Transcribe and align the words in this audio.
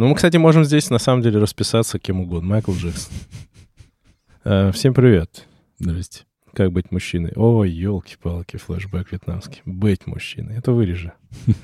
Ну, 0.00 0.08
мы, 0.08 0.14
кстати, 0.14 0.38
можем 0.38 0.64
здесь, 0.64 0.88
на 0.88 0.98
самом 0.98 1.20
деле, 1.20 1.38
расписаться 1.38 1.98
кем 1.98 2.20
угодно. 2.20 2.48
Майкл 2.48 2.72
Джексон. 2.72 3.12
Э, 4.44 4.72
Всем 4.72 4.94
привет. 4.94 5.46
Здрасте. 5.78 6.24
Как 6.54 6.72
быть 6.72 6.90
мужчиной? 6.90 7.34
Ой, 7.36 7.68
елки-палки, 7.70 8.56
флешбэк 8.56 9.12
вьетнамский. 9.12 9.60
Быть 9.66 10.06
мужчиной. 10.06 10.56
Это 10.56 10.72
вырежи. 10.72 11.12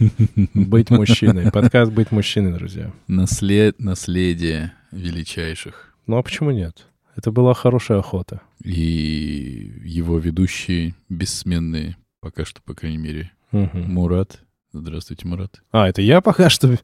Быть 0.52 0.90
мужчиной. 0.90 1.50
Подкаст 1.50 1.90
«Быть 1.92 2.12
мужчиной», 2.12 2.52
друзья. 2.52 2.92
Наслед... 3.08 3.80
Наследие 3.80 4.74
величайших. 4.92 5.94
Ну, 6.06 6.18
а 6.18 6.22
почему 6.22 6.50
нет? 6.50 6.88
Это 7.16 7.32
была 7.32 7.54
хорошая 7.54 8.00
охота. 8.00 8.42
И 8.62 9.72
его 9.82 10.18
ведущие 10.18 10.94
бессменные, 11.08 11.96
пока 12.20 12.44
что, 12.44 12.60
по 12.60 12.74
крайней 12.74 12.98
мере, 12.98 13.32
Мгм. 13.50 13.90
Мурат. 13.94 14.40
Здравствуйте, 14.74 15.26
Мурат. 15.26 15.62
А, 15.72 15.88
это 15.88 16.02
я 16.02 16.20
пока 16.20 16.50
что... 16.50 16.76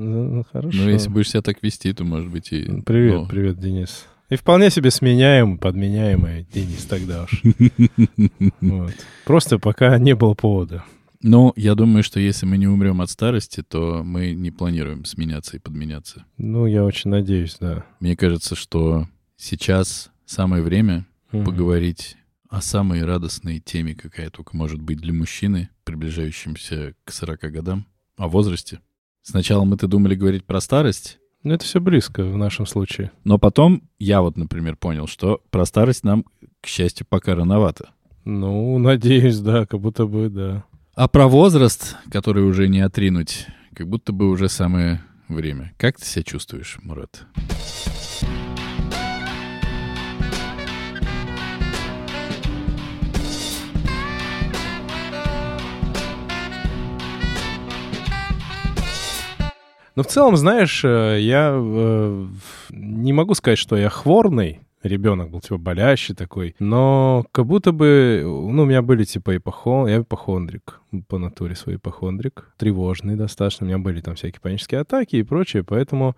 Ну, 0.00 0.44
хорошо. 0.52 0.78
Ну, 0.78 0.88
если 0.90 1.08
будешь 1.08 1.30
себя 1.30 1.42
так 1.42 1.60
вести, 1.60 1.92
то, 1.92 2.04
может 2.04 2.30
быть, 2.30 2.52
и... 2.52 2.82
Привет, 2.82 3.14
ну, 3.14 3.26
привет, 3.26 3.58
Денис. 3.58 4.06
И 4.30 4.36
вполне 4.36 4.70
себе 4.70 4.92
сменяемый, 4.92 5.58
подменяемый 5.58 6.46
Денис 6.54 6.84
тогда 6.84 7.24
уж. 7.24 7.42
Вот. 8.60 8.94
Просто 9.24 9.58
пока 9.58 9.98
не 9.98 10.14
было 10.14 10.34
повода. 10.34 10.84
Ну, 11.20 11.52
я 11.56 11.74
думаю, 11.74 12.04
что 12.04 12.20
если 12.20 12.46
мы 12.46 12.58
не 12.58 12.68
умрем 12.68 13.00
от 13.00 13.10
старости, 13.10 13.64
то 13.64 14.02
мы 14.04 14.34
не 14.34 14.52
планируем 14.52 15.04
сменяться 15.04 15.56
и 15.56 15.60
подменяться. 15.60 16.24
Ну, 16.36 16.66
я 16.66 16.84
очень 16.84 17.10
надеюсь, 17.10 17.56
да. 17.58 17.84
Мне 17.98 18.16
кажется, 18.16 18.54
что 18.54 19.08
сейчас 19.36 20.12
самое 20.26 20.62
время 20.62 21.06
поговорить 21.32 22.16
о 22.48 22.60
самой 22.60 23.04
радостной 23.04 23.58
теме, 23.58 23.96
какая 23.96 24.30
только 24.30 24.56
может 24.56 24.80
быть 24.80 24.98
для 24.98 25.12
мужчины, 25.12 25.70
приближающимся 25.82 26.94
к 27.04 27.10
40 27.10 27.40
годам, 27.50 27.86
о 28.16 28.28
возрасте. 28.28 28.78
Сначала 29.30 29.64
мы-то 29.64 29.86
думали 29.88 30.14
говорить 30.14 30.44
про 30.46 30.58
старость, 30.58 31.18
Ну, 31.42 31.52
это 31.52 31.62
все 31.64 31.80
близко 31.80 32.24
в 32.24 32.36
нашем 32.38 32.64
случае. 32.64 33.10
но 33.24 33.36
потом 33.38 33.82
я 33.98 34.22
вот, 34.22 34.38
например, 34.38 34.76
понял, 34.76 35.06
что 35.06 35.42
про 35.50 35.66
старость 35.66 36.02
нам, 36.02 36.24
к 36.62 36.66
счастью, 36.66 37.06
пока 37.06 37.34
рановато. 37.34 37.90
Ну, 38.24 38.78
надеюсь, 38.78 39.38
да, 39.38 39.66
как 39.66 39.80
будто 39.80 40.06
бы, 40.06 40.30
да. 40.30 40.64
А 40.94 41.08
про 41.08 41.28
возраст, 41.28 41.96
который 42.10 42.42
уже 42.42 42.68
не 42.68 42.80
отринуть, 42.80 43.46
как 43.74 43.86
будто 43.88 44.12
бы 44.12 44.30
уже 44.30 44.48
самое 44.48 45.02
время. 45.28 45.74
Как 45.76 45.98
ты 45.98 46.06
себя 46.06 46.22
чувствуешь, 46.24 46.78
Мурат? 46.82 47.26
Но 59.98 60.04
в 60.04 60.06
целом, 60.06 60.36
знаешь, 60.36 60.84
э, 60.84 61.18
я 61.18 61.50
э, 61.52 62.26
не 62.70 63.12
могу 63.12 63.34
сказать, 63.34 63.58
что 63.58 63.76
я 63.76 63.88
хворный. 63.88 64.60
Ребенок 64.84 65.28
был 65.28 65.40
типа 65.40 65.58
болящий 65.58 66.14
такой, 66.14 66.54
но 66.60 67.24
как 67.32 67.46
будто 67.46 67.72
бы, 67.72 68.22
ну, 68.24 68.62
у 68.62 68.64
меня 68.64 68.80
были 68.80 69.02
типа 69.02 69.38
ипохон, 69.38 69.88
я 69.88 69.98
ипохондрик, 69.98 70.80
по 71.08 71.18
натуре 71.18 71.56
свой 71.56 71.74
ипохондрик, 71.74 72.52
тревожный 72.58 73.16
достаточно, 73.16 73.66
у 73.66 73.68
меня 73.68 73.78
были 73.78 74.00
там 74.00 74.14
всякие 74.14 74.40
панические 74.40 74.82
атаки 74.82 75.16
и 75.16 75.24
прочее, 75.24 75.64
поэтому 75.64 76.14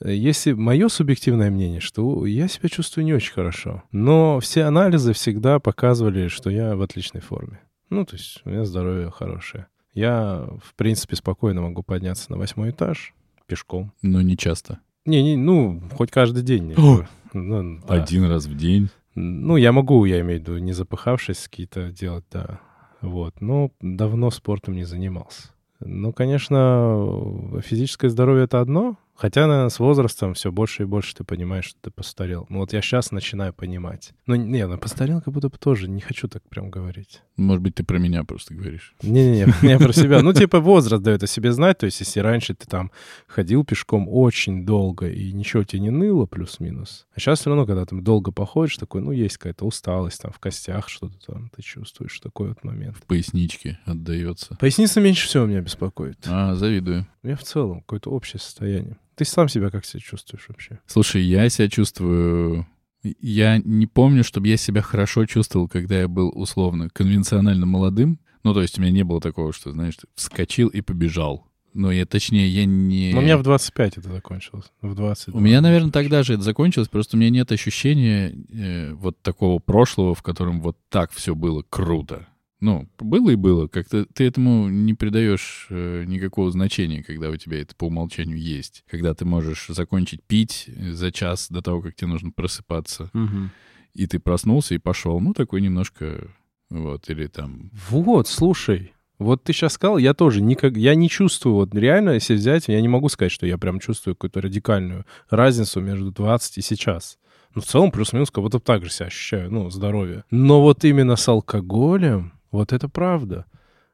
э, 0.00 0.12
если 0.12 0.50
мое 0.52 0.88
субъективное 0.88 1.52
мнение, 1.52 1.78
что 1.78 2.26
я 2.26 2.48
себя 2.48 2.68
чувствую 2.68 3.04
не 3.04 3.14
очень 3.14 3.34
хорошо, 3.34 3.84
но 3.92 4.40
все 4.40 4.64
анализы 4.64 5.12
всегда 5.12 5.60
показывали, 5.60 6.26
что 6.26 6.50
я 6.50 6.74
в 6.74 6.82
отличной 6.82 7.20
форме. 7.20 7.60
Ну, 7.88 8.04
то 8.04 8.16
есть 8.16 8.42
у 8.44 8.50
меня 8.50 8.64
здоровье 8.64 9.12
хорошее. 9.12 9.68
Я, 9.94 10.48
в 10.62 10.74
принципе, 10.74 11.16
спокойно 11.16 11.62
могу 11.62 11.82
подняться 11.82 12.30
на 12.30 12.38
восьмой 12.38 12.70
этаж 12.70 13.14
пешком. 13.46 13.92
Ну, 14.02 14.20
не 14.20 14.36
часто. 14.36 14.80
Не, 15.04 15.22
не, 15.22 15.36
ну, 15.36 15.82
хоть 15.96 16.10
каждый 16.10 16.42
день. 16.42 16.74
О! 16.76 17.04
Ну, 17.34 17.80
да. 17.86 17.94
Один 17.94 18.24
раз 18.24 18.46
в 18.46 18.56
день. 18.56 18.88
Ну, 19.14 19.56
я 19.56 19.72
могу, 19.72 20.04
я 20.04 20.20
имею 20.20 20.38
в 20.38 20.42
виду, 20.42 20.58
не 20.58 20.72
запыхавшись, 20.72 21.48
какие-то 21.48 21.90
делать, 21.90 22.24
да. 22.30 22.60
Вот. 23.00 23.40
Но 23.40 23.70
давно 23.80 24.30
спортом 24.30 24.74
не 24.74 24.84
занимался. 24.84 25.48
Ну, 25.80 26.12
конечно, 26.12 27.60
физическое 27.62 28.08
здоровье— 28.08 28.44
это 28.46 28.60
одно, 28.60 28.96
хотя, 29.14 29.46
наверное, 29.46 29.68
с 29.68 29.78
возрастом 29.78 30.34
все 30.34 30.50
больше 30.50 30.82
и 30.82 30.86
больше 30.86 31.14
ты 31.14 31.24
понимаешь, 31.24 31.66
что 31.66 31.78
ты 31.80 31.90
постарел. 31.90 32.46
Ну, 32.48 32.58
вот 32.58 32.72
я 32.72 32.82
сейчас 32.82 33.10
начинаю 33.10 33.52
понимать. 33.52 34.12
Ну, 34.26 34.34
не, 34.34 34.66
ну, 34.66 34.78
постарел 34.78 35.20
как 35.20 35.32
будто 35.32 35.48
бы 35.48 35.58
тоже, 35.58 35.88
не 35.88 36.00
хочу 36.00 36.28
так 36.28 36.42
прям 36.48 36.70
говорить. 36.70 37.22
Может 37.36 37.62
быть, 37.62 37.74
ты 37.74 37.84
про 37.84 37.98
меня 37.98 38.24
просто 38.24 38.54
говоришь. 38.54 38.94
Не-не-не, 39.02 39.52
я 39.68 39.78
про 39.78 39.92
себя. 39.92 40.22
Ну, 40.22 40.32
типа, 40.32 40.60
возраст 40.60 41.02
дает 41.02 41.22
о 41.22 41.26
себе 41.26 41.52
знать. 41.52 41.78
То 41.78 41.86
есть, 41.86 42.00
если 42.00 42.20
раньше 42.20 42.54
ты 42.54 42.66
там 42.66 42.90
ходил 43.26 43.64
пешком 43.64 44.08
очень 44.08 44.66
долго, 44.66 45.08
и 45.08 45.32
ничего 45.32 45.64
тебе 45.64 45.80
не 45.80 45.90
ныло, 45.90 46.26
плюс-минус. 46.26 47.06
А 47.14 47.20
сейчас 47.20 47.40
все 47.40 47.50
равно, 47.50 47.66
когда 47.66 47.84
ты 47.84 48.00
долго 48.00 48.32
походишь, 48.32 48.76
такой, 48.76 49.02
ну, 49.02 49.12
есть 49.12 49.38
какая-то 49.38 49.64
усталость, 49.64 50.22
там, 50.22 50.32
в 50.32 50.38
костях 50.38 50.88
что-то 50.88 51.18
там 51.26 51.50
ты 51.54 51.62
чувствуешь, 51.62 52.18
такой 52.20 52.48
вот 52.48 52.64
момент. 52.64 52.96
В 52.96 53.02
поясничке 53.02 53.78
отдается. 53.84 54.56
Поясница 54.60 55.00
меньше 55.00 55.26
всего 55.26 55.46
меня 55.46 55.60
беспокоит. 55.60 56.18
А, 56.26 56.54
завидую. 56.54 57.06
У 57.22 57.26
меня 57.26 57.36
в 57.36 57.42
целом 57.42 57.80
какое-то 57.80 58.10
общее 58.10 58.40
состояние. 58.40 58.96
Ты 59.24 59.30
сам 59.30 59.48
себя 59.48 59.70
как 59.70 59.84
себя 59.84 60.00
чувствуешь 60.00 60.44
вообще? 60.48 60.80
Слушай, 60.86 61.22
я 61.22 61.48
себя 61.48 61.68
чувствую... 61.68 62.66
Я 63.02 63.58
не 63.58 63.86
помню, 63.86 64.22
чтобы 64.22 64.48
я 64.48 64.56
себя 64.56 64.80
хорошо 64.80 65.26
чувствовал, 65.26 65.68
когда 65.68 65.98
я 66.00 66.08
был 66.08 66.30
условно 66.34 66.88
конвенционально 66.88 67.66
молодым. 67.66 68.20
Ну, 68.44 68.54
то 68.54 68.62
есть 68.62 68.78
у 68.78 68.82
меня 68.82 68.92
не 68.92 69.02
было 69.02 69.20
такого, 69.20 69.52
что, 69.52 69.72
знаешь, 69.72 69.96
вскочил 70.14 70.68
и 70.68 70.80
побежал. 70.80 71.46
Ну, 71.74 71.90
я, 71.90 72.04
точнее, 72.04 72.48
я 72.48 72.64
не... 72.64 73.12
Ну, 73.12 73.20
у 73.20 73.22
меня 73.22 73.38
в 73.38 73.42
25 73.42 73.98
это 73.98 74.08
закончилось. 74.12 74.66
В 74.82 74.94
20. 74.94 75.34
У 75.34 75.40
меня, 75.40 75.60
наверное, 75.60 75.90
тогда 75.90 76.22
же 76.22 76.34
это 76.34 76.42
закончилось, 76.42 76.88
просто 76.88 77.16
у 77.16 77.20
меня 77.20 77.30
нет 77.30 77.50
ощущения 77.50 78.34
э, 78.52 78.92
вот 78.92 79.20
такого 79.22 79.58
прошлого, 79.58 80.14
в 80.14 80.22
котором 80.22 80.60
вот 80.60 80.76
так 80.90 81.12
все 81.12 81.34
было 81.34 81.64
круто. 81.68 82.26
Ну, 82.62 82.88
было 83.00 83.30
и 83.30 83.34
было. 83.34 83.66
Как-то 83.66 84.06
ты 84.06 84.24
этому 84.24 84.68
не 84.68 84.94
придаешь 84.94 85.66
э, 85.68 86.04
никакого 86.06 86.52
значения, 86.52 87.02
когда 87.02 87.28
у 87.28 87.36
тебя 87.36 87.60
это 87.60 87.74
по 87.74 87.86
умолчанию 87.86 88.38
есть. 88.38 88.84
Когда 88.88 89.14
ты 89.14 89.24
можешь 89.24 89.66
закончить 89.68 90.22
пить 90.22 90.70
за 90.92 91.10
час 91.10 91.48
до 91.50 91.60
того, 91.60 91.82
как 91.82 91.96
тебе 91.96 92.06
нужно 92.06 92.30
просыпаться, 92.30 93.10
Мгм. 93.14 93.50
и 93.94 94.06
ты 94.06 94.20
проснулся 94.20 94.76
и 94.76 94.78
пошел. 94.78 95.18
Ну, 95.18 95.34
такой 95.34 95.60
немножко, 95.60 96.28
вот, 96.70 97.10
или 97.10 97.26
там... 97.26 97.72
Вот, 97.90 98.28
слушай, 98.28 98.92
вот 99.18 99.42
ты 99.42 99.52
сейчас 99.52 99.72
сказал, 99.72 99.98
я 99.98 100.14
тоже 100.14 100.40
никак, 100.40 100.76
я 100.76 100.94
не 100.94 101.08
чувствую, 101.08 101.56
вот 101.56 101.74
реально, 101.74 102.10
если 102.10 102.34
взять, 102.34 102.68
я 102.68 102.80
не 102.80 102.86
могу 102.88 103.08
сказать, 103.08 103.32
что 103.32 103.44
я 103.44 103.58
прям 103.58 103.80
чувствую 103.80 104.14
какую-то 104.14 104.40
радикальную 104.40 105.04
разницу 105.30 105.80
между 105.80 106.12
20 106.12 106.58
и 106.58 106.62
сейчас. 106.62 107.18
Ну, 107.56 107.60
в 107.60 107.64
целом, 107.64 107.90
плюс-минус, 107.90 108.30
как 108.30 108.44
будто 108.44 108.60
так 108.60 108.84
же 108.84 108.90
себя 108.90 109.06
ощущаю, 109.06 109.50
ну, 109.50 109.68
здоровье. 109.68 110.22
Но 110.30 110.62
вот 110.62 110.84
именно 110.84 111.16
с 111.16 111.26
алкоголем, 111.28 112.32
вот 112.52 112.72
это 112.72 112.88
правда. 112.88 113.46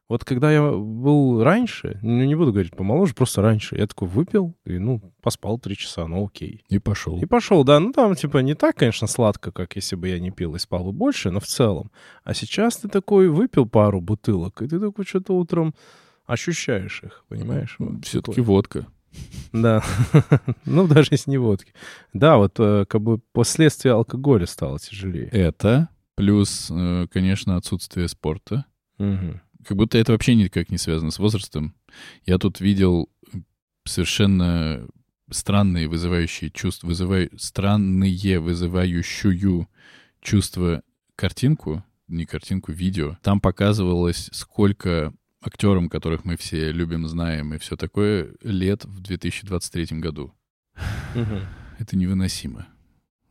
Вот 0.09 0.25
когда 0.25 0.51
я 0.51 0.63
был 0.63 1.43
раньше, 1.43 1.99
ну, 2.03 2.25
не 2.25 2.35
буду 2.35 2.51
говорить 2.51 2.75
помоложе, 2.75 3.15
просто 3.15 3.43
раньше, 3.43 3.77
я 3.77 3.87
такой 3.87 4.09
выпил 4.09 4.57
и, 4.65 4.79
ну, 4.79 5.03
поспал 5.21 5.59
три 5.59 5.77
часа, 5.77 6.07
ну, 6.07 6.25
окей. 6.25 6.65
И 6.71 6.79
пошел. 6.79 7.21
И 7.21 7.27
пошел, 7.27 7.63
да. 7.63 7.79
Ну, 7.79 7.93
там, 7.93 8.15
типа, 8.15 8.39
не 8.39 8.55
так, 8.55 8.77
конечно, 8.77 9.07
сладко, 9.07 9.53
как 9.53 9.77
если 9.77 9.97
бы 9.97 10.09
я 10.09 10.19
не 10.19 10.31
пил 10.31 10.55
и 10.55 10.59
спал 10.59 10.85
бы 10.85 10.93
больше, 10.93 11.31
но 11.31 11.41
в 11.41 11.47
целом. 11.47 11.91
А 12.25 12.33
сейчас 12.33 12.79
ты 12.79 12.89
такой 12.89 13.29
выпил 13.29 13.67
пару 13.67 14.01
бутылок, 14.01 14.63
и 14.63 14.69
ты 14.69 14.81
такой 14.81 15.05
что-то 15.05 15.35
утром 15.35 15.75
ощущаешь 16.25 17.03
их, 17.05 17.25
понимаешь? 17.29 17.77
Вот 17.79 18.07
Все-таки 18.07 18.41
водка. 18.41 18.87
Да. 19.53 19.83
ну, 20.65 20.87
даже 20.87 21.09
если 21.11 21.31
не 21.31 21.39
водки. 21.39 21.75
Да, 22.15 22.39
вот 22.39 22.55
э, 22.59 22.87
как 22.89 23.03
бы 23.03 23.19
последствия 23.33 23.93
алкоголя 23.93 24.47
стало 24.47 24.79
тяжелее. 24.79 25.29
Это 25.29 25.89
плюс, 26.19 26.69
э, 26.71 27.07
конечно, 27.13 27.57
отсутствие 27.57 28.09
спорта. 28.09 28.67
Мгм. 28.99 29.41
Как 29.65 29.77
будто 29.77 29.99
это 29.99 30.13
вообще 30.13 30.35
никак 30.35 30.71
не 30.71 30.79
связано 30.79 31.13
с 31.13 31.19
возрастом. 31.19 31.75
Я 32.27 32.39
тут 32.39 32.61
видел 32.61 33.09
совершенно 33.85 34.87
странные 35.31 35.89
вызывающие 35.89 36.51
чувства, 36.51 36.89
вызываю, 36.89 37.31
странные 37.39 38.41
вызывающую 38.41 39.69
чувство 40.21 40.83
картинку, 41.15 41.85
не 42.09 42.25
картинку, 42.25 42.73
видео. 42.73 43.17
Там 43.23 43.41
показывалось, 43.41 44.29
сколько 44.33 45.13
актерам, 45.41 45.89
которых 45.89 46.25
мы 46.25 46.37
все 46.37 46.73
любим, 46.73 47.07
знаем 47.07 47.55
и 47.55 47.59
все 47.59 47.77
такое, 47.77 48.35
лет 48.43 48.85
в 48.85 49.01
2023 49.01 50.01
году. 50.01 50.35
Мгм. 51.15 51.43
Это 51.79 51.97
невыносимо. 51.97 52.67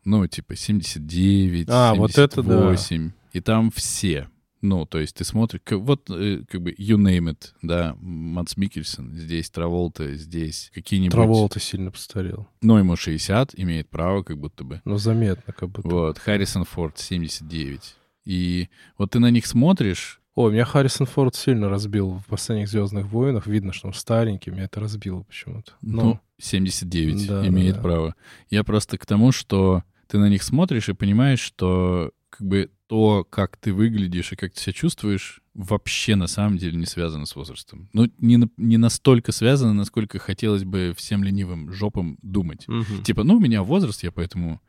Ну, 0.07 0.25
типа 0.25 0.55
79, 0.55 1.67
А, 1.69 1.93
вот 1.93 2.17
это 2.17 2.41
да. 2.41 2.75
78. 2.77 3.11
И 3.33 3.41
там 3.41 3.69
все. 3.71 4.29
Ну, 4.61 4.85
то 4.85 4.99
есть 4.99 5.17
ты 5.17 5.25
смотришь, 5.25 5.61
вот 5.69 6.09
э, 6.09 6.43
как 6.49 6.61
бы 6.61 6.71
you 6.71 6.95
name 6.95 7.33
it, 7.33 7.49
да, 7.61 7.93
Матс 7.99 8.55
Микельсон, 8.55 9.13
здесь 9.13 9.49
Траволта, 9.49 10.15
здесь 10.15 10.71
какие-нибудь... 10.73 11.11
Траволта 11.11 11.59
сильно 11.59 11.91
постарел. 11.91 12.47
Ну, 12.61 12.77
ему 12.77 12.95
60, 12.95 13.51
имеет 13.59 13.89
право 13.89 14.23
как 14.23 14.37
будто 14.39 14.63
бы. 14.63 14.81
Ну, 14.85 14.97
заметно 14.97 15.51
как 15.51 15.69
будто. 15.69 15.89
Вот, 15.89 16.19
Харрисон 16.19 16.63
Форд 16.63 16.97
79. 16.97 17.95
И 18.23 18.69
вот 18.97 19.11
ты 19.11 19.19
на 19.19 19.29
них 19.29 19.45
смотришь, 19.45 20.21
О, 20.35 20.49
меня 20.49 20.63
Харрисон 20.63 21.05
Форд 21.05 21.35
сильно 21.35 21.67
разбил 21.67 22.21
в 22.25 22.29
последних 22.29 22.69
«Звездных 22.69 23.07
войнах». 23.07 23.45
Видно, 23.45 23.73
что 23.73 23.87
он 23.87 23.93
старенький, 23.93 24.51
меня 24.51 24.63
это 24.63 24.79
разбило 24.79 25.21
почему-то. 25.23 25.73
ну, 25.81 26.01
Ну, 26.01 26.19
79 26.39 27.27
Да, 27.27 27.45
имеет 27.45 27.75
да. 27.75 27.81
право. 27.81 28.15
Я 28.49 28.63
просто 28.63 28.97
к 28.97 29.05
тому, 29.05 29.31
что 29.31 29.83
ты 30.07 30.17
на 30.17 30.29
них 30.29 30.43
смотришь 30.43 30.89
и 30.89 30.93
понимаешь, 30.93 31.39
что 31.39 32.11
как 32.29 32.47
бы 32.47 32.69
то, 32.87 33.23
как 33.29 33.57
ты 33.57 33.73
выглядишь 33.73 34.31
и 34.31 34.35
как 34.35 34.53
ты 34.53 34.61
себя 34.61 34.73
чувствуешь, 34.73 35.41
вообще 35.53 36.15
на 36.15 36.27
самом 36.27 36.57
деле 36.57 36.77
не 36.77 36.85
связано 36.85 37.25
с 37.25 37.35
возрастом. 37.35 37.89
Ну, 37.93 38.09
не, 38.19 38.47
не 38.57 38.77
настолько 38.77 39.31
связано, 39.31 39.73
насколько 39.73 40.19
хотелось 40.19 40.63
бы 40.63 40.93
всем 40.95 41.23
ленивым 41.23 41.73
жопам 41.73 42.17
думать. 42.21 42.67
Мгм. 42.67 43.03
Типа, 43.03 43.23
ну, 43.23 43.35
у 43.35 43.39
меня 43.39 43.63
возраст, 43.63 44.03
я 44.03 44.11
поэтому 44.11 44.61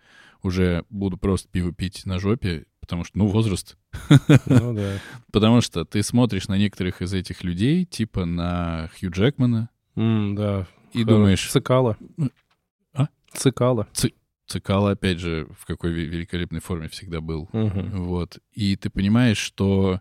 уже 0.43 0.85
буду 0.91 1.17
просто 1.17 1.49
пиво 1.49 1.73
пить 1.73 2.07
на 2.07 2.19
жопе, 2.19 2.65
потому 2.81 3.05
что, 3.05 3.19
ну, 3.19 3.27
возраст. 3.27 3.77
Ну 4.47 4.73
да. 4.75 4.99
Потому 5.33 5.61
что 5.61 5.85
ты 5.85 6.03
смотришь 6.03 6.49
на 6.49 6.57
некоторых 6.59 7.03
из 7.03 7.13
этих 7.13 7.45
людей, 7.45 7.85
типа 7.85 8.25
на 8.25 8.89
Хью 8.99 9.11
Джекмана, 9.11 9.69
Да. 9.95 10.67
и 10.93 11.05
думаешь, 11.05 11.49
Цикало. 11.51 11.97
А? 12.95 13.09
Цикало. 13.33 13.87
Цикало, 14.49 14.93
опять 14.93 15.19
же, 15.19 15.47
в 15.59 15.67
какой 15.67 15.93
ве- 15.93 16.07
великолепной 16.07 16.61
форме 16.61 16.89
всегда 16.89 17.21
был. 17.21 17.49
Мгм. 17.53 17.91
Вот. 18.05 18.39
И 18.53 18.75
ты 18.77 18.89
понимаешь, 18.91 19.37
что 19.39 20.01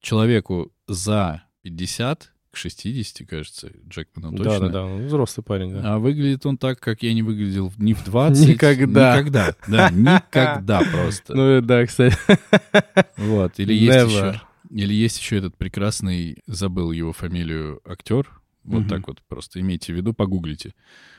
человеку 0.00 0.70
за 0.86 1.42
50 1.62 2.32
к 2.52 2.56
60, 2.56 3.26
кажется, 3.28 3.70
Джекману 3.88 4.36
точно. 4.36 4.52
Да, 4.52 4.58
да, 4.60 4.68
да. 4.68 4.84
он 4.84 5.06
Взрослый 5.06 5.44
парень, 5.44 5.72
да. 5.72 5.94
А 5.94 5.98
выглядит 5.98 6.46
он 6.46 6.56
так, 6.58 6.78
как 6.78 7.02
я 7.02 7.12
не 7.14 7.22
выглядел 7.22 7.72
ни 7.78 7.92
в 7.94 8.04
20. 8.04 8.48
Никогда. 8.48 9.12
Никогда. 9.18 9.54
Да, 9.66 9.90
никогда 9.92 10.80
просто. 10.80 11.34
Ну 11.34 11.60
да, 11.62 11.84
кстати. 11.86 12.16
Вот. 13.16 13.58
Или 13.58 13.74
есть 13.74 14.10
еще... 14.10 14.40
Или 14.70 14.94
есть 14.94 15.18
еще 15.20 15.36
этот 15.36 15.56
прекрасный, 15.56 16.42
забыл 16.46 16.90
его 16.92 17.12
фамилию, 17.12 17.80
актер. 17.84 18.28
Вот 18.64 18.80
Мгм. 18.80 18.88
так 18.88 19.06
вот 19.06 19.22
просто 19.28 19.60
имейте 19.60 19.92
в 19.92 19.96
виду, 19.96 20.12
погуглите. 20.12 20.74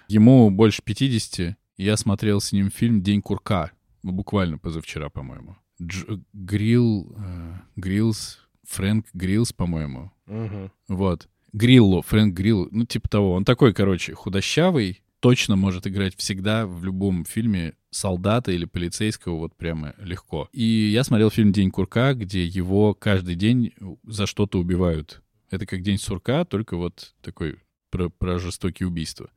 Ему 0.09 0.51
больше 0.51 0.81
50. 0.83 1.55
Я 1.77 1.95
смотрел 1.95 2.41
с 2.41 2.51
ним 2.51 2.71
фильм 2.71 3.01
«День 3.03 3.21
курка». 3.21 3.71
Ну, 4.03 4.11
Буквально 4.11 4.57
позавчера, 4.57 5.09
по-моему. 5.09 5.57
Дж- 5.81 6.23
Грилл... 6.33 7.15
э, 7.17 7.53
Гриллс... 7.75 8.39
Фрэнк 8.67 9.05
Гриллс, 9.13 9.53
по-моему. 9.53 10.11
Мгм. 10.25 10.71
Вот. 10.89 11.29
Грилло, 11.53 12.01
Фрэнк 12.01 12.35
Грилло, 12.35 12.67
ну, 12.71 12.85
типа 12.85 13.07
того. 13.07 13.33
Он 13.33 13.45
такой, 13.45 13.73
короче, 13.73 14.13
худощавый, 14.13 15.01
точно 15.21 15.55
может 15.55 15.87
играть 15.87 16.15
всегда 16.17 16.67
в 16.67 16.83
любом 16.83 17.23
фильме 17.23 17.75
солдата 17.91 18.51
или 18.51 18.65
полицейского 18.65 19.37
вот 19.37 19.55
прямо 19.55 19.93
легко. 19.99 20.49
И 20.51 20.63
я 20.63 21.03
смотрел 21.03 21.29
фильм 21.29 21.53
«День 21.53 21.71
курка», 21.71 22.13
где 22.13 22.43
его 22.45 22.93
каждый 22.93 23.35
день 23.35 23.73
за 24.03 24.25
что-то 24.25 24.59
убивают. 24.59 25.21
Это 25.49 25.65
как 25.65 25.81
«День 25.81 25.97
сурка», 25.97 26.43
только 26.43 26.75
вот 26.75 27.13
такой 27.21 27.59
про, 27.89 28.09
про 28.09 28.37
жестокие 28.39 28.87
убийства. 28.87 29.29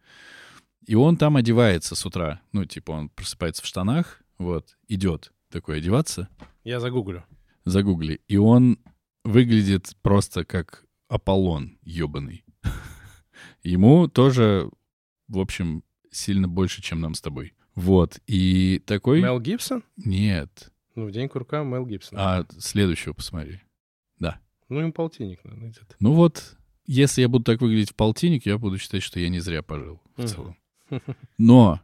И 0.90 0.96
он 0.96 1.16
там 1.16 1.36
одевается 1.36 1.94
с 1.94 2.04
утра. 2.04 2.40
Ну, 2.50 2.64
типа 2.64 2.90
он 2.90 3.10
просыпается 3.10 3.62
в 3.62 3.66
штанах, 3.66 4.24
вот, 4.38 4.76
идет 4.88 5.32
такой 5.48 5.78
одеваться, 5.78 6.28
Я 6.64 6.80
загуглю. 6.80 7.24
загугли. 7.64 8.20
И 8.26 8.36
он 8.36 8.76
выглядит 9.22 9.94
просто 10.02 10.44
как 10.44 10.84
Аполлон 11.06 11.78
ебаный. 11.82 12.44
Ему 13.62 14.08
тоже, 14.08 14.68
в 15.28 15.38
общем, 15.38 15.84
сильно 16.10 16.48
больше, 16.48 16.82
чем 16.82 17.00
нам 17.00 17.14
с 17.14 17.20
тобой. 17.20 17.54
Вот. 17.76 18.18
И 18.26 18.82
такой... 18.84 19.22
Мел 19.22 19.38
Гибсон? 19.38 19.84
Нет. 19.96 20.72
Ну, 20.96 21.06
в 21.06 21.12
день 21.12 21.28
курка 21.28 21.62
Мел 21.62 21.86
Гибсон. 21.86 22.18
А 22.18 22.46
следующего 22.58 23.12
посмотри. 23.12 23.60
Ну, 24.18 24.80
им 24.80 24.92
полтинник 24.92 25.44
надо 25.44 25.66
где-то. 25.66 25.94
Ну 26.00 26.14
вот, 26.14 26.56
если 26.84 27.22
я 27.22 27.28
буду 27.28 27.44
так 27.44 27.60
выглядеть 27.60 27.90
в 27.90 27.94
полтинник, 27.94 28.46
я 28.46 28.58
буду 28.58 28.78
считать, 28.78 29.04
что 29.04 29.20
я 29.20 29.28
не 29.28 29.38
зря 29.38 29.62
пожил 29.62 30.00
в 30.16 30.26
целом. 30.26 30.56
Но 31.38 31.80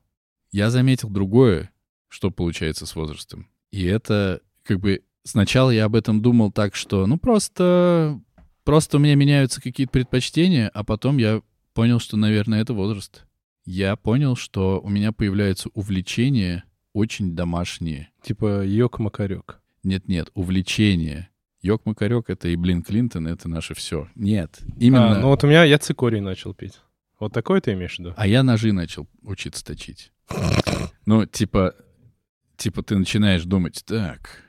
я 0.53 0.71
заметил 0.71 1.11
другое, 1.11 1.71
что 2.09 2.31
получается 2.31 2.87
с 2.87 2.95
возрастом. 2.95 3.49
И 3.71 3.85
это 3.85 4.41
как 4.63 4.81
бы 4.81 5.03
сначала 5.25 5.71
я 5.71 5.85
об 5.85 5.97
этом 5.97 6.23
думал 6.23 6.51
так, 6.51 6.75
что 6.75 7.07
ну 7.07 7.19
просто, 7.19 8.21
просто 8.65 8.97
у 8.97 9.01
меня 9.01 9.15
меняются 9.15 9.61
какие-то 9.61 9.93
предпочтения, 9.93 10.69
а 10.69 10.85
потом 10.85 11.19
я 11.19 11.43
понял, 11.75 11.99
что, 11.99 12.17
наверное, 12.17 12.63
это 12.63 12.73
возраст. 12.73 13.27
Я 13.65 13.97
понял, 13.97 14.37
что 14.37 14.81
у 14.81 14.89
меня 14.89 15.13
появляются 15.13 15.69
увлечения 15.75 16.65
очень 16.93 17.35
домашние. 17.35 18.09
Типа 18.23 18.65
Йок-Макарек. 18.65 19.57
Нет-нет, 19.83 20.31
увлечения. 20.35 21.31
Йок-макарек— 21.63 22.25
это 22.29 22.49
и 22.49 22.57
Блин 22.57 22.83
Клинтон, 22.83 23.27
это 23.27 23.49
наше 23.49 23.75
все. 23.75 24.09
Нет, 24.15 24.61
именно... 24.79 25.19
А, 25.19 25.19
ну 25.19 25.29
вот 25.29 25.43
у 25.45 25.47
меня 25.47 25.65
я 25.65 25.79
цикорий 25.79 26.21
начал 26.21 26.55
пить. 26.55 26.81
Вот 27.19 27.33
такой 27.33 27.61
ты 27.61 27.73
имеешь 27.73 27.97
в 27.97 27.99
виду? 27.99 28.15
А 28.17 28.27
я 28.27 28.43
ножи 28.43 28.73
начал 28.73 29.09
учиться 29.23 29.65
точить. 29.65 30.13
Ну, 31.07 31.25
типа, 31.25 31.75
типа 32.57 32.83
ты 32.83 32.97
начинаешь 32.97 33.45
думать, 33.45 33.83
так, 33.87 34.43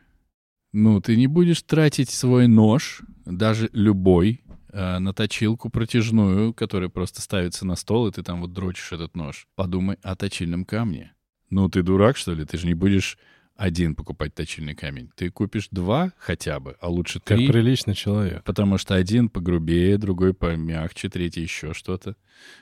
ну, 0.74 1.00
ты 1.02 1.16
не 1.16 1.28
будешь 1.28 1.62
тратить 1.62 2.10
свой 2.10 2.48
нож, 2.48 3.02
даже 3.25 3.69
любой, 3.74 4.44
э, 4.74 5.00
на 5.00 5.14
точилку 5.14 5.69
протяжную, 5.69 6.54
которая 6.54 6.90
просто 6.90 7.22
ставится 7.22 7.66
на 7.66 7.75
стол, 7.75 8.08
и 8.08 8.12
ты 8.12 8.24
там 8.24 8.42
вот 8.42 8.54
дрочишь 8.54 8.92
этот 8.92 9.16
нож. 9.16 9.48
Подумай 9.56 9.98
о 10.02 10.16
точильном 10.16 10.66
камне. 10.66 11.14
Ну, 11.50 11.69
ты 11.69 11.84
дурак, 11.84 12.18
что 12.18 12.34
ли? 12.34 12.44
Ты 12.44 12.58
же 12.58 12.68
не 12.68 12.74
будешь 12.74 13.18
один 13.57 13.95
покупать 13.95 14.33
точильный 14.36 14.75
камень. 14.75 15.09
Ты 15.15 15.30
купишь 15.31 15.68
два 15.71 16.13
хотя 16.18 16.59
бы, 16.59 16.75
а 16.80 16.89
лучше 16.89 17.19
Как 17.19 17.38
три. 17.38 17.48
приличный 17.48 17.95
человек. 17.95 18.44
Потому 18.44 18.77
что 18.77 18.95
один 18.95 19.30
погрубее, 19.30 19.98
другой 19.98 20.33
помягче, 20.33 21.09
третий 21.09 21.42
еще 21.42 21.74
что-то. 21.74 22.15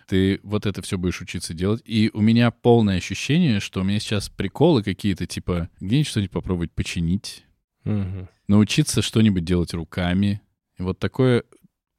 Ты 0.08 0.40
вот 0.44 0.66
это 0.66 0.82
все 0.82 0.98
будешь 0.98 1.22
учиться 1.22 1.54
делать. 1.54 1.82
И 1.86 2.10
у 2.14 2.22
меня 2.22 2.50
полное 2.52 2.98
ощущение, 2.98 3.60
что 3.60 3.82
у 3.82 3.84
меня 3.84 4.00
сейчас 4.00 4.30
приколы 4.30 4.84
какие-то, 4.84 5.26
типа, 5.28 5.70
где-нибудь 5.80 6.08
что-нибудь 6.08 6.32
попробовать 6.32 6.72
починить, 6.72 7.44
Мгм. 7.84 8.30
научиться 8.48 9.02
что-нибудь 9.02 9.44
делать 9.44 9.74
руками. 9.74 10.42
И 10.78 10.82
вот 10.84 10.98
такое 11.00 11.44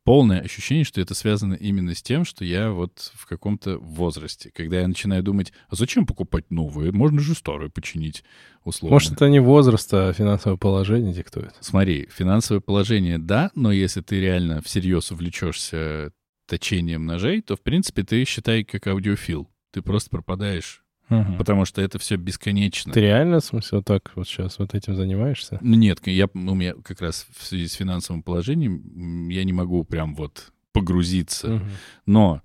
полное 0.07 0.41
ощущение, 0.41 0.85
что 0.85 1.01
это 1.01 1.15
связано 1.15 1.55
именно 1.55 1.93
с 1.93 2.01
тем, 2.01 2.25
что 2.25 2.45
я 2.45 2.71
вот 2.71 3.11
в 3.15 3.27
каком-то 3.27 3.77
возрасте. 3.79 4.53
Когда 4.55 4.81
я 4.81 4.87
начинаю 4.87 5.25
думать, 5.25 5.53
а 5.69 5.75
зачем 5.75 6.07
покупать 6.07 6.49
новые? 6.49 6.93
Можно 6.93 7.19
же 7.21 7.35
старые 7.35 7.71
починить, 7.71 8.23
условно. 8.65 8.95
Может, 8.95 9.15
это 9.15 9.29
не 9.29 9.41
возраст, 9.41 9.93
а 9.93 10.13
финансовое 10.13 10.57
положение 10.57 11.13
диктует. 11.13 11.57
Смотри, 11.59 12.09
финансовое 12.09 12.61
положение, 12.61 13.19
да, 13.19 13.51
но 13.57 13.73
если 13.73 14.01
ты 14.01 14.21
реально 14.21 14.63
всерьез 14.63 15.11
увлечешься 15.11 16.13
точением 16.47 17.05
ножей, 17.05 17.43
то, 17.43 17.57
в 17.57 17.63
принципе, 17.63 18.05
ты 18.05 18.25
считай 18.25 18.63
как 18.63 18.87
аудиофил. 18.87 19.51
Ты 19.73 19.83
просто 19.83 20.11
пропадаешь, 20.11 20.85
потому 21.09 21.65
что 21.65 21.81
это 21.83 21.99
все 21.99 22.17
бесконечно. 22.17 22.93
Ты 22.93 23.01
реально, 23.01 23.41
в 23.41 23.45
смысле, 23.45 23.79
вот 23.79 23.85
так 23.87 24.13
вот 24.15 24.27
сейчас 24.27 24.59
вот 24.59 24.75
этим 24.75 24.97
занимаешься? 24.97 25.59
Ну, 25.61 25.77
Нет, 25.77 26.01
я, 26.07 26.27
у 26.33 26.55
меня 26.55 26.75
как 26.83 27.01
раз 27.01 27.27
в 27.37 27.45
связи 27.45 27.69
с 27.69 27.75
финансовым 27.75 28.23
положением 28.23 29.29
я 29.29 29.45
не 29.45 29.53
могу 29.53 29.85
прям 29.85 30.15
вот 30.15 30.53
погрузиться. 30.73 31.49
Мгм. 31.49 31.71
Но 32.07 32.43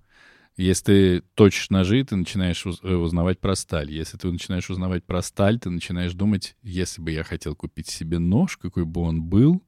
если 0.57 0.83
ты 0.83 1.21
точишь 1.35 1.69
ножи, 1.69 2.03
ты 2.03 2.15
начинаешь 2.15 2.65
э, 2.65 2.93
узнавать 2.93 3.39
про 3.39 3.55
сталь. 3.55 3.91
Если 3.91 4.17
ты 4.17 4.31
начинаешь 4.31 4.69
узнавать 4.69 5.03
про 5.03 5.21
сталь, 5.21 5.59
ты 5.59 5.69
начинаешь 5.69 6.13
думать, 6.13 6.55
если 6.61 7.01
бы 7.01 7.11
я 7.11 7.23
хотел 7.23 7.55
купить 7.55 7.87
себе 7.87 8.19
нож, 8.19 8.57
какой 8.57 8.85
бы 8.85 9.01
он 9.01 9.23
был, 9.23 9.63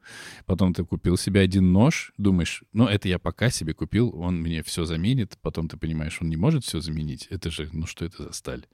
потом 0.45 0.73
ты 0.73 0.83
купил 0.83 1.17
себе 1.17 1.41
один 1.41 1.71
нож, 1.71 2.13
думаешь, 2.17 2.63
ну, 2.73 2.85
это 2.85 3.07
я 3.07 3.17
пока 3.17 3.49
себе 3.49 3.73
купил, 3.73 4.13
он 4.15 4.41
мне 4.41 4.61
все 4.63 4.85
заменит, 4.85 5.37
потом 5.41 5.69
ты 5.69 5.77
понимаешь, 5.77 6.17
он 6.21 6.29
не 6.29 6.37
может 6.37 6.65
все 6.65 6.79
заменить. 6.81 7.27
Это 7.29 7.49
же, 7.49 7.69
ну, 7.71 7.85
что 7.85 8.05
это 8.05 8.23
за 8.23 8.33
сталь? 8.33 8.65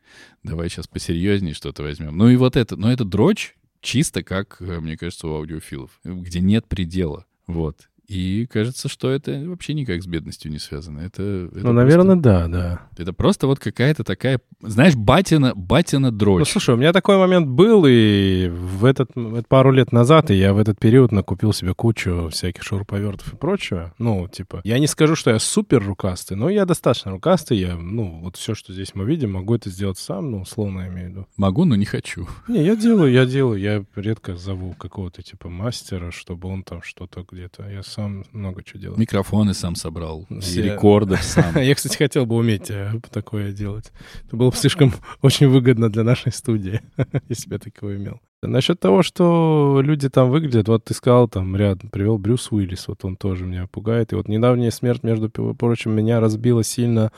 Давай 0.43 0.69
сейчас 0.69 0.87
посерьезнее 0.87 1.53
что-то 1.53 1.83
возьмем. 1.83 2.17
Ну, 2.17 2.29
и 2.29 2.35
вот 2.35 2.55
это, 2.55 2.75
но 2.75 2.91
это 2.91 3.05
дрочь 3.05 3.55
чисто 3.81 4.23
как, 4.23 4.57
э, 4.61 4.79
мне 4.79 4.97
кажется, 4.97 5.27
у 5.27 5.35
аудиофилов, 5.35 5.99
где 6.03 6.39
нет 6.39 6.67
предела. 6.67 7.25
Вот. 7.47 7.89
И 8.09 8.47
кажется, 8.51 8.89
что 8.89 9.11
это 9.11 9.43
вообще 9.45 9.75
никак 9.75 10.01
с 10.01 10.07
бедностью 10.07 10.49
не 10.51 10.57
связано. 10.57 10.99
Это, 11.01 11.21
это 11.21 11.55
Ну, 11.57 11.61
просто- 11.61 11.73
наверное, 11.73 12.15
да, 12.15 12.47
да. 12.47 12.81
это 12.97 13.13
просто 13.13 13.45
вот 13.45 13.59
какая-то 13.59 14.03
такая, 14.03 14.39
знаешь, 14.61 14.95
батина, 14.95 15.53
батина 15.53 16.09
Ну, 16.09 16.17
дрочь. 16.17 16.51
слушай, 16.51 16.73
у 16.73 16.77
меня 16.77 16.91
такой 16.91 17.17
момент 17.17 17.47
был, 17.47 17.85
и 17.87 18.47
в 18.49 18.83
этот, 18.85 19.11
это 19.15 19.43
пару 19.47 19.71
лет 19.71 19.91
назад, 19.91 20.31
и 20.31 20.33
я 20.33 20.55
в 20.55 20.57
этот 20.57 20.79
период 20.79 21.11
накупил 21.11 21.53
себе 21.53 21.75
кучу 21.75 22.29
всяких 22.31 22.63
шуруповертов 22.63 23.31
и 23.33 23.37
прочего. 23.37 23.93
Ну, 23.99 24.27
типа, 24.27 24.61
я 24.63 24.79
не 24.79 24.87
скажу, 24.87 25.15
что 25.15 25.29
я 25.29 25.37
супер 25.37 25.85
рукастый, 25.85 26.35
но 26.35 26.49
я 26.49 26.65
достаточно 26.65 27.11
рукастый. 27.11 27.59
Я, 27.59 27.75
ну, 27.75 28.21
вот 28.23 28.37
все, 28.37 28.55
что 28.55 28.73
здесь 28.73 28.95
мы 28.95 29.05
видим, 29.05 29.33
могу 29.33 29.53
это 29.53 29.69
сделать 29.69 29.99
сам, 29.99 30.31
ну, 30.31 30.41
условно 30.41 30.81
я 30.81 30.87
имею 30.87 31.07
в 31.07 31.11
виду. 31.11 31.27
Могу, 31.37 31.63
но 31.65 31.75
не 31.75 31.85
хочу. 31.85 32.27
Не, 32.47 32.63
я 32.65 32.75
делаю, 32.75 33.11
я 33.11 33.27
делаю. 33.27 33.59
Я 33.61 33.85
редко 33.95 34.35
зову 34.35 34.73
какого-то, 34.73 35.21
типа, 35.21 35.47
мастера, 35.47 36.09
чтобы 36.09 36.47
он 36.49 36.63
там 36.63 36.81
что-то 36.81 37.23
где-то. 37.31 37.69
Я 37.69 37.83
сам 37.83 37.98
много 38.07 38.63
чего 38.63 38.79
делаю. 38.79 38.99
Микрофоны 38.99 39.53
сам 39.53 39.75
собрал, 39.75 40.25
и 40.29 40.39
Все. 40.39 40.61
рекордер 40.61 41.21
сам. 41.21 41.55
Я, 41.61 41.75
кстати, 41.75 41.97
хотел 41.97 42.25
бы 42.25 42.35
уметь 42.35 42.69
э, 42.69 42.91
такое 43.11 43.51
делать. 43.51 43.91
Это 44.25 44.35
было 44.37 44.49
бы 44.49 44.55
слишком 44.55 44.93
очень 45.21 45.47
выгодно 45.47 45.89
для 45.89 46.03
нашей 46.03 46.31
студии, 46.31 46.81
если 47.29 47.49
бы 47.49 47.55
я 47.55 47.59
такого 47.59 47.95
имел. 47.95 48.21
Насчет 48.41 48.79
того, 48.79 49.03
что 49.03 49.81
люди 49.83 50.07
там 50.09 50.29
выглядят, 50.29 50.69
вот 50.69 50.85
ты 50.85 50.93
сказал, 50.93 51.27
там 51.27 51.55
рядом 51.57 51.89
привел 51.89 52.17
Брюс 52.17 52.51
Уиллис, 52.51 52.87
вот 52.87 53.03
он 53.03 53.17
тоже 53.17 53.45
меня 53.45 53.67
пугает. 53.67 54.13
И 54.13 54.15
вот 54.15 54.29
недавняя 54.29 54.71
смерть, 54.71 55.03
между 55.03 55.29
прочим, 55.29 55.91
меня 55.91 56.21
разбила 56.21 56.63
сильно 56.63 57.11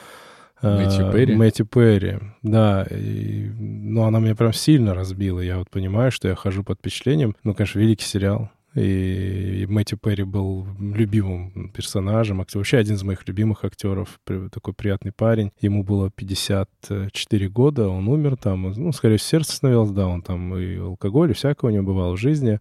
Мэтью 0.62 1.12
Перри? 1.12 1.36
Мэтью 1.36 1.66
Перри, 1.66 2.20
да. 2.42 2.86
И, 2.90 3.50
ну, 3.58 4.04
она 4.04 4.20
меня 4.20 4.36
прям 4.36 4.54
сильно 4.54 4.94
разбила. 4.94 5.40
Я 5.40 5.58
вот 5.58 5.70
понимаю, 5.70 6.12
что 6.12 6.28
я 6.28 6.36
хожу 6.36 6.64
под 6.64 6.80
впечатлением. 6.80 7.36
Ну, 7.44 7.54
конечно, 7.54 7.80
великий 7.80 8.06
сериал. 8.06 8.50
И, 8.76 9.66
Мэтью 9.68 9.98
Перри 9.98 10.24
был 10.24 10.66
любимым 10.80 11.72
персонажем, 11.74 12.42
актер, 12.42 12.60
вообще 12.60 12.78
один 12.78 12.96
из 12.96 13.04
моих 13.04 13.28
любимых 13.28 13.66
актеров, 13.66 14.20
такой 14.26 14.74
приятный 14.74 15.12
парень. 15.12 15.52
Ему 15.60 15.84
было 15.84 16.10
54 16.10 17.50
года, 17.50 17.90
он 17.90 18.08
умер 18.08 18.38
там, 18.38 18.72
ну, 18.72 18.92
скорее 18.92 19.18
всего, 19.18 19.40
сердце 19.40 19.54
остановилось, 19.54 19.92
да, 19.92 20.08
он 20.08 20.22
там 20.22 20.56
и 20.56 20.78
алкоголь, 20.78 21.32
и 21.32 21.34
всякого 21.34 21.70
у 21.70 21.74
него 21.74 21.84
бывало 21.84 22.16
в 22.16 22.20
жизни. 22.20 22.60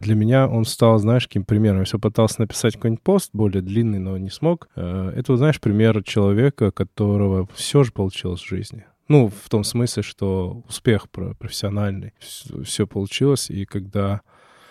Для 0.00 0.16
меня 0.16 0.48
он 0.48 0.64
стал, 0.64 0.98
знаешь, 0.98 1.26
каким 1.26 1.44
примером. 1.44 1.84
Все 1.84 1.98
пытался 1.98 2.40
написать 2.40 2.74
какой-нибудь 2.74 3.02
пост 3.02 3.30
более 3.32 3.62
длинный, 3.62 4.00
но 4.00 4.18
не 4.18 4.28
смог. 4.28 4.68
Э, 4.76 5.12
это, 5.16 5.36
знаешь, 5.36 5.60
пример 5.60 6.02
человека, 6.02 6.72
которого 6.72 7.48
все 7.54 7.84
же 7.84 7.92
получилось 7.92 8.42
в 8.42 8.48
жизни. 8.48 8.84
Ну, 9.08 9.28
в 9.28 9.48
том 9.48 9.64
смысле, 9.64 10.02
что 10.02 10.62
успех 10.68 11.08
профессиональный. 11.10 12.12
Все 12.64 12.86
получилось, 12.86 13.50
и 13.50 13.64
когда 13.64 14.22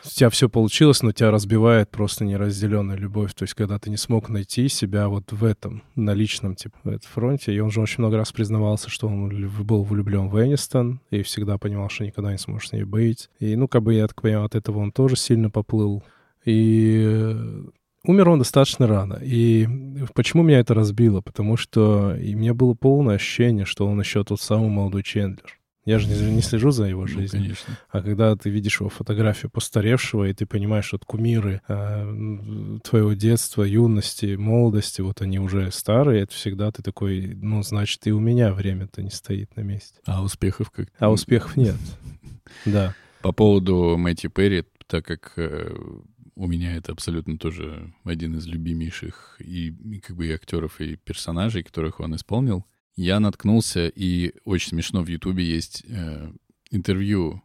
у 0.05 0.10
тебя 0.10 0.29
все 0.29 0.50
получилось, 0.50 1.01
но 1.01 1.12
тебя 1.12 1.31
разбивает 1.31 1.89
просто 1.89 2.25
неразделенная 2.25 2.98
любовь. 2.98 3.33
То 3.33 3.43
есть, 3.43 3.53
когда 3.53 3.79
ты 3.79 3.89
не 3.89 3.98
смог 3.98 4.29
найти 4.29 4.67
себя 4.67 5.07
вот 5.07 5.31
в 5.31 5.43
этом, 5.43 5.83
на 5.95 6.13
личном, 6.13 6.55
типа, 6.55 6.77
в 6.83 6.88
этом 6.89 7.10
фронте. 7.10 7.53
И 7.53 7.60
он 7.60 7.72
же 7.72 7.81
очень 7.81 8.00
много 8.00 8.17
раз 8.17 8.31
признавался, 8.31 8.89
что 8.89 9.07
он 9.07 9.29
был 9.63 9.83
влюблен 9.83 10.29
в 10.29 10.43
Энистон 10.43 11.00
и 11.10 11.22
всегда 11.22 11.57
понимал, 11.57 11.89
что 11.89 12.05
никогда 12.05 12.31
не 12.31 12.38
сможет 12.38 12.69
с 12.69 12.74
ней 12.74 12.83
быть. 12.83 13.29
И, 13.39 13.55
ну, 13.55 13.67
как 13.67 13.83
бы, 13.83 13.93
я 13.93 14.07
так 14.07 14.22
понимаю, 14.22 14.45
от 14.45 14.55
этого 14.55 14.79
он 14.79 14.91
тоже 14.91 15.15
сильно 15.15 15.50
поплыл. 15.50 16.03
И 16.45 17.01
э, 17.05 17.63
умер 18.05 18.29
он 18.29 18.39
достаточно 18.39 18.88
рано. 18.88 19.19
И 19.24 19.67
почему 20.13 20.43
меня 20.43 20.60
это 20.60 20.74
разбило? 20.74 21.22
Потому 21.22 21.57
что 21.57 22.15
и 22.15 22.36
мне 22.36 22.53
было 22.53 22.74
полное 22.74 23.15
ощущение, 23.15 23.65
что 23.65 23.88
он 23.88 24.00
еще 24.00 24.24
тот 24.24 24.41
самый 24.41 24.69
молодой 24.69 25.03
Чендлер. 25.03 25.57
Я 25.86 26.00
же 26.00 26.08
не, 26.08 26.36
не 26.36 26.42
слежу 26.42 26.72
за 26.72 26.86
его 26.86 27.02
ну, 27.02 27.08
жизнью. 27.08 27.42
Ну, 27.42 27.48
конечно. 27.48 27.78
А 27.90 28.02
когда 28.02 28.36
ты 28.36 28.50
видишь 28.50 28.80
его 28.80 28.90
фотографию 28.90 29.52
постаревшего, 29.52 30.30
и 30.30 30.34
ты 30.34 30.46
понимаешь, 30.46 30.86
что 30.86 30.98
кумиры 31.00 31.62
э, 31.68 32.80
твоего 32.84 33.13
детства, 33.13 33.63
юности, 33.63 34.36
молодости, 34.36 35.02
вот 35.02 35.22
они 35.22 35.40
уже 35.40 35.72
старые, 35.72 36.24
это 36.24 36.34
всегда 36.34 36.72
ты 36.72 36.82
такой, 36.82 37.34
ну, 37.36 37.63
значит, 37.63 38.08
и 38.08 38.12
у 38.12 38.20
меня 38.20 38.54
время-то 38.54 39.02
не 39.02 39.10
стоит 39.10 39.56
на 39.58 39.62
месте. 39.62 40.00
А 40.06 40.24
успехов 40.24 40.72
как? 40.72 40.88
А 41.00 41.12
успехов 41.12 41.56
нет. 41.58 41.75
Да. 42.66 42.94
По 43.22 43.32
поводу 43.32 43.98
Мэтью 43.98 44.30
Перри, 44.30 44.63
так 44.86 45.06
как 45.06 45.34
э, 45.38 45.75
у 46.36 46.48
меня 46.48 46.75
это 46.75 46.92
абсолютно 46.92 47.38
тоже 47.38 47.94
один 48.04 48.38
из 48.38 48.46
любимейших 48.46 49.38
и 49.40 49.72
как 50.06 50.16
бы 50.16 50.28
и 50.28 50.32
актеров, 50.32 50.80
и 50.82 50.96
персонажей, 50.96 51.63
которых 51.63 52.00
он 52.00 52.16
исполнил, 52.16 52.66
я 52.95 53.19
наткнулся, 53.19 53.88
и 53.88 54.33
очень 54.45 54.69
смешно 54.69 55.01
в 55.01 55.07
Ютубе 55.07 55.43
есть 55.43 55.83
э, 55.88 56.31
интервью 56.71 57.41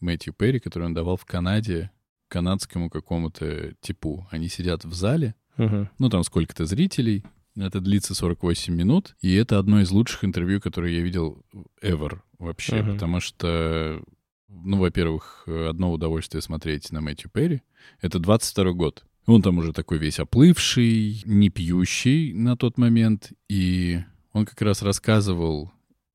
Мэтью 0.00 0.32
Перри, 0.32 0.60
которое 0.60 0.86
он 0.86 0.94
давал 0.94 1.16
в 1.16 1.24
Канаде 1.24 1.90
канадскому 2.28 2.90
какому-то 2.90 3.74
типу. 3.80 4.26
Они 4.30 4.48
сидят 4.48 4.84
в 4.84 4.92
зале, 4.92 5.34
uh-huh. 5.56 5.88
ну 5.98 6.08
там 6.10 6.24
сколько-то 6.24 6.66
зрителей, 6.66 7.24
это 7.56 7.80
длится 7.80 8.14
48 8.14 8.74
минут, 8.74 9.16
и 9.20 9.34
это 9.34 9.58
одно 9.58 9.80
из 9.80 9.90
лучших 9.90 10.24
интервью, 10.24 10.60
которые 10.60 10.96
я 10.96 11.02
видел 11.02 11.42
ever 11.82 12.20
вообще, 12.38 12.78
uh-huh. 12.78 12.92
потому 12.92 13.20
что, 13.20 14.02
ну, 14.48 14.78
во-первых, 14.78 15.44
одно 15.46 15.92
удовольствие 15.92 16.42
смотреть 16.42 16.92
на 16.92 17.00
Мэтью 17.00 17.30
Перри. 17.30 17.62
Это 18.00 18.18
22 18.18 18.72
год. 18.72 19.04
Он 19.26 19.42
там 19.42 19.58
уже 19.58 19.72
такой 19.72 19.98
весь 19.98 20.20
оплывший, 20.20 21.22
не 21.24 21.50
пьющий 21.50 22.32
на 22.32 22.56
тот 22.56 22.78
момент, 22.78 23.32
и 23.48 24.00
он 24.32 24.46
как 24.46 24.60
раз 24.62 24.82
рассказывал 24.82 25.72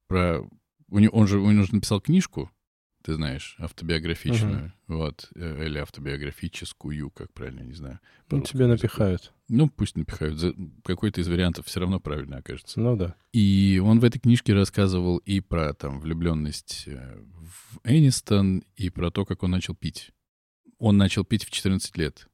про... 0.07 0.41
Он 0.89 1.27
же, 1.27 1.39
он 1.39 1.63
же 1.63 1.73
написал 1.73 1.99
книжку, 2.01 2.51
ты 3.03 3.15
знаешь, 3.15 3.55
автобиографичную, 3.59 4.73
uh-huh. 4.87 4.95
вот, 4.95 5.29
э, 5.35 5.65
или 5.65 5.77
автобиографическую, 5.77 7.09
как 7.11 7.33
правильно, 7.33 7.61
не 7.61 7.73
знаю. 7.73 7.99
Ну, 8.29 8.41
тебе 8.41 8.65
напихают. 8.65 9.33
Ну, 9.49 9.69
пусть 9.69 9.97
напихают. 9.97 10.39
За 10.39 10.53
какой-то 10.83 11.19
из 11.19 11.27
вариантов 11.27 11.67
все 11.67 11.81
равно 11.81 11.99
правильно 11.99 12.37
окажется. 12.37 12.79
Ну 12.79 12.95
да. 12.95 13.15
И 13.33 13.81
он 13.83 13.99
в 13.99 14.05
этой 14.05 14.19
книжке 14.19 14.53
рассказывал 14.53 15.17
и 15.17 15.41
про 15.41 15.73
там 15.73 15.99
влюбленность 15.99 16.85
э, 16.87 17.17
в 17.17 17.79
Энистон, 17.83 18.63
и 18.77 18.89
про 18.89 19.11
то, 19.11 19.25
как 19.25 19.43
он 19.43 19.51
начал 19.51 19.75
пить. 19.75 20.11
Он 20.79 20.97
начал 20.97 21.25
пить 21.25 21.43
в 21.43 21.51
14 21.51 21.97
лет. 21.97 22.29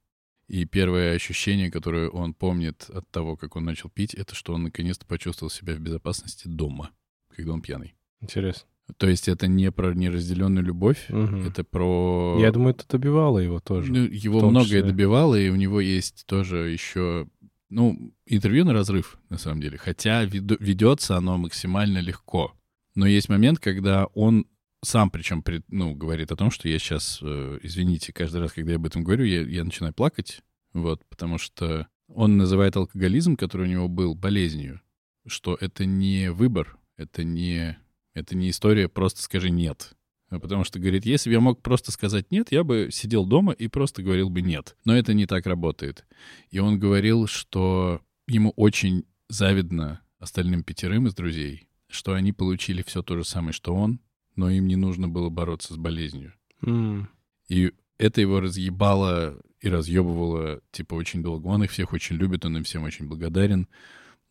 И 0.49 0.65
первое 0.65 1.13
ощущение, 1.13 1.69
которое 1.69 2.09
он 2.09 2.33
помнит 2.33 2.89
от 2.89 3.07
того, 3.11 3.37
как 3.37 3.55
он 3.55 3.65
начал 3.65 3.89
пить, 3.89 4.15
это 4.15 4.33
что 4.33 4.55
он 4.55 4.63
наконец-то 4.63 5.05
почувствовал 5.05 5.51
себя 5.51 5.75
в 5.75 5.79
безопасности 5.79 6.47
дома, 6.47 6.89
когда 7.35 7.53
он 7.53 7.61
пьяный. 7.61 7.93
Интересно. 8.19 8.67
То 8.97 9.07
есть 9.07 9.27
это 9.27 9.45
не 9.45 9.71
про 9.71 9.93
неразделенную 9.93 10.65
любовь, 10.65 11.05
угу. 11.09 11.37
это 11.47 11.63
про... 11.63 12.39
Я 12.41 12.51
думаю, 12.51 12.73
это 12.73 12.83
добивало 12.89 13.37
его 13.37 13.59
тоже. 13.59 13.91
Ну, 13.91 14.05
его 14.05 14.39
многое 14.39 14.65
числе. 14.65 14.83
добивало, 14.83 15.35
и 15.35 15.49
у 15.49 15.55
него 15.55 15.79
есть 15.79 16.25
тоже 16.25 16.69
еще... 16.71 17.27
Ну, 17.69 18.11
интервью 18.25 18.65
на 18.65 18.73
разрыв, 18.73 19.19
на 19.29 19.37
самом 19.37 19.61
деле. 19.61 19.77
Хотя 19.77 20.23
ведется 20.23 21.15
оно 21.15 21.37
максимально 21.37 21.99
легко. 21.99 22.53
Но 22.95 23.05
есть 23.05 23.29
момент, 23.29 23.59
когда 23.59 24.07
он 24.15 24.47
сам 24.81 25.09
причем 25.09 25.43
ну, 25.67 25.93
говорит 25.93 26.31
о 26.31 26.36
том, 26.36 26.51
что 26.51 26.69
я 26.69 26.79
сейчас, 26.79 27.19
э, 27.21 27.59
извините, 27.63 28.13
каждый 28.13 28.41
раз, 28.41 28.53
когда 28.53 28.71
я 28.71 28.77
об 28.77 28.86
этом 28.86 29.03
говорю, 29.03 29.25
я, 29.25 29.41
я 29.41 29.63
начинаю 29.63 29.93
плакать, 29.93 30.41
вот, 30.74 31.03
потому 31.09 31.38
что 31.38 31.88
он 32.07 32.38
называет 32.38 32.75
алкоголизм, 32.75 33.36
который 33.36 33.67
у 33.67 33.71
него 33.71 33.88
был, 33.88 34.15
болезнью, 34.15 34.81
что 35.27 35.57
это 35.59 35.86
не 35.86 36.31
выбор, 36.31 36.77
это 36.98 37.24
не, 37.24 37.77
это 38.13 38.36
не 38.36 38.50
история 38.50 38.88
«просто 38.89 39.21
скажи 39.21 39.50
нет». 39.50 39.93
А 40.29 40.39
потому 40.39 40.63
что, 40.63 40.79
говорит, 40.79 41.05
если 41.05 41.29
бы 41.29 41.33
я 41.33 41.39
мог 41.39 41.62
просто 41.62 41.91
сказать 41.91 42.31
«нет», 42.31 42.51
я 42.51 42.63
бы 42.63 42.89
сидел 42.91 43.25
дома 43.25 43.51
и 43.51 43.67
просто 43.67 44.03
говорил 44.03 44.29
бы 44.29 44.41
«нет». 44.41 44.75
Но 44.86 44.95
это 44.95 45.13
не 45.13 45.25
так 45.25 45.45
работает. 45.48 46.05
И 46.51 46.59
он 46.59 46.79
говорил, 46.79 47.25
что 47.27 48.01
ему 48.27 48.51
очень 48.55 49.05
завидно 49.27 50.01
остальным 50.19 50.63
пятерым 50.63 51.07
из 51.07 51.15
друзей, 51.15 51.67
что 51.88 52.13
они 52.13 52.31
получили 52.31 52.83
все 52.83 53.01
то 53.01 53.15
же 53.17 53.24
самое, 53.24 53.53
что 53.53 53.74
он, 53.74 54.00
но 54.39 54.50
им 54.50 54.67
не 54.67 54.77
нужно 54.77 55.10
было 55.10 55.29
бороться 55.29 55.74
с 55.74 55.77
болезнью. 55.77 56.34
Mm. 56.65 57.08
И 57.50 57.74
это 57.98 58.22
его 58.22 58.39
разъебало 58.39 59.38
и 59.60 59.67
разъебывало, 59.67 60.62
типа, 60.72 60.96
очень 60.96 61.22
долго. 61.22 61.48
Он 61.48 61.63
их 61.63 61.72
всех 61.72 61.91
очень 61.91 62.15
любит, 62.15 62.46
он 62.46 62.55
им 62.55 62.63
всем 62.63 62.84
очень 62.84 63.08
благодарен. 63.08 63.67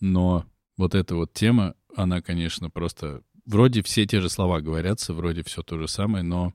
Но 0.00 0.46
вот 0.78 0.94
эта 0.94 1.14
вот 1.14 1.34
тема, 1.34 1.74
она, 1.94 2.22
конечно, 2.22 2.70
просто... 2.70 3.22
Вроде 3.44 3.82
все 3.82 4.06
те 4.06 4.20
же 4.20 4.30
слова 4.30 4.62
говорятся, 4.62 5.12
вроде 5.12 5.42
все 5.42 5.62
то 5.62 5.78
же 5.78 5.88
самое, 5.88 6.22
но 6.22 6.54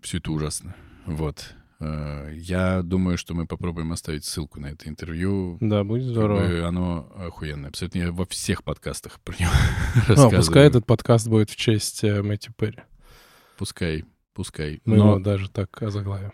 все 0.00 0.18
это 0.18 0.30
ужасно. 0.30 0.76
Вот. 1.06 1.56
Э, 1.78 2.32
я 2.34 2.82
думаю, 2.82 3.18
что 3.18 3.34
мы 3.34 3.46
попробуем 3.46 3.92
оставить 3.92 4.24
ссылку 4.24 4.60
на 4.60 4.66
это 4.66 4.88
интервью. 4.88 5.58
Да, 5.60 5.84
будет 5.84 6.04
здорово. 6.04 6.66
Оно 6.66 7.12
охуенное. 7.16 7.70
Абсолютно 7.70 7.98
я 7.98 8.12
во 8.12 8.24
всех 8.26 8.64
подкастах 8.64 9.20
про 9.20 9.34
него 9.38 9.50
рассказываю. 9.94 10.34
А, 10.34 10.36
пускай 10.38 10.66
этот 10.66 10.86
подкаст 10.86 11.28
будет 11.28 11.50
в 11.50 11.56
честь 11.56 12.02
э, 12.04 12.22
Мэтью 12.22 12.54
Перри. 12.56 12.80
Пускай, 13.58 14.04
пускай. 14.32 14.80
Мы 14.84 14.96
Но... 14.96 15.10
его 15.10 15.18
даже 15.18 15.50
так 15.50 15.82
озаглавим. 15.82 16.32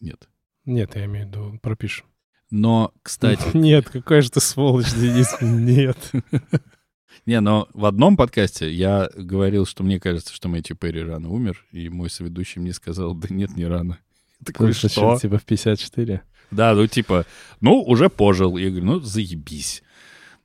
Нет. 0.00 0.28
Нет, 0.64 0.96
я 0.96 1.04
имею 1.06 1.26
в 1.26 1.28
виду, 1.28 1.58
пропишем. 1.62 2.06
Но, 2.50 2.92
кстати... 3.02 3.42
Нет, 3.56 3.90
какой 3.90 4.22
же 4.22 4.30
ты 4.30 4.40
сволочь, 4.40 4.92
Денис, 4.94 5.36
нет. 5.40 5.98
Не, 7.26 7.40
но 7.40 7.68
в 7.74 7.84
одном 7.84 8.16
подкасте 8.16 8.72
я 8.72 9.10
говорил, 9.14 9.66
что 9.66 9.82
мне 9.82 10.00
кажется, 10.00 10.32
что 10.32 10.48
Мэтью 10.48 10.76
Перри 10.76 11.02
рано 11.02 11.28
умер, 11.28 11.66
и 11.72 11.90
мой 11.90 12.08
соведущий 12.08 12.60
мне 12.60 12.72
сказал, 12.72 13.14
да 13.14 13.28
нет, 13.28 13.54
не 13.56 13.66
рано. 13.66 13.98
Такой, 14.44 14.72
что? 14.72 15.18
Типа 15.20 15.38
в 15.38 15.44
54? 15.44 16.22
Да, 16.50 16.74
ну 16.74 16.86
типа, 16.86 17.26
ну 17.60 17.82
уже 17.82 18.08
пожил. 18.08 18.56
Я 18.56 18.70
говорю, 18.70 18.86
ну 18.86 19.00
заебись. 19.00 19.82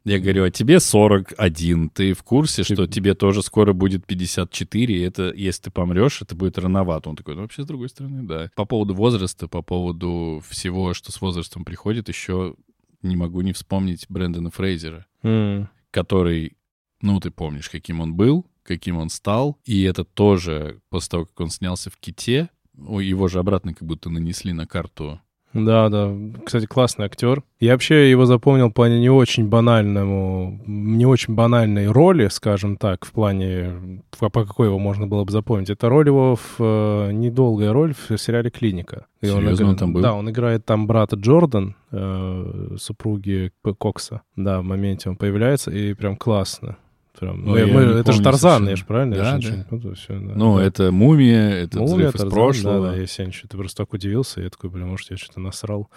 Я 0.06 0.20
говорю, 0.20 0.44
а 0.44 0.52
тебе 0.52 0.82
41, 0.82 1.90
ты 1.90 2.14
в 2.14 2.24
курсе, 2.24 2.64
что 2.64 2.88
тебе 2.88 3.14
тоже 3.14 3.42
скоро 3.42 3.72
будет 3.72 4.06
54, 4.06 4.98
и 4.98 5.00
это, 5.00 5.32
если 5.34 5.64
ты 5.64 5.72
помрешь, 5.72 6.22
это 6.22 6.36
будет 6.36 6.58
рановато. 6.58 7.10
Он 7.10 7.16
такой, 7.16 7.36
ну 7.36 7.44
вообще 7.44 7.64
с 7.64 7.66
другой 7.66 7.88
стороны, 7.88 8.24
да. 8.24 8.50
По 8.56 8.66
поводу 8.66 8.94
возраста, 8.94 9.48
по 9.48 9.62
поводу 9.62 10.44
всего, 10.50 10.94
что 10.94 11.14
с 11.14 11.22
возрастом 11.22 11.64
приходит, 11.64 12.10
еще 12.10 12.56
не 13.02 13.16
могу 13.16 13.42
не 13.42 13.54
вспомнить 13.54 14.06
Брэндона 14.10 14.50
Фрейзера, 14.50 15.06
mm. 15.24 15.68
который, 15.92 16.58
ну 17.02 17.22
ты 17.22 17.32
помнишь, 17.32 17.70
каким 17.70 18.02
он 18.02 18.14
был, 18.14 18.46
каким 18.64 18.98
он 18.98 19.10
стал, 19.10 19.58
и 19.64 19.84
это 19.84 20.04
тоже 20.04 20.82
после 20.90 21.10
того, 21.12 21.26
как 21.28 21.40
он 21.40 21.50
снялся 21.50 21.90
в 21.90 21.96
Ките, 21.96 22.50
Ой, 22.88 23.06
его 23.06 23.28
же 23.28 23.40
обратно 23.40 23.74
как 23.74 23.88
будто 23.88 24.10
нанесли 24.10 24.54
на 24.54 24.66
карту. 24.66 25.20
Да, 25.54 25.90
да. 25.90 26.12
Кстати, 26.44 26.66
классный 26.66 27.06
актер. 27.06 27.44
Я 27.60 27.74
вообще 27.74 28.10
его 28.10 28.26
запомнил 28.26 28.70
в 28.70 28.74
плане 28.74 29.00
не 29.00 29.10
очень 29.10 29.48
банальному, 29.48 30.60
не 30.66 31.06
очень 31.06 31.36
банальной 31.36 31.88
роли, 31.88 32.28
скажем 32.30 32.76
так, 32.76 33.06
в 33.06 33.12
плане, 33.12 34.02
по, 34.20 34.30
какой 34.30 34.68
его 34.68 34.80
можно 34.80 35.06
было 35.06 35.24
бы 35.24 35.32
запомнить. 35.32 35.70
Это 35.70 35.90
роль 35.90 36.08
его 36.08 36.36
в 36.36 36.56
э, 36.60 37.12
недолгая 37.12 37.72
роль 37.72 37.94
в 37.94 38.18
сериале 38.18 38.50
«Клиника». 38.50 39.06
И 39.22 39.28
Серьезно, 39.28 39.40
он, 39.40 39.54
играет, 39.54 39.70
он 39.70 39.76
там 39.78 39.94
был? 39.94 40.02
Да, 40.02 40.14
он 40.14 40.30
играет 40.30 40.66
там 40.66 40.88
брата 40.88 41.16
Джордан, 41.16 41.76
э, 41.92 42.76
супруги 42.80 43.52
Кокса. 43.78 44.22
Да, 44.36 44.60
в 44.62 44.64
моменте 44.64 45.10
он 45.10 45.16
появляется, 45.16 45.72
и 45.72 45.94
прям 45.94 46.18
классно. 46.18 46.78
Прям. 47.20 47.48
Ой, 47.48 47.52
Мы- 47.52 47.60
я 47.60 47.74
мы- 47.74 47.82
это 47.82 48.12
же 48.12 48.18
помню 48.20 48.24
Тарзан, 48.24 48.52
совершенно. 48.66 48.70
я 48.70 48.76
же 48.76 48.86
правильно? 48.86 49.14
Я 49.16 49.22
Да, 49.22 49.42
же 49.42 49.52
да. 49.58 49.64
путаю, 49.70 49.96
всё, 49.96 50.14
да. 50.20 50.34
Ну, 50.36 50.58
Да. 50.58 50.64
это 50.64 50.92
мумия, 50.92 51.50
это 51.50 51.80
Мумия, 51.80 51.94
взрыв 51.96 52.08
из 52.16 52.20
Тарзан, 52.22 52.30
прошлого. 52.32 52.82
Да, 52.88 52.92
да, 52.92 52.98
я 52.98 53.04
ничего, 53.04 53.48
ты 53.50 53.58
просто 53.58 53.78
так 53.84 53.94
удивился, 53.94 54.42
я 54.42 54.50
такой, 54.50 54.70
блин, 54.72 54.88
может, 54.88 55.12
я 55.12 55.18
что-то 55.18 55.40
насрал. 55.40 55.90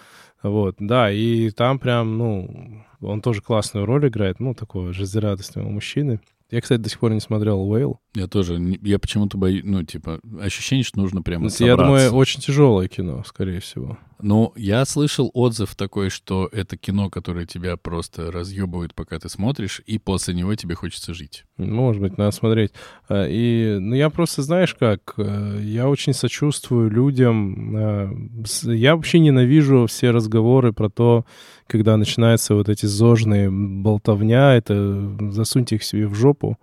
Вот, 0.43 0.75
да, 0.79 1.11
и 1.11 1.49
там 1.49 1.79
прям, 1.79 2.17
ну, 2.19 2.83
он 3.01 3.21
тоже 3.21 3.41
классную 3.41 3.85
роль 3.87 4.07
играет, 4.07 4.39
ну, 4.39 4.53
такого 4.53 4.93
жизнерадостного 4.93 5.67
мужчины. 5.67 6.19
Я, 6.51 6.61
кстати, 6.61 6.79
до 6.79 6.87
сих 6.89 6.99
пор 6.99 7.11
не 7.11 7.19
смотрел 7.19 7.59
Уэйл. 7.67 7.99
Я 8.15 8.27
тоже, 8.27 8.57
я 8.83 8.99
почему-то 8.99 9.37
боюсь, 9.37 9.63
ну, 9.65 9.83
типа, 9.83 10.19
ощущение, 10.39 10.83
что 10.83 10.99
нужно 10.99 11.21
прямо 11.23 11.45
Я 11.45 11.49
собраться. 11.49 11.83
думаю, 11.83 12.11
очень 12.13 12.39
тяжелое 12.41 12.87
кино, 12.87 13.23
скорее 13.25 13.59
всего. 13.59 13.97
Ну, 14.19 14.51
я 14.55 14.83
слышал 14.85 15.29
отзыв 15.33 15.75
такой, 15.75 16.09
что 16.09 16.49
это 16.51 16.75
кино, 16.75 17.09
которое 17.09 17.45
тебя 17.45 17.77
просто 17.77 18.31
разъебывает, 18.31 18.95
пока 18.95 19.19
ты 19.19 19.29
смотришь, 19.29 19.81
и 19.85 19.99
после 19.99 20.33
него 20.33 20.55
тебе 20.55 20.73
хочется 20.75 21.13
жить. 21.13 21.45
Может 21.57 22.01
быть, 22.01 22.17
надо 22.17 22.31
смотреть. 22.31 22.71
А, 23.09 23.27
И, 23.27 23.77
ну, 23.79 23.95
я 23.95 24.09
просто, 24.09 24.41
знаешь 24.41 24.73
как, 24.73 25.13
э, 25.17 25.59
я 25.61 25.87
очень 25.87 26.13
сочувствую 26.13 26.89
людям. 26.89 28.43
с- 28.45 28.63
Я 28.71 28.95
вообще 28.95 29.19
ненавижу 29.19 29.85
все 29.87 30.09
разговоры 30.11 30.73
про 30.73 30.89
то, 30.89 31.25
когда 31.67 31.95
начинаются 31.97 32.55
вот 32.55 32.69
эти 32.69 32.85
зожные 32.87 33.49
болтовня, 33.51 34.55
это 34.55 35.15
засуньте 35.31 35.75
их 35.75 35.83
себе 35.83 36.07
в 36.07 36.15
жопу, 36.15 36.57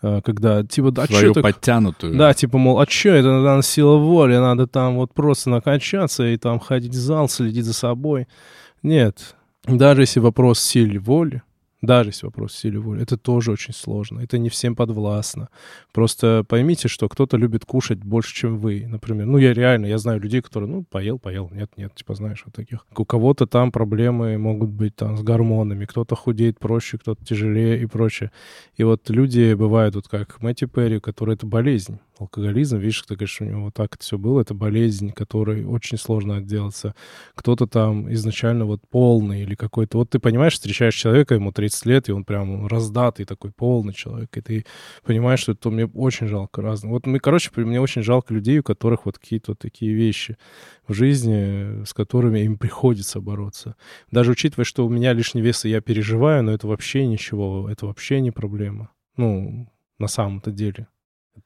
когда, 0.00 0.64
типа, 0.64 0.90
да, 0.90 1.06
Свою 1.06 1.32
так... 1.34 1.42
подтянутую. 1.42 2.16
Да, 2.16 2.32
типа, 2.32 2.58
мол, 2.58 2.80
а 2.80 2.86
чё 2.86 3.14
это 3.14 3.40
надо 3.40 3.62
сила 3.62 3.96
воли, 3.96 4.36
надо 4.36 4.66
там 4.66 4.96
вот 4.96 5.12
просто 5.12 5.50
накачаться 5.50 6.24
и 6.26 6.36
там 6.36 6.58
ходить 6.58 6.92
в 6.92 6.98
зал, 6.98 7.28
следить 7.28 7.64
за 7.64 7.74
собой. 7.74 8.26
Нет, 8.82 9.36
даже 9.66 10.02
если 10.02 10.20
вопрос 10.20 10.60
силы 10.60 10.98
воли, 10.98 11.42
даже 11.82 12.10
если 12.10 12.26
вопрос 12.26 12.54
силы 12.54 12.80
воли, 12.80 13.02
это 13.02 13.16
тоже 13.16 13.52
очень 13.52 13.72
сложно, 13.72 14.20
это 14.20 14.38
не 14.38 14.50
всем 14.50 14.76
подвластно. 14.76 15.48
Просто 15.92 16.44
поймите, 16.46 16.88
что 16.88 17.08
кто-то 17.08 17.36
любит 17.36 17.64
кушать 17.64 17.98
больше, 17.98 18.34
чем 18.34 18.58
вы, 18.58 18.84
например. 18.86 19.26
Ну, 19.26 19.38
я 19.38 19.54
реально, 19.54 19.86
я 19.86 19.98
знаю 19.98 20.20
людей, 20.20 20.42
которые, 20.42 20.70
ну, 20.70 20.84
поел, 20.84 21.18
поел, 21.18 21.48
нет, 21.52 21.70
нет, 21.76 21.94
типа, 21.94 22.14
знаешь, 22.14 22.42
вот 22.44 22.54
таких. 22.54 22.86
У 22.94 23.04
кого-то 23.04 23.46
там 23.46 23.72
проблемы 23.72 24.36
могут 24.36 24.70
быть 24.70 24.94
там 24.96 25.16
с 25.16 25.22
гормонами, 25.22 25.86
кто-то 25.86 26.14
худеет 26.16 26.58
проще, 26.58 26.98
кто-то 26.98 27.24
тяжелее 27.24 27.80
и 27.80 27.86
прочее. 27.86 28.30
И 28.76 28.84
вот 28.84 29.08
люди 29.08 29.54
бывают 29.54 29.94
вот 29.94 30.08
как 30.08 30.40
Мэтти 30.42 30.66
Перри, 30.66 30.98
у 30.98 31.00
которой 31.00 31.34
это 31.34 31.46
болезнь, 31.46 31.98
алкоголизм, 32.20 32.78
видишь, 32.78 33.02
ты 33.02 33.14
говоришь, 33.14 33.40
у 33.40 33.44
него 33.44 33.64
вот 33.64 33.74
так 33.74 33.94
это 33.94 34.02
все 34.02 34.18
было, 34.18 34.40
это 34.40 34.54
болезнь, 34.54 35.12
которой 35.12 35.64
очень 35.64 35.98
сложно 35.98 36.36
отделаться. 36.36 36.94
Кто-то 37.34 37.66
там 37.66 38.12
изначально 38.12 38.64
вот 38.64 38.82
полный 38.88 39.42
или 39.42 39.54
какой-то... 39.54 39.98
Вот 39.98 40.10
ты 40.10 40.18
понимаешь, 40.18 40.54
встречаешь 40.54 40.94
человека, 40.94 41.34
ему 41.34 41.52
30 41.52 41.86
лет, 41.86 42.08
и 42.08 42.12
он 42.12 42.24
прям 42.24 42.66
раздатый 42.66 43.24
такой 43.24 43.52
полный 43.52 43.92
человек, 43.92 44.36
и 44.36 44.40
ты 44.40 44.66
понимаешь, 45.04 45.40
что 45.40 45.52
это 45.52 45.70
мне 45.70 45.86
очень 45.86 46.26
жалко 46.26 46.62
разных. 46.62 46.92
Вот, 46.92 47.06
мы, 47.06 47.18
короче, 47.18 47.50
мне 47.56 47.80
очень 47.80 48.02
жалко 48.02 48.34
людей, 48.34 48.58
у 48.58 48.62
которых 48.62 49.06
вот 49.06 49.18
какие-то 49.18 49.52
вот 49.52 49.58
такие 49.58 49.92
вещи 49.92 50.36
в 50.86 50.92
жизни, 50.92 51.84
с 51.84 51.94
которыми 51.94 52.40
им 52.40 52.58
приходится 52.58 53.20
бороться. 53.20 53.76
Даже 54.10 54.32
учитывая, 54.32 54.64
что 54.64 54.86
у 54.86 54.88
меня 54.88 55.12
лишний 55.12 55.42
вес, 55.42 55.64
и 55.64 55.70
я 55.70 55.80
переживаю, 55.80 56.42
но 56.42 56.52
это 56.52 56.66
вообще 56.66 57.06
ничего, 57.06 57.68
это 57.70 57.86
вообще 57.86 58.20
не 58.20 58.30
проблема. 58.30 58.90
Ну, 59.16 59.68
на 59.98 60.08
самом-то 60.08 60.50
деле. 60.50 60.88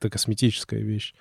Это 0.04 0.10
косметическая 0.10 0.80
вещь. 0.80 1.14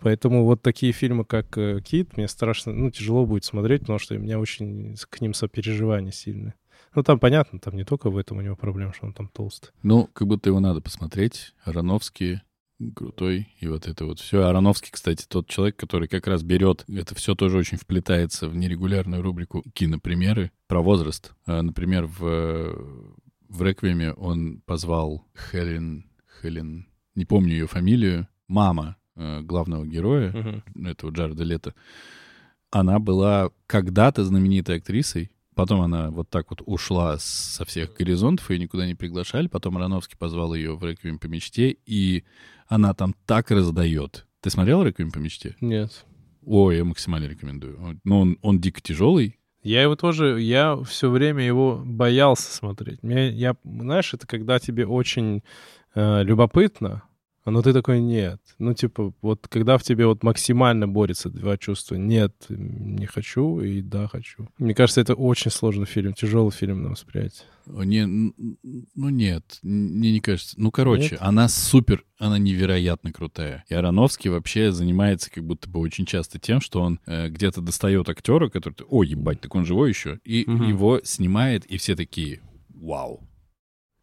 Поэтому 0.00 0.44
вот 0.44 0.60
такие 0.60 0.92
фильмы, 0.92 1.24
как 1.24 1.56
э, 1.56 1.80
«Кит», 1.80 2.18
мне 2.18 2.28
страшно, 2.28 2.74
ну, 2.74 2.90
тяжело 2.90 3.24
будет 3.24 3.44
смотреть, 3.44 3.80
потому 3.80 3.98
что 3.98 4.16
у 4.16 4.18
меня 4.18 4.38
очень 4.38 4.96
к 5.08 5.22
ним 5.22 5.32
сопереживание 5.32 6.12
сильное. 6.12 6.54
Ну, 6.94 7.02
там 7.02 7.18
понятно, 7.18 7.58
там 7.58 7.74
не 7.74 7.84
только 7.84 8.10
в 8.10 8.18
этом 8.18 8.36
у 8.36 8.40
него 8.42 8.54
проблема, 8.54 8.92
что 8.92 9.06
он 9.06 9.14
там 9.14 9.28
толстый. 9.28 9.70
Ну, 9.82 10.10
как 10.12 10.28
будто 10.28 10.50
его 10.50 10.60
надо 10.60 10.82
посмотреть. 10.82 11.54
Ароновский 11.64 12.42
крутой, 12.94 13.48
и 13.60 13.66
вот 13.66 13.88
это 13.88 14.04
вот 14.04 14.20
все. 14.20 14.42
Ароновский, 14.42 14.90
кстати, 14.92 15.24
тот 15.26 15.48
человек, 15.48 15.76
который 15.76 16.06
как 16.06 16.26
раз 16.26 16.42
берет, 16.42 16.84
это 16.86 17.14
все 17.14 17.34
тоже 17.34 17.56
очень 17.56 17.78
вплетается 17.78 18.46
в 18.46 18.56
нерегулярную 18.56 19.22
рубрику 19.22 19.62
кинопримеры 19.72 20.52
про 20.66 20.82
возраст. 20.82 21.32
А, 21.46 21.62
Например, 21.62 22.04
в, 22.04 22.76
в 23.48 23.62
«Реквиеме» 23.62 24.12
он 24.12 24.60
позвал 24.66 25.24
Хелен, 25.50 26.10
Хелен, 26.42 26.88
не 27.18 27.24
помню 27.24 27.52
ее 27.52 27.66
фамилию, 27.66 28.28
мама 28.46 28.96
э, 29.16 29.40
главного 29.42 29.84
героя, 29.86 30.30
Мгм. 30.32 30.86
этого 30.86 31.10
Джареда 31.10 31.44
Лето, 31.44 31.74
она 32.70 32.98
была 32.98 33.50
когда-то 33.66 34.24
знаменитой 34.24 34.76
актрисой, 34.76 35.30
потом 35.54 35.80
она 35.80 36.10
вот 36.10 36.28
так 36.30 36.50
вот 36.50 36.62
ушла 36.66 37.16
со 37.18 37.64
всех 37.64 37.94
горизонтов, 37.96 38.50
ее 38.50 38.58
никуда 38.58 38.86
не 38.86 38.94
приглашали, 38.94 39.48
потом 39.48 39.76
Ароновский 39.76 40.16
позвал 40.16 40.54
ее 40.54 40.76
в 40.76 40.84
«Реквием 40.84 41.18
по 41.18 41.26
мечте», 41.26 41.76
и 41.86 42.24
она 42.68 42.94
там 42.94 43.14
так 43.26 43.50
раздает. 43.50 44.26
Ты 44.40 44.50
смотрел 44.50 44.82
«Реквием 44.84 45.10
по 45.10 45.18
мечте»? 45.18 45.56
Нет. 45.60 46.04
Ой, 46.44 46.76
я 46.76 46.84
максимально 46.84 47.26
рекомендую. 47.26 47.82
Он- 47.82 48.00
Ну, 48.04 48.20
он, 48.20 48.38
он 48.42 48.60
дико 48.60 48.80
тяжелый. 48.80 49.38
Я 49.64 49.82
его 49.82 49.96
тоже, 49.96 50.40
я 50.40 50.76
все 50.84 51.10
время 51.10 51.44
его 51.44 51.82
боялся 51.84 52.52
смотреть. 52.54 53.02
Мне, 53.02 53.30
я, 53.30 53.56
знаешь, 53.64 54.14
это 54.14 54.26
когда 54.26 54.58
тебе 54.60 54.86
очень 54.86 55.42
э, 55.94 56.22
любопытно, 56.22 57.02
но 57.50 57.62
ты 57.62 57.72
такой, 57.72 58.00
нет. 58.00 58.40
Ну, 58.58 58.74
типа, 58.74 59.12
вот 59.22 59.46
когда 59.48 59.78
в 59.78 59.82
тебе 59.82 60.06
вот 60.06 60.22
максимально 60.22 60.88
борются 60.88 61.30
два 61.30 61.56
чувства. 61.56 61.94
Нет, 61.96 62.34
не 62.48 63.06
хочу 63.06 63.60
и 63.60 63.80
да, 63.82 64.08
хочу. 64.08 64.48
Мне 64.58 64.74
кажется, 64.74 65.00
это 65.00 65.14
очень 65.14 65.50
сложный 65.50 65.86
фильм, 65.86 66.14
тяжелый 66.14 66.50
фильм 66.50 66.82
на 66.82 66.90
восприятие. 66.90 67.46
Не, 67.66 68.06
ну 68.06 69.08
нет, 69.10 69.58
мне 69.62 70.12
не 70.12 70.20
кажется. 70.20 70.54
Ну, 70.58 70.70
короче, 70.70 71.10
Нет? 71.12 71.18
она 71.20 71.48
супер, 71.48 72.04
она 72.18 72.38
невероятно 72.38 73.12
крутая. 73.12 73.64
И 73.68 73.74
Ароновский 73.74 74.30
вообще 74.30 74.72
занимается 74.72 75.30
как 75.30 75.44
будто 75.44 75.68
бы 75.68 75.78
очень 75.80 76.06
часто 76.06 76.38
тем, 76.38 76.60
что 76.62 76.80
он 76.80 76.98
э, 77.06 77.28
где-то 77.28 77.60
достает 77.60 78.08
актера, 78.08 78.48
который, 78.48 78.74
о, 78.88 79.02
ебать, 79.02 79.42
так 79.42 79.54
он 79.54 79.66
живой 79.66 79.90
еще, 79.90 80.18
и 80.24 80.44
Мгм. 80.46 80.68
его 80.68 81.00
снимает, 81.04 81.66
и 81.66 81.76
все 81.76 81.94
такие, 81.94 82.40
вау. 82.70 83.28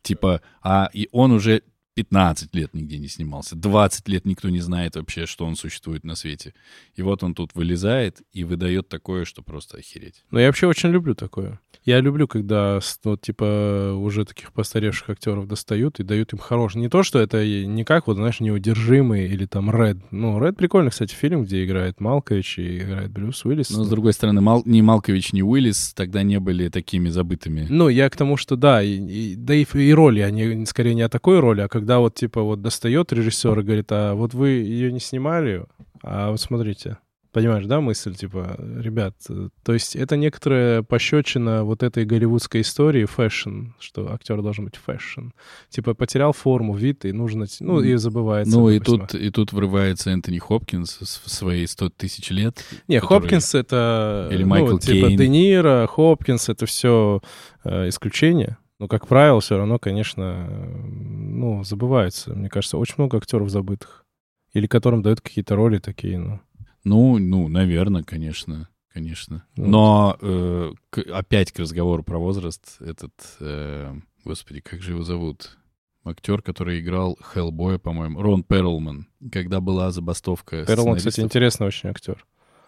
Типа, 0.04 0.42
а 0.62 0.90
и 0.94 1.10
он 1.12 1.32
уже 1.32 1.64
15 2.06 2.54
лет 2.54 2.74
нигде 2.74 2.98
не 2.98 3.08
снимался, 3.08 3.56
20 3.56 4.08
лет 4.10 4.26
никто 4.26 4.50
не 4.50 4.60
знает 4.60 4.96
вообще, 4.98 5.26
что 5.26 5.46
он 5.46 5.56
существует 5.56 6.04
на 6.04 6.16
свете. 6.16 6.54
И 6.96 7.02
вот 7.02 7.24
он 7.24 7.34
тут 7.34 7.56
вылезает 7.56 8.22
и 8.34 8.44
выдает 8.44 8.90
такое, 8.90 9.24
что 9.24 9.42
просто 9.42 9.78
охереть. 9.78 10.24
Но 10.30 10.40
я 10.40 10.48
вообще 10.48 10.68
очень 10.68 10.90
люблю 10.90 11.16
такое. 11.16 11.60
Я 11.86 12.02
люблю, 12.02 12.28
когда, 12.28 12.80
ну, 13.06 13.16
типа, 13.16 13.94
уже 13.98 14.26
таких 14.26 14.52
постаревших 14.52 15.10
актеров 15.12 15.48
достают 15.48 16.00
и 16.00 16.04
дают 16.04 16.34
им 16.34 16.40
хороший. 16.40 16.80
Не 16.80 16.90
то, 16.90 17.04
что 17.04 17.20
это 17.20 17.42
и 17.44 17.66
не 17.66 17.84
как, 17.86 18.08
вот, 18.08 18.18
знаешь, 18.18 18.40
неудержимый 18.42 19.28
или 19.30 19.46
там 19.46 19.70
Ред. 19.72 19.98
Ну, 20.12 20.40
Ред 20.44 20.58
прикольный, 20.58 20.90
кстати, 20.92 21.14
фильм, 21.14 21.44
где 21.46 21.64
играет 21.64 22.02
Малкович 22.02 22.60
и 22.60 22.80
играет 22.80 23.12
Брюс 23.12 23.46
Уиллис. 23.46 23.70
Но, 23.70 23.84
с 23.84 23.90
другой 23.90 24.14
стороны, 24.14 24.42
Мал- 24.42 24.64
ни 24.66 24.82
Малкович, 24.82 25.32
ни 25.32 25.42
Уиллис 25.44 25.94
тогда 25.94 26.24
не 26.24 26.40
были 26.40 26.68
такими 26.70 27.10
забытыми. 27.10 27.68
Ну, 27.70 27.88
я 27.88 28.10
к 28.10 28.18
тому, 28.18 28.36
что 28.36 28.56
да, 28.58 28.82
и, 28.84 28.98
и- 28.98 29.36
да 29.36 29.54
и, 29.54 29.64
и 29.74 29.94
роли, 29.94 30.20
они 30.22 30.66
скорее 30.66 30.96
не 30.96 31.04
о 31.04 31.10
такой 31.10 31.40
роли, 31.40 31.62
а 31.62 31.68
когда 31.86 32.00
вот, 32.00 32.16
типа, 32.16 32.42
вот 32.42 32.64
достает 32.64 33.14
режиссер 33.14 33.60
и 33.60 33.64
говорит, 33.64 33.92
а 33.92 34.16
вот 34.16 34.34
вы 34.34 34.50
ее 34.50 34.92
не 34.92 35.00
снимали, 35.00 35.66
а 36.02 36.32
вот 36.32 36.42
смотрите. 36.42 36.98
Понимаешь, 37.32 37.68
да, 37.68 37.80
мысль, 37.80 38.16
типа, 38.16 38.56
ребят, 38.58 39.14
э, 39.30 39.50
то 39.64 39.74
есть 39.74 39.96
это 39.96 40.18
некоторая 40.18 40.82
пощечина 40.82 41.64
вот 41.64 41.84
этой 41.84 42.06
голливудской 42.06 42.62
истории 42.62 43.06
fashion, 43.06 43.74
что 43.78 44.12
актер 44.12 44.42
должен 44.42 44.66
быть 44.66 44.78
fashion. 44.78 45.28
Типа, 45.70 45.94
потерял 45.94 46.34
форму, 46.34 46.74
вид, 46.74 47.06
и 47.06 47.12
нужно, 47.12 47.46
ну, 47.60 47.82
и 47.82 47.94
забывается. 47.98 48.58
Ну 48.58 48.70
и 48.72 48.80
допустим. 48.80 49.06
тут, 49.06 49.22
и 49.22 49.30
тут 49.30 49.54
врывается 49.54 50.10
Энтони 50.10 50.40
Хопкинс 50.40 50.98
в 51.02 51.30
свои 51.30 51.68
100 51.68 51.90
тысяч 51.90 52.32
лет. 52.32 52.66
Не, 52.88 53.00
который- 53.00 53.22
Хопкинс 53.22 53.54
это... 53.54 54.30
Или 54.32 54.42
ну, 54.42 54.50
Майкл 54.50 54.78
типа 54.80 55.08
Кейн. 55.10 55.18
Де 55.18 55.28
Ниро, 55.28 55.86
Хопкинс 55.88 56.50
это 56.50 56.66
все 56.66 57.22
исключение. 57.64 58.58
Но, 58.80 58.88
как 58.88 59.08
правило, 59.08 59.40
все 59.40 59.58
равно, 59.58 59.80
конечно, 59.80 60.48
ну, 60.50 61.64
забывается. 61.64 62.34
Мне 62.34 62.50
кажется, 62.50 62.78
очень 62.78 62.96
много 62.98 63.18
актеров 63.18 63.50
забытых. 63.50 64.06
Или 64.54 64.68
которым 64.68 65.02
дают 65.02 65.22
какие-то 65.22 65.56
роли 65.56 65.80
такие, 65.80 66.18
ну. 66.18 66.40
Ну, 66.84 67.18
ну, 67.18 67.48
наверное, 67.48 68.04
конечно, 68.04 68.70
конечно. 68.94 69.46
Вот. 69.56 69.68
Но 69.68 70.18
э, 70.22 70.72
к- 70.92 71.02
опять 71.12 71.52
к 71.52 71.60
разговору 71.60 72.04
про 72.04 72.18
возраст. 72.20 72.78
Этот, 72.82 73.14
э, 73.40 73.94
господи, 74.24 74.60
как 74.62 74.82
же 74.82 74.92
его 74.92 75.04
зовут? 75.04 75.58
Актер, 76.04 76.42
который 76.44 76.80
играл 76.82 77.18
Хеллбоя, 77.22 77.80
по-моему, 77.80 78.22
Рон 78.22 78.44
Перлман. 78.44 79.08
Когда 79.32 79.60
была 79.62 79.90
забастовка 79.92 80.64
Перлон, 80.66 80.98
кстати, 80.98 81.22
интересный 81.22 81.66
очень 81.66 81.90
актер. 81.90 82.24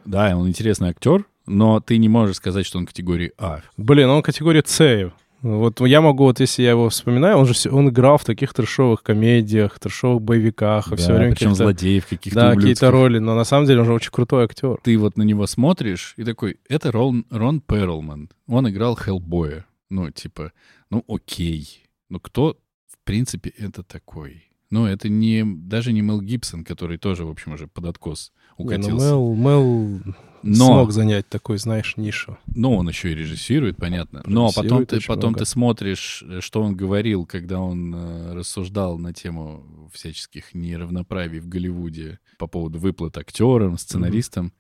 Да, 0.06 0.36
он 0.36 0.48
интересный 0.48 0.89
актер, 0.89 1.26
но 1.46 1.80
ты 1.80 1.98
не 1.98 2.10
можешь 2.10 2.38
сказать, 2.38 2.65
что 2.65 2.80
он 2.80 2.86
категории 2.88 3.34
А. 3.38 3.62
Блин, 3.78 4.10
он 4.10 4.24
категория 4.24 4.63
С. 4.65 5.12
Вот 5.56 5.80
я 5.82 6.02
могу, 6.02 6.26
вот 6.26 6.40
если 6.40 6.64
я 6.64 6.72
его 6.72 6.90
вспоминаю, 6.90 7.38
он 7.38 7.46
же 7.46 7.54
он 7.72 7.90
играл 7.90 8.18
в 8.18 8.26
таких 8.26 8.54
трешовых 8.54 9.02
комедиях, 9.04 9.80
трешовых 9.80 10.22
боевиках, 10.22 10.92
и 10.92 10.96
все 10.96 11.08
Да, 11.08 11.14
время 11.16 11.36
причем 11.36 11.56
злодеев 11.56 12.08
каких-то 12.08 12.40
Да, 12.40 12.56
какие-то 12.56 12.92
роли, 12.92 13.20
но 13.20 13.36
на 13.36 13.44
самом 13.44 13.66
деле 13.66 13.80
он 13.80 13.86
же 13.86 13.94
очень 13.94 14.12
крутой 14.12 14.46
актер. 14.46 14.78
ты 14.84 14.98
вот 14.98 15.18
на 15.18 15.24
него 15.24 15.48
смотришь 15.48 16.14
и 16.18 16.24
такой, 16.24 16.58
это 16.68 16.92
Рон, 16.92 17.26
Рон 17.30 17.62
Перлман. 17.62 18.30
Он 18.48 18.70
играл 18.70 18.96
Хеллбоя. 18.96 19.66
Ну, 19.90 20.12
типа, 20.12 20.52
ну 20.90 21.04
окей. 21.08 21.84
Ну 22.10 22.20
кто 22.20 22.58
в 22.88 23.06
принципе, 23.06 23.54
это 23.58 23.84
такой. 23.84 24.44
Ну, 24.70 24.86
это 24.86 25.08
не 25.08 25.44
даже 25.46 25.94
не 25.94 26.02
Мел 26.02 26.22
Гибсон, 26.22 26.64
который 26.64 26.98
тоже, 26.98 27.26
в 27.26 27.30
общем, 27.30 27.54
уже 27.54 27.68
под 27.68 27.86
откос 27.86 28.34
укатился. 28.58 28.92
Не, 28.92 29.12
ну 29.12 29.36
Мел, 29.36 29.36
Мел 29.36 30.02
Но- 30.44 30.66
смог 30.66 30.92
занять 30.92 31.28
такой, 31.30 31.58
знаешь, 31.58 31.96
нишу. 31.96 32.38
Ну, 32.48 32.76
он 32.76 32.90
еще 32.90 33.12
и 33.12 33.16
режиссирует, 33.16 33.78
понятно. 33.78 34.24
Но 34.26 34.52
потом 34.54 34.86
ты, 34.86 35.00
потом 35.06 35.32
много. 35.32 35.40
ты 35.40 35.46
смотришь, 35.46 36.24
э, 36.28 36.42
что 36.42 36.62
он 36.62 36.76
говорил, 36.76 37.26
когда 37.26 37.60
он 37.60 37.96
э, 37.96 38.34
рассуждал 38.34 38.98
на 38.98 39.14
тему 39.14 39.90
всяческих 39.94 40.54
неравноправий 40.54 41.40
в 41.40 41.48
Голливуде 41.48 42.20
по 42.38 42.48
поводу 42.48 42.80
выплат 42.80 43.18
актерам, 43.18 43.78
сценаристам. 43.78 44.54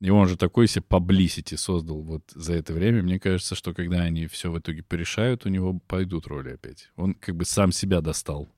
И 0.00 0.10
он 0.10 0.28
же 0.28 0.36
такой 0.36 0.68
себе 0.68 0.84
publicity 0.88 1.56
создал 1.56 2.02
вот 2.02 2.22
за 2.32 2.52
это 2.54 2.72
время. 2.72 3.02
Мне 3.02 3.18
кажется, 3.18 3.56
что 3.56 3.74
когда 3.74 4.02
они 4.02 4.26
все 4.28 4.50
в 4.50 4.58
итоге 4.58 4.82
порешают, 4.84 5.44
у 5.44 5.48
него 5.48 5.80
пойдут 5.88 6.28
роли 6.28 6.50
опять. 6.50 6.90
Он 6.96 7.14
как 7.14 7.34
бы 7.34 7.44
сам 7.44 7.72
себя 7.72 8.00
достал. 8.00 8.48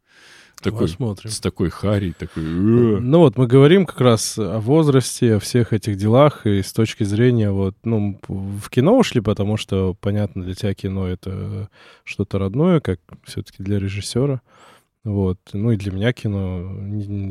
Такой, 0.62 0.88
Посмотрим. 0.88 1.30
с 1.30 1.40
такой 1.40 1.70
харей, 1.70 2.12
такой... 2.12 2.42
«Э». 2.42 2.46
Ну 2.46 3.18
вот 3.20 3.38
мы 3.38 3.46
говорим 3.46 3.86
как 3.86 4.00
раз 4.00 4.38
о 4.38 4.60
возрасте, 4.60 5.36
о 5.36 5.40
всех 5.40 5.72
этих 5.72 5.96
делах, 5.96 6.46
и 6.46 6.62
с 6.62 6.72
точки 6.72 7.04
зрения 7.04 7.50
вот, 7.50 7.74
ну, 7.82 8.20
в 8.28 8.68
кино 8.68 8.98
ушли, 8.98 9.20
потому 9.20 9.56
что, 9.56 9.96
понятно, 10.00 10.44
для 10.44 10.54
тебя 10.54 10.74
кино— 10.74 11.06
это 11.08 11.70
что-то 12.04 12.38
родное, 12.38 12.80
как 12.80 13.00
все-таки 13.24 13.62
для 13.62 13.78
режиссера. 13.78 14.42
Вот. 15.02 15.38
Ну 15.54 15.72
и 15.72 15.76
для 15.76 15.92
меня 15.92 16.12
кино... 16.12 16.70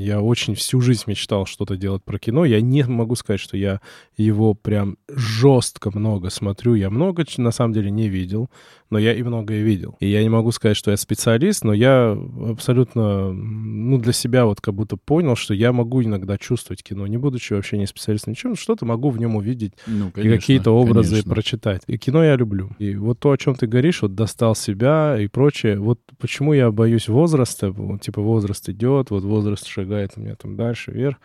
Я 0.01 0.21
очень 0.21 0.55
всю 0.55 0.81
жизнь 0.81 1.03
мечтал 1.05 1.45
что-то 1.45 1.77
делать 1.77 2.03
про 2.03 2.17
кино. 2.17 2.43
Я 2.45 2.61
не 2.61 2.83
могу 2.83 3.15
сказать, 3.15 3.39
что 3.39 3.57
я 3.57 3.79
его 4.17 4.55
прям 4.55 4.97
жестко 5.07 5.95
много 5.95 6.31
смотрю. 6.31 6.73
Я 6.73 6.89
много, 6.89 7.25
на 7.37 7.51
самом 7.51 7.73
деле, 7.73 7.91
не 7.91 8.09
видел, 8.09 8.49
но 8.89 8.97
я 8.97 9.13
и 9.13 9.21
многое 9.23 9.61
видел. 9.61 9.95
И 9.99 10.07
я 10.07 10.23
не 10.23 10.29
могу 10.29 10.51
сказать, 10.51 10.77
что 10.77 10.91
я 10.91 10.97
специалист, 10.97 11.63
но 11.63 11.73
я 11.73 12.17
абсолютно, 12.47 13.31
ну, 13.31 13.97
для 13.99 14.13
себя 14.13 14.45
вот 14.45 14.61
как 14.61 14.73
будто 14.73 14.97
понял, 14.97 15.35
что 15.35 15.53
я 15.53 15.71
могу 15.71 16.03
иногда 16.03 16.37
чувствовать 16.37 16.83
кино, 16.83 17.05
не 17.07 17.17
будучи 17.17 17.53
вообще 17.53 17.77
не 17.77 17.85
специалистом, 17.85 18.31
ничем, 18.31 18.55
что-то 18.55 18.85
могу 18.85 19.09
в 19.09 19.19
нем 19.19 19.35
увидеть 19.35 19.73
Ну, 19.87 20.09
и 20.09 20.11
конечно, 20.11 20.37
какие-то 20.37 20.71
образы 20.71 21.11
конечно. 21.11 21.33
прочитать. 21.33 21.81
И 21.87 21.97
кино 21.97 22.23
я 22.23 22.35
люблю. 22.35 22.71
И 22.79 22.95
вот 22.95 23.19
то, 23.19 23.31
о 23.31 23.37
чем 23.37 23.55
ты 23.55 23.67
говоришь, 23.67 24.01
вот 24.01 24.15
достал 24.15 24.55
себя 24.55 25.17
и 25.19 25.27
прочее, 25.27 25.79
вот 25.79 25.99
почему 26.17 26.53
я 26.53 26.71
боюсь 26.71 27.07
возраста, 27.07 27.71
вот, 27.71 28.01
типа 28.01 28.21
возраст 28.21 28.67
идет, 28.69 29.11
вот 29.11 29.23
возраст 29.23 29.67
шагает 29.67 30.13
у 30.15 30.21
меня 30.21 30.35
там 30.35 30.55
дальше, 30.55 30.91
вверх. 30.91 31.17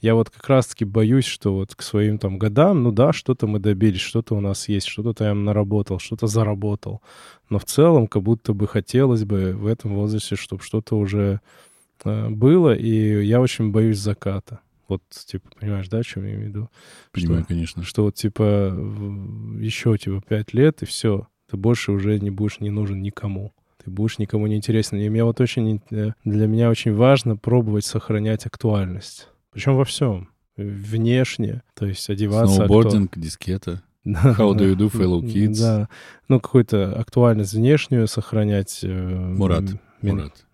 Я 0.00 0.14
вот 0.14 0.30
как 0.30 0.46
раз-таки 0.48 0.84
боюсь, 0.84 1.24
что 1.24 1.54
вот 1.54 1.74
к 1.74 1.82
своим 1.82 2.18
там 2.18 2.38
годам, 2.38 2.82
ну 2.82 2.92
да, 2.92 3.12
что-то 3.12 3.46
мы 3.46 3.58
добились, 3.58 4.00
что-то 4.00 4.34
у 4.34 4.40
нас 4.40 4.68
есть, 4.68 4.86
что-то 4.86 5.24
я 5.24 5.34
наработал, 5.34 5.98
что-то 5.98 6.26
заработал. 6.26 7.00
Но 7.48 7.58
в 7.58 7.64
целом, 7.64 8.06
как 8.06 8.22
будто 8.22 8.52
бы 8.54 8.66
хотелось 8.66 9.24
бы 9.24 9.52
в 9.52 9.66
этом 9.66 9.94
возрасте, 9.94 10.36
чтобы 10.36 10.62
что-то 10.62 10.96
уже 10.98 11.40
э, 12.04 12.28
было, 12.28 12.74
и 12.74 13.24
я 13.24 13.40
очень 13.40 13.70
боюсь 13.70 13.98
заката. 13.98 14.60
Вот, 14.88 15.02
типа, 15.08 15.48
понимаешь, 15.58 15.88
да, 15.88 15.98
о 15.98 16.02
чем 16.04 16.24
я 16.24 16.30
имею 16.34 16.44
в 16.44 16.48
виду? 16.48 16.70
Понимаю, 17.12 17.40
что- 17.40 17.48
конечно. 17.48 17.82
что 17.82 18.02
вот 18.04 18.14
типа 18.14 18.72
еще 19.60 19.96
типа 19.98 20.22
пять 20.28 20.52
лет 20.54 20.82
и 20.82 20.86
все, 20.86 21.26
ты 21.50 21.56
больше 21.56 21.92
уже 21.92 22.18
не 22.20 22.30
будешь 22.30 22.60
не 22.60 22.70
нужен 22.70 23.02
никому. 23.02 23.52
Ты 23.84 23.90
будешь 23.90 24.18
никому 24.18 24.46
не 24.48 24.56
интересен. 24.56 24.98
И 24.98 25.08
мне 25.08 25.22
вот 25.24 25.40
очень 25.40 25.80
э, 25.90 26.10
для 26.24 26.46
меня 26.46 26.70
очень 26.70 26.92
важно 26.94 27.36
пробовать 27.36 27.84
сохранять 27.84 28.46
актуальность. 28.46 29.28
Причем 29.52 29.74
во 29.76 29.84
всем. 29.84 30.28
Внешне, 30.56 31.62
то 31.74 31.86
есть 31.86 32.08
одеваться. 32.10 32.62
акту- 32.62 32.66
Сноубординг, 32.66 33.18
дискета. 33.18 33.82
Да, 34.06 34.20
How 34.38 34.52
do 34.54 34.58
да. 34.58 34.64
you 34.66 34.76
do, 34.76 34.88
fellow 34.88 35.20
kids? 35.20 35.58
Да. 35.60 35.88
Ну, 36.28 36.38
какую-то 36.40 36.96
актуальность 36.98 37.54
внешнюю 37.54 38.06
сохранять. 38.06 38.80
э, 38.84 38.88
Мурат, 38.88 39.64
Мурат, 40.00 40.46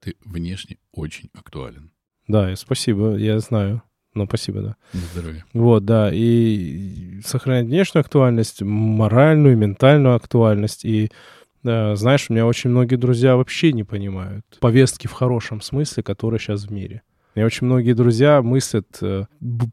ты 0.00 0.14
внешне 0.24 0.78
очень 0.92 1.28
актуален. 1.34 1.90
Да, 2.26 2.54
спасибо, 2.56 3.16
я 3.16 3.38
знаю. 3.40 3.82
Ну, 4.14 4.24
спасибо, 4.26 4.62
да. 4.62 4.76
На 4.94 5.00
здоровье. 5.12 5.44
Вот, 5.52 5.84
да, 5.84 6.10
и 6.12 7.20
сохранять 7.22 7.66
внешнюю 7.66 8.00
актуальность, 8.00 8.62
моральную, 8.62 9.56
ментальную 9.56 10.14
актуальность. 10.14 10.86
И, 10.86 11.10
э, 11.64 11.96
знаешь, 11.96 12.26
у 12.28 12.32
меня 12.32 12.46
очень 12.46 12.70
многие 12.70 12.96
друзья 12.96 13.36
вообще 13.36 13.72
не 13.74 13.84
понимают 13.84 14.44
повестки 14.60 15.06
в 15.06 15.12
хорошем 15.12 15.60
смысле, 15.60 16.02
которые 16.02 16.40
сейчас 16.40 16.64
в 16.64 16.70
мире. 16.72 17.02
У 17.42 17.46
очень 17.46 17.66
многие 17.66 17.92
друзья 17.92 18.42
мыслят 18.42 18.98
э, 19.00 19.26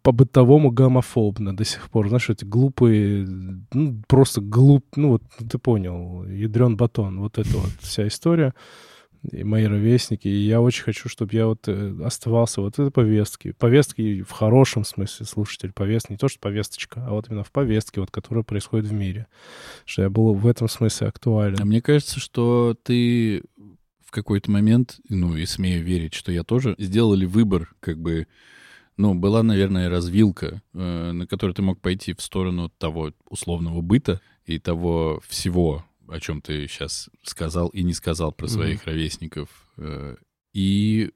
по-бытовому 0.03 0.71
гомофобно 0.71 1.55
до 1.55 1.65
сих 1.65 1.89
пор. 1.89 2.09
Знаешь, 2.09 2.29
эти 2.29 2.45
глупые, 2.45 3.27
ну, 3.73 4.01
просто 4.07 4.41
глуп, 4.41 4.85
ну, 4.95 5.09
вот 5.09 5.23
ты 5.49 5.57
понял, 5.57 6.25
ядрен 6.25 6.77
батон, 6.77 7.19
вот 7.19 7.37
это 7.37 7.57
вот 7.57 7.71
вся 7.81 8.07
история 8.07 8.53
и 9.31 9.43
мои 9.43 9.65
ровесники. 9.65 10.27
И 10.27 10.45
я 10.45 10.61
очень 10.61 10.83
хочу, 10.83 11.09
чтобы 11.09 11.33
я 11.33 11.47
вот 11.47 11.67
э, 11.67 11.95
оставался 12.03 12.61
вот 12.61 12.79
этой 12.79 12.91
повестке. 12.91 13.53
Повестки 13.53 14.21
в 14.21 14.31
хорошем 14.31 14.83
смысле, 14.83 15.25
слушатель. 15.25 15.71
Повестка 15.73 16.13
не 16.13 16.17
то, 16.17 16.27
что 16.27 16.39
повесточка, 16.39 17.03
а 17.07 17.11
вот 17.11 17.29
именно 17.29 17.43
в 17.43 17.51
повестке, 17.51 18.01
вот, 18.01 18.11
которая 18.11 18.43
происходит 18.43 18.85
в 18.85 18.93
мире. 18.93 19.27
Что 19.85 20.03
я 20.03 20.09
был 20.09 20.33
в 20.33 20.47
этом 20.47 20.67
смысле 20.67 21.07
актуален. 21.07 21.57
А 21.59 21.65
мне 21.65 21.81
кажется, 21.81 22.19
что 22.19 22.75
ты 22.83 23.43
какой-то 24.15 24.49
момент, 24.49 24.99
ну 25.09 25.35
и 25.35 25.45
смею 25.45 25.83
верить, 25.83 26.13
что 26.13 26.31
я 26.31 26.43
тоже, 26.43 26.75
сделали 26.77 27.25
выбор, 27.25 27.75
как 27.81 27.99
бы, 27.99 28.27
ну, 28.97 29.13
была, 29.13 29.43
наверное, 29.43 29.89
развилка, 29.89 30.61
э, 30.73 31.11
на 31.11 31.27
которой 31.27 31.51
ты 31.51 31.61
мог 31.61 31.81
пойти 31.81 32.13
в 32.13 32.21
сторону 32.21 32.69
того 32.69 33.11
условного 33.29 33.81
быта 33.81 34.21
и 34.45 34.57
того 34.57 35.21
всего, 35.27 35.85
о 36.07 36.19
чем 36.21 36.41
ты 36.41 36.67
сейчас 36.67 37.09
сказал 37.23 37.67
и 37.69 37.83
не 37.83 37.93
сказал 37.93 38.31
про 38.31 38.47
своих 38.47 38.85
ровесников, 38.85 39.49
э, 39.77 40.15
и 40.53 41.11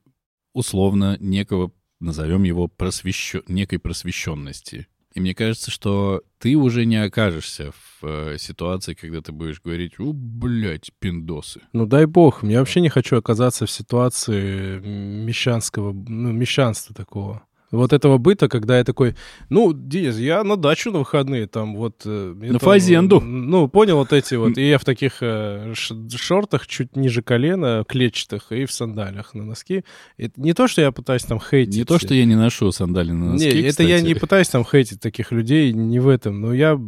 условно 0.53 1.15
некого, 1.21 1.71
назовем 2.01 2.43
его, 2.43 2.67
просвещен... 2.67 3.43
некой 3.47 3.79
просвещенности. 3.79 4.87
И 5.13 5.21
мне 5.21 5.33
кажется, 5.33 5.71
что 5.71 6.21
ты 6.37 6.55
уже 6.55 6.85
не 6.85 6.97
окажешься 6.97 7.71
в 7.71 7.88
э, 8.01 8.37
ситуации, 8.37 8.93
когда 8.93 9.21
ты 9.21 9.31
будешь 9.31 9.61
говорить, 9.61 9.93
о, 9.99 10.11
блядь, 10.13 10.91
пиндосы. 10.99 11.61
Ну, 11.73 11.85
дай 11.85 12.05
бог. 12.05 12.43
Я 12.43 12.59
вообще 12.59 12.81
не 12.81 12.89
хочу 12.89 13.17
оказаться 13.17 13.65
в 13.65 13.71
ситуации 13.71 14.79
мещанского, 14.79 15.93
ну, 15.93 16.31
мещанства 16.31 16.95
такого. 16.95 17.43
Вот 17.71 17.93
этого 17.93 18.17
быта, 18.17 18.49
когда 18.49 18.79
я 18.79 18.83
такой, 18.83 19.15
ну, 19.49 19.73
Денис, 19.73 20.17
я 20.17 20.43
на 20.43 20.57
дачу 20.57 20.91
на 20.91 20.99
выходные, 20.99 21.45
там 21.45 21.75
вот... 21.75 22.01
э, 22.03 22.33
На 22.35 22.49
там, 22.53 22.59
фазенду. 22.59 23.21
Ну, 23.21 23.67
понял, 23.67 23.97
вот 23.97 24.11
эти 24.11 24.33
вот. 24.33 24.57
И 24.57 24.67
я 24.67 24.79
в 24.79 24.85
таких 24.85 25.17
э, 25.21 25.73
шортах 25.75 26.65
чуть 26.65 26.95
ниже 26.95 27.21
колена, 27.21 27.85
клетчатых, 27.87 28.51
и 28.51 28.65
в 28.65 28.71
сандалях 28.71 29.35
на 29.35 29.45
носки. 29.45 29.83
Это 30.17 30.41
не 30.41 30.53
то, 30.53 30.67
что 30.67 30.81
я 30.81 30.91
пытаюсь 30.91 31.23
там 31.23 31.39
хейтить. 31.39 31.75
Не 31.75 31.83
то, 31.83 31.99
что 31.99 32.15
я 32.15 32.25
не 32.25 32.35
ношу 32.35 32.71
сандали 32.71 33.11
на 33.11 33.33
носки, 33.33 33.51
Не, 33.51 33.61
это 33.61 33.83
я 33.83 34.01
не 34.01 34.15
пытаюсь 34.15 34.49
там 34.49 34.65
хейтить 34.65 34.99
таких 34.99 35.31
людей, 35.31 35.71
не 35.71 35.99
в 35.99 36.07
этом, 36.07 36.41
но 36.41 36.53
я... 36.53 36.79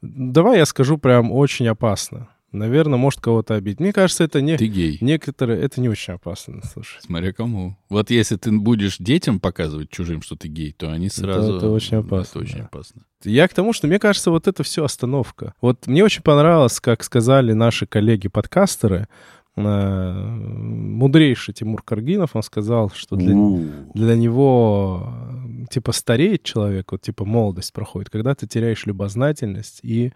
Давай 0.00 0.58
я 0.58 0.66
скажу 0.66 0.98
прям 0.98 1.32
очень 1.32 1.68
опасно. 1.68 2.28
Наверное, 2.52 2.98
может 2.98 3.20
кого-то 3.20 3.54
обидеть. 3.54 3.80
Мне 3.80 3.92
кажется, 3.92 4.24
это 4.24 4.40
не... 4.40 4.56
Ты 4.56 4.66
гей. 4.66 4.98
Некоторые... 5.00 5.60
Это 5.60 5.80
не 5.80 5.88
очень 5.90 6.14
опасно, 6.14 6.62
слушай. 6.72 6.98
Смотря 7.02 7.32
кому. 7.32 7.76
Вот 7.90 8.10
если 8.10 8.36
ты 8.36 8.50
будешь 8.50 8.96
детям 8.98 9.40
показывать 9.40 9.90
чужим, 9.90 10.22
что 10.22 10.36
ты 10.36 10.48
гей, 10.48 10.72
то 10.72 10.90
они 10.90 11.10
сразу... 11.10 11.56
это 11.56 11.68
очень 11.68 11.98
опасно, 11.98 12.38
Это 12.38 12.38
очень 12.38 12.58
да. 12.58 12.64
опасно. 12.64 13.02
Я 13.24 13.48
к 13.48 13.52
тому, 13.52 13.72
что 13.72 13.88
мне 13.88 13.98
кажется, 13.98 14.30
вот 14.30 14.46
это 14.46 14.62
все 14.62 14.84
остановка. 14.84 15.54
Вот 15.60 15.86
мне 15.86 16.04
очень 16.04 16.22
понравилось, 16.22 16.80
как 16.80 17.02
сказали 17.02 17.52
наши 17.52 17.84
коллеги-подкастеры, 17.84 19.08
мудрейший 19.56 21.54
Тимур 21.54 21.82
Каргинов, 21.82 22.36
он 22.36 22.42
сказал, 22.42 22.90
что 22.90 23.16
для, 23.16 23.34
для 23.94 24.14
него 24.14 25.08
э, 25.08 25.66
типа 25.70 25.92
стареет 25.92 26.42
человек, 26.42 26.92
вот 26.92 27.00
типа 27.00 27.24
молодость 27.24 27.72
проходит, 27.72 28.10
когда 28.10 28.34
ты 28.34 28.46
теряешь 28.46 28.84
любознательность 28.86 29.80
и 29.82 30.12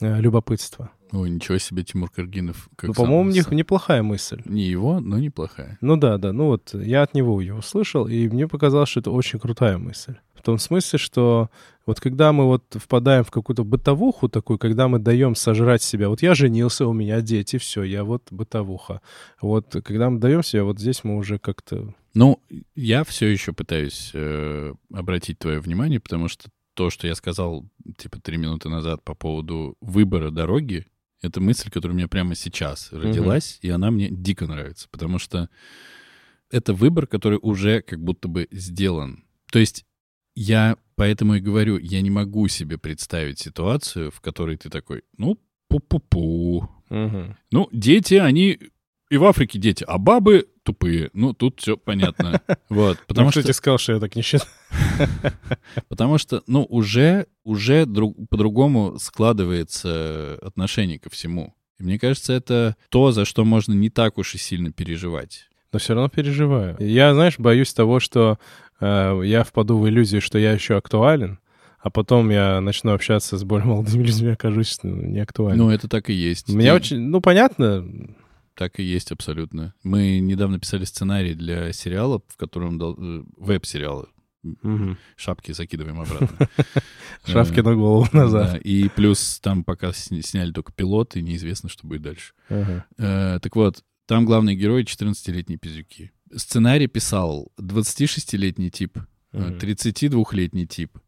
э, 0.00 0.20
любопытство. 0.20 0.90
Ой, 1.12 1.30
ничего 1.30 1.58
себе, 1.58 1.84
Тимур 1.84 2.10
Каргинов. 2.10 2.68
Как 2.76 2.88
ну, 2.88 2.94
по-моему, 2.94 3.32
сам- 3.32 3.56
неплохая 3.56 4.02
мысль. 4.02 4.42
Не 4.44 4.62
его, 4.62 5.00
но 5.00 5.18
неплохая. 5.18 5.78
Ну 5.80 5.96
да, 5.96 6.18
да, 6.18 6.32
ну 6.32 6.46
вот 6.46 6.74
я 6.74 7.02
от 7.02 7.14
него 7.14 7.40
ее 7.40 7.54
услышал, 7.54 8.06
и 8.06 8.28
мне 8.28 8.46
показалось, 8.46 8.90
что 8.90 9.00
это 9.00 9.10
очень 9.10 9.38
крутая 9.38 9.78
мысль. 9.78 10.16
В 10.38 10.42
том 10.42 10.58
смысле, 10.58 10.98
что 10.98 11.50
вот 11.84 12.00
когда 12.00 12.32
мы 12.32 12.44
вот 12.44 12.64
впадаем 12.76 13.24
в 13.24 13.30
какую-то 13.30 13.64
бытовуху 13.64 14.28
такую, 14.28 14.58
когда 14.58 14.86
мы 14.88 14.98
даем 14.98 15.34
сожрать 15.34 15.82
себя, 15.82 16.08
вот 16.08 16.22
я 16.22 16.34
женился, 16.34 16.86
у 16.86 16.92
меня 16.92 17.20
дети, 17.20 17.58
все, 17.58 17.82
я 17.82 18.04
вот 18.04 18.28
бытовуха. 18.30 19.00
Вот 19.40 19.74
когда 19.84 20.10
мы 20.10 20.20
даем 20.20 20.42
себя, 20.42 20.64
вот 20.64 20.78
здесь 20.78 21.02
мы 21.02 21.16
уже 21.16 21.38
как-то... 21.38 21.94
Ну, 22.14 22.40
я 22.76 23.04
все 23.04 23.26
еще 23.26 23.52
пытаюсь 23.52 24.10
э, 24.14 24.74
обратить 24.92 25.38
твое 25.38 25.58
внимание, 25.60 25.98
потому 25.98 26.28
что 26.28 26.50
то, 26.74 26.90
что 26.90 27.08
я 27.08 27.16
сказал, 27.16 27.66
типа, 27.96 28.20
три 28.20 28.36
минуты 28.36 28.68
назад 28.68 29.02
по 29.02 29.14
поводу 29.14 29.76
выбора 29.80 30.30
дороги, 30.30 30.86
это 31.20 31.40
мысль, 31.40 31.70
которая 31.70 31.94
у 31.94 31.96
меня 31.96 32.06
прямо 32.06 32.36
сейчас 32.36 32.92
родилась, 32.92 33.58
и 33.62 33.70
она 33.70 33.90
мне 33.90 34.08
дико 34.08 34.46
нравится, 34.46 34.86
потому 34.90 35.18
что 35.18 35.48
это 36.50 36.74
выбор, 36.74 37.06
который 37.06 37.38
уже 37.42 37.82
как 37.82 38.00
будто 38.00 38.28
бы 38.28 38.46
сделан. 38.52 39.24
То 39.50 39.58
есть 39.58 39.86
я 40.40 40.76
поэтому 40.96 41.34
и 41.36 41.40
говорю, 41.40 41.78
я 41.78 42.00
не 42.00 42.10
могу 42.10 42.48
себе 42.48 42.78
представить 42.78 43.38
ситуацию, 43.38 44.10
в 44.10 44.20
которой 44.20 44.56
ты 44.56 44.70
такой, 44.70 45.02
ну, 45.16 45.38
Пу-пу-пу. 45.70 46.66
Мгм. 46.88 47.36
Ну, 47.50 47.68
дети, 47.72 48.14
они 48.14 48.58
и 49.10 49.16
в 49.18 49.24
Африке 49.24 49.58
дети, 49.58 49.84
а 49.86 49.98
бабы 49.98 50.48
тупые. 50.62 51.10
Ну, 51.12 51.34
тут 51.34 51.60
все 51.60 51.76
понятно. 51.76 52.40
Вот, 52.70 52.98
потому 53.06 53.26
Ну, 53.26 53.30
что, 53.32 53.40
кто 53.40 53.46
тебе 53.48 53.54
сказал, 53.54 53.78
что 53.78 53.92
я 53.94 54.00
так 54.00 54.16
не 54.16 54.22
считаю? 54.22 54.50
потому 55.88 56.18
что, 56.18 56.42
ну, 56.46 56.62
уже, 56.64 57.26
уже 57.44 57.84
друг- 57.86 58.16
по-другому 58.30 58.98
складывается 58.98 60.38
отношение 60.42 60.98
ко 60.98 61.10
всему. 61.10 61.54
И 61.78 61.82
мне 61.84 61.98
кажется, 61.98 62.32
это 62.32 62.76
то, 62.88 63.12
за 63.12 63.24
что 63.24 63.44
можно 63.44 63.72
не 63.72 63.90
так 63.90 64.18
уж 64.18 64.34
и 64.34 64.38
сильно 64.38 64.72
переживать. 64.72 65.48
Но 65.72 65.78
все 65.78 65.94
равно 65.94 66.08
переживаю. 66.08 66.76
Я, 66.80 67.12
знаешь, 67.14 67.38
боюсь 67.38 67.74
того, 67.74 68.00
что 68.00 68.38
я 68.80 69.44
впаду 69.44 69.78
в 69.78 69.88
иллюзию, 69.88 70.20
что 70.20 70.38
я 70.38 70.52
еще 70.52 70.76
актуален, 70.76 71.38
а 71.80 71.90
потом 71.90 72.30
я 72.30 72.60
начну 72.60 72.92
общаться 72.92 73.36
с 73.38 73.44
более 73.44 73.66
молодыми 73.66 74.02
людьми, 74.06 74.30
окажусь 74.30 74.78
ну, 74.82 74.94
не 74.96 75.20
актуален. 75.20 75.58
Ну, 75.58 75.70
это 75.70 75.88
так 75.88 76.10
и 76.10 76.12
есть. 76.12 76.48
Меня 76.48 76.70
Ты- 76.72 76.76
очень, 76.76 76.98
ну, 77.00 77.20
понятно, 77.20 77.86
Так 78.54 78.80
и 78.80 78.82
есть 78.82 79.12
абсолютно. 79.12 79.74
Мы 79.84 80.18
недавно 80.18 80.58
писали 80.58 80.84
сценарий 80.84 81.34
для 81.34 81.72
сериала, 81.72 82.20
в 82.28 82.36
котором 82.36 82.76
дол- 82.78 82.96
э, 82.98 83.22
веб-сериала. 83.36 84.08
Мгм. 84.42 84.96
Шапки 85.16 85.52
закидываем 85.52 86.00
обратно. 86.00 86.48
шапки 87.26 87.60
Э, 87.60 87.62
на 87.62 87.74
голову 87.74 88.08
назад. 88.12 88.52
Да, 88.52 88.58
и 88.58 88.88
плюс 88.88 89.38
там 89.40 89.62
пока 89.64 89.88
сня- 89.88 90.22
сняли 90.22 90.52
только 90.52 90.72
пилот, 90.72 91.16
и 91.16 91.22
неизвестно, 91.22 91.68
что 91.68 91.86
будет 91.86 92.02
дальше. 92.02 92.32
Э, 92.48 93.38
Так 93.42 93.54
вот, 93.56 93.82
там 94.06 94.24
главный 94.24 94.54
герой 94.56 94.84
14-летние 94.84 95.58
пиздюки. 95.58 96.12
Сценарий 96.34 96.86
писал 96.86 97.52
26-летний 97.58 98.70
тип, 98.70 98.98
э, 99.32 99.38
Мгм. 99.38 99.58
32-летний 99.58 100.66
тип 100.66 100.98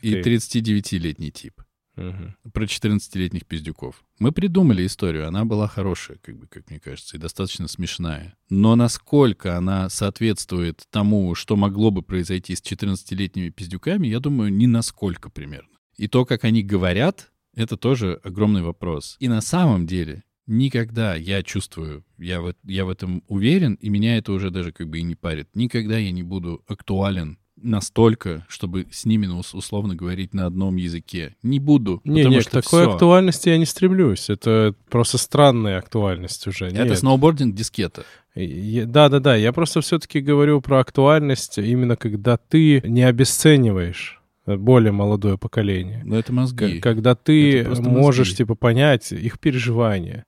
и 0.00 0.12
Ты. 0.12 0.22
39-летний 0.22 1.30
тип. 1.30 1.60
Мгм. 1.96 2.36
Про 2.52 2.64
14-летних 2.64 3.44
пиздюков. 3.44 4.04
Мы 4.20 4.30
придумали 4.30 4.86
историю, 4.86 5.26
она 5.26 5.44
была 5.44 5.66
хорошая, 5.66 6.18
как 6.18 6.36
бы, 6.38 6.46
как 6.46 6.70
мне 6.70 6.78
кажется, 6.78 7.16
и 7.16 7.20
достаточно 7.20 7.66
смешная. 7.66 8.36
Но 8.50 8.76
насколько 8.76 9.56
она 9.56 9.88
соответствует 9.88 10.84
тому, 10.90 11.34
что 11.34 11.56
могло 11.56 11.90
бы 11.90 12.02
произойти 12.02 12.54
с 12.54 12.62
14-летними 12.62 13.48
пиздюками, 13.50 14.06
я 14.06 14.20
думаю, 14.20 14.52
ни 14.52 14.66
насколько 14.66 15.28
примерно. 15.28 15.68
И 15.96 16.06
то, 16.06 16.24
как 16.24 16.44
они 16.44 16.62
говорят, 16.62 17.32
это 17.56 17.76
тоже 17.76 18.20
огромный 18.22 18.62
вопрос. 18.62 19.16
И 19.18 19.26
на 19.26 19.40
самом 19.40 19.86
деле 19.88 20.22
никогда 20.48 21.14
я 21.14 21.42
чувствую, 21.44 22.04
я 22.18 22.40
в, 22.40 22.52
я 22.64 22.84
в 22.84 22.88
этом 22.90 23.22
уверен, 23.28 23.74
и 23.74 23.88
меня 23.88 24.16
это 24.16 24.32
уже 24.32 24.50
даже 24.50 24.72
как 24.72 24.88
бы 24.88 24.98
и 24.98 25.02
не 25.02 25.14
парит, 25.14 25.48
никогда 25.54 25.96
я 25.98 26.10
не 26.10 26.22
буду 26.24 26.62
актуален 26.66 27.38
настолько, 27.60 28.46
чтобы 28.48 28.86
с 28.92 29.04
ними, 29.04 29.26
ну, 29.26 29.38
ус- 29.40 29.52
условно 29.54 29.94
говорить 29.96 30.32
на 30.32 30.46
одном 30.46 30.76
языке. 30.76 31.34
Не 31.42 31.58
буду. 31.58 32.00
Не, 32.04 32.20
потому 32.22 32.36
не, 32.36 32.40
что 32.40 32.50
к 32.50 32.64
такой 32.64 32.82
всё. 32.82 32.92
актуальности 32.92 33.48
я 33.48 33.58
не 33.58 33.66
стремлюсь. 33.66 34.30
Это 34.30 34.74
просто 34.88 35.18
странная 35.18 35.78
актуальность 35.78 36.46
уже. 36.46 36.66
Это 36.66 36.84
Нет. 36.84 36.98
сноубординг 36.98 37.54
дискета. 37.56 38.04
Я- 38.36 38.86
Да, 38.86 39.08
да, 39.08 39.18
да. 39.18 39.34
Я 39.34 39.52
просто 39.52 39.80
все-таки 39.80 40.20
говорю 40.20 40.60
про 40.60 40.78
актуальность 40.78 41.58
именно 41.58 41.96
когда 41.96 42.36
ты 42.36 42.80
не 42.84 43.02
обесцениваешь 43.02 44.20
э, 44.46 44.56
более 44.56 44.92
молодое 44.92 45.36
поколение. 45.36 46.02
Но 46.04 46.16
это 46.16 46.32
мозги. 46.32 46.78
Когда 46.80 47.14
ты 47.16 47.58
Это 47.58 47.82
можешь, 47.82 48.28
мозги. 48.28 48.36
типа, 48.36 48.54
понять 48.54 49.10
их 49.10 49.40
переживания. 49.40 50.26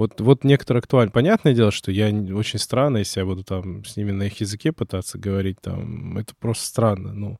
Вот, 0.00 0.18
вот 0.18 0.44
некоторые 0.44 0.78
актуальны. 0.78 1.12
Понятное 1.12 1.52
дело, 1.52 1.70
что 1.70 1.92
я 1.92 2.06
очень 2.34 2.58
странно, 2.58 2.96
если 2.96 3.20
я 3.20 3.26
буду 3.26 3.44
там 3.44 3.84
с 3.84 3.98
ними 3.98 4.12
на 4.12 4.22
их 4.22 4.40
языке 4.40 4.72
пытаться 4.72 5.18
говорить, 5.18 5.58
там, 5.60 6.16
это 6.16 6.32
просто 6.40 6.64
странно. 6.64 7.12
Ну, 7.12 7.38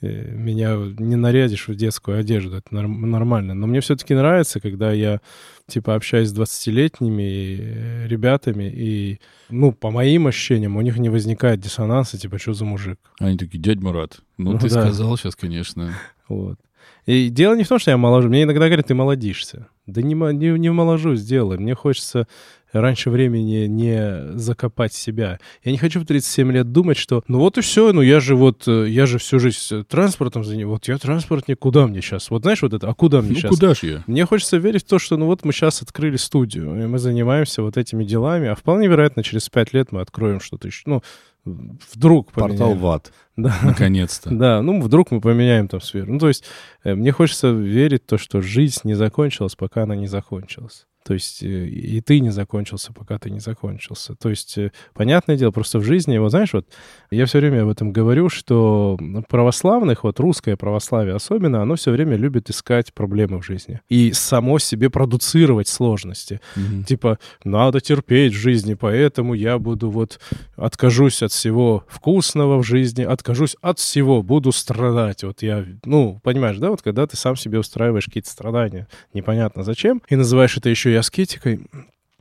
э, 0.00 0.32
меня 0.32 0.74
не 0.98 1.14
нарядишь 1.14 1.68
в 1.68 1.76
детскую 1.76 2.18
одежду, 2.18 2.56
это 2.56 2.74
норм- 2.74 3.08
нормально. 3.08 3.54
Но 3.54 3.68
мне 3.68 3.80
все-таки 3.80 4.12
нравится, 4.12 4.58
когда 4.58 4.90
я, 4.92 5.20
типа, 5.68 5.94
общаюсь 5.94 6.30
с 6.30 6.34
20-летними 6.36 7.58
э, 7.60 8.08
ребятами, 8.08 8.64
и, 8.64 9.20
ну, 9.48 9.70
по 9.70 9.92
моим 9.92 10.26
ощущениям, 10.26 10.76
у 10.76 10.80
них 10.80 10.98
не 10.98 11.10
возникает 11.10 11.60
диссонанса, 11.60 12.18
типа, 12.18 12.38
что 12.40 12.54
за 12.54 12.64
мужик? 12.64 12.98
Они 13.20 13.38
такие, 13.38 13.60
дядь 13.60 13.78
Мурат, 13.78 14.18
ну, 14.36 14.50
Ну 14.50 14.58
ты 14.58 14.68
да. 14.68 14.82
сказал 14.82 15.16
сейчас, 15.16 15.36
конечно. 15.36 15.94
Вот. 16.28 16.58
И 17.06 17.28
дело 17.28 17.54
не 17.54 17.64
в 17.64 17.68
том, 17.68 17.78
что 17.78 17.90
я 17.90 17.96
моложу. 17.96 18.28
Мне 18.28 18.44
иногда 18.44 18.66
говорят, 18.66 18.86
ты 18.86 18.94
молодишься. 18.94 19.68
Да 19.86 20.00
не, 20.00 20.14
не, 20.14 20.58
не 20.58 20.70
моложусь, 20.70 21.22
делай. 21.22 21.58
Мне 21.58 21.74
хочется 21.74 22.26
раньше 22.72 23.10
времени 23.10 23.66
не 23.66 24.36
закопать 24.38 24.92
себя. 24.92 25.38
Я 25.62 25.72
не 25.72 25.78
хочу 25.78 26.00
в 26.00 26.06
37 26.06 26.50
лет 26.52 26.72
думать, 26.72 26.96
что 26.96 27.22
ну 27.28 27.38
вот 27.38 27.56
и 27.58 27.60
все, 27.60 27.92
ну 27.92 28.00
я 28.00 28.20
же 28.20 28.34
вот, 28.34 28.66
э, 28.66 28.86
я 28.88 29.06
же 29.06 29.18
всю 29.18 29.38
жизнь 29.38 29.58
э, 29.70 29.84
транспортом 29.84 30.42
занимаюсь. 30.42 30.80
Вот 30.80 30.88
я 30.88 30.98
транспортник, 30.98 31.58
куда 31.58 31.86
мне 31.86 32.00
сейчас? 32.00 32.30
Вот 32.30 32.42
знаешь, 32.42 32.62
вот 32.62 32.72
это, 32.72 32.88
а 32.88 32.94
куда 32.94 33.20
мне 33.20 33.30
Ну, 33.30 33.36
сейчас? 33.36 33.50
куда 33.50 33.74
ж 33.74 33.78
я? 33.82 34.04
Мне 34.06 34.26
хочется 34.26 34.56
верить 34.56 34.84
в 34.84 34.88
то, 34.88 34.98
что 34.98 35.16
ну 35.16 35.26
вот 35.26 35.44
мы 35.44 35.52
сейчас 35.52 35.82
открыли 35.82 36.16
студию, 36.16 36.82
и 36.82 36.86
мы 36.86 36.98
занимаемся 36.98 37.62
вот 37.62 37.76
этими 37.76 38.04
делами, 38.04 38.48
а 38.48 38.54
вполне 38.56 38.88
вероятно, 38.88 39.22
через 39.22 39.48
пять 39.48 39.72
лет 39.72 39.92
мы 39.92 40.00
откроем 40.00 40.40
что-то 40.40 40.66
еще. 40.66 40.82
Ну, 40.86 41.02
вдруг 41.44 42.32
Портал 42.32 42.70
поменяем. 42.70 42.78
в 42.78 42.86
ад. 42.86 43.12
Да. 43.36 43.52
Наконец-то. 43.64 44.30
Да, 44.32 44.62
ну 44.62 44.80
вдруг 44.80 45.10
мы 45.10 45.20
поменяем 45.20 45.66
там 45.66 45.80
сферу. 45.80 46.12
Ну, 46.12 46.18
то 46.20 46.28
есть 46.28 46.44
э, 46.84 46.94
мне 46.94 47.10
хочется 47.10 47.50
верить 47.50 48.04
в 48.04 48.06
то, 48.06 48.16
что 48.16 48.40
жизнь 48.40 48.80
не 48.84 48.94
закончилась, 48.94 49.56
пока 49.56 49.82
она 49.82 49.96
не 49.96 50.06
закончилась. 50.06 50.86
То 51.04 51.14
есть 51.14 51.42
э, 51.42 51.66
и 51.66 52.00
ты 52.00 52.20
не 52.20 52.30
закончился, 52.30 52.92
пока 52.92 53.18
ты 53.18 53.30
не 53.30 53.38
закончился. 53.38 54.14
То 54.14 54.30
есть, 54.30 54.56
э, 54.56 54.72
понятное 54.94 55.36
дело, 55.36 55.50
просто 55.50 55.78
в 55.78 55.84
жизни, 55.84 56.16
вот 56.16 56.30
знаешь, 56.30 56.54
вот 56.54 56.66
я 57.10 57.26
все 57.26 57.38
время 57.38 57.62
об 57.62 57.68
этом 57.68 57.92
говорю, 57.92 58.30
что 58.30 58.98
православных, 59.28 60.04
вот 60.04 60.18
русское 60.18 60.56
православие 60.56 61.14
особенно, 61.14 61.60
оно 61.60 61.76
все 61.76 61.90
время 61.90 62.16
любит 62.16 62.48
искать 62.48 62.94
проблемы 62.94 63.40
в 63.40 63.44
жизни 63.44 63.80
и 63.90 64.12
само 64.12 64.58
себе 64.58 64.88
продуцировать 64.88 65.68
сложности. 65.68 66.40
Мгм. 66.56 66.84
Типа, 66.84 67.18
надо 67.44 67.80
терпеть 67.80 68.32
в 68.32 68.38
жизни, 68.38 68.72
поэтому 68.72 69.34
я 69.34 69.58
буду 69.58 69.90
вот 69.90 70.18
откажусь 70.56 71.22
от 71.22 71.32
всего 71.32 71.84
вкусного 71.88 72.58
в 72.58 72.64
жизни, 72.64 73.02
откажусь 73.02 73.56
от 73.60 73.78
всего, 73.78 74.22
буду 74.22 74.52
страдать. 74.52 75.22
Вот 75.22 75.42
я, 75.42 75.66
ну, 75.84 76.18
понимаешь, 76.22 76.56
да, 76.56 76.70
вот 76.70 76.80
когда 76.80 77.06
ты 77.06 77.18
сам 77.18 77.36
себе 77.36 77.58
устраиваешь 77.58 78.06
какие-то 78.06 78.30
страдания, 78.30 78.88
непонятно 79.12 79.64
зачем, 79.64 80.00
и 80.08 80.16
называешь 80.16 80.56
это 80.56 80.70
еще 80.70 80.93
и 80.94 80.98
аскетикой, 80.98 81.60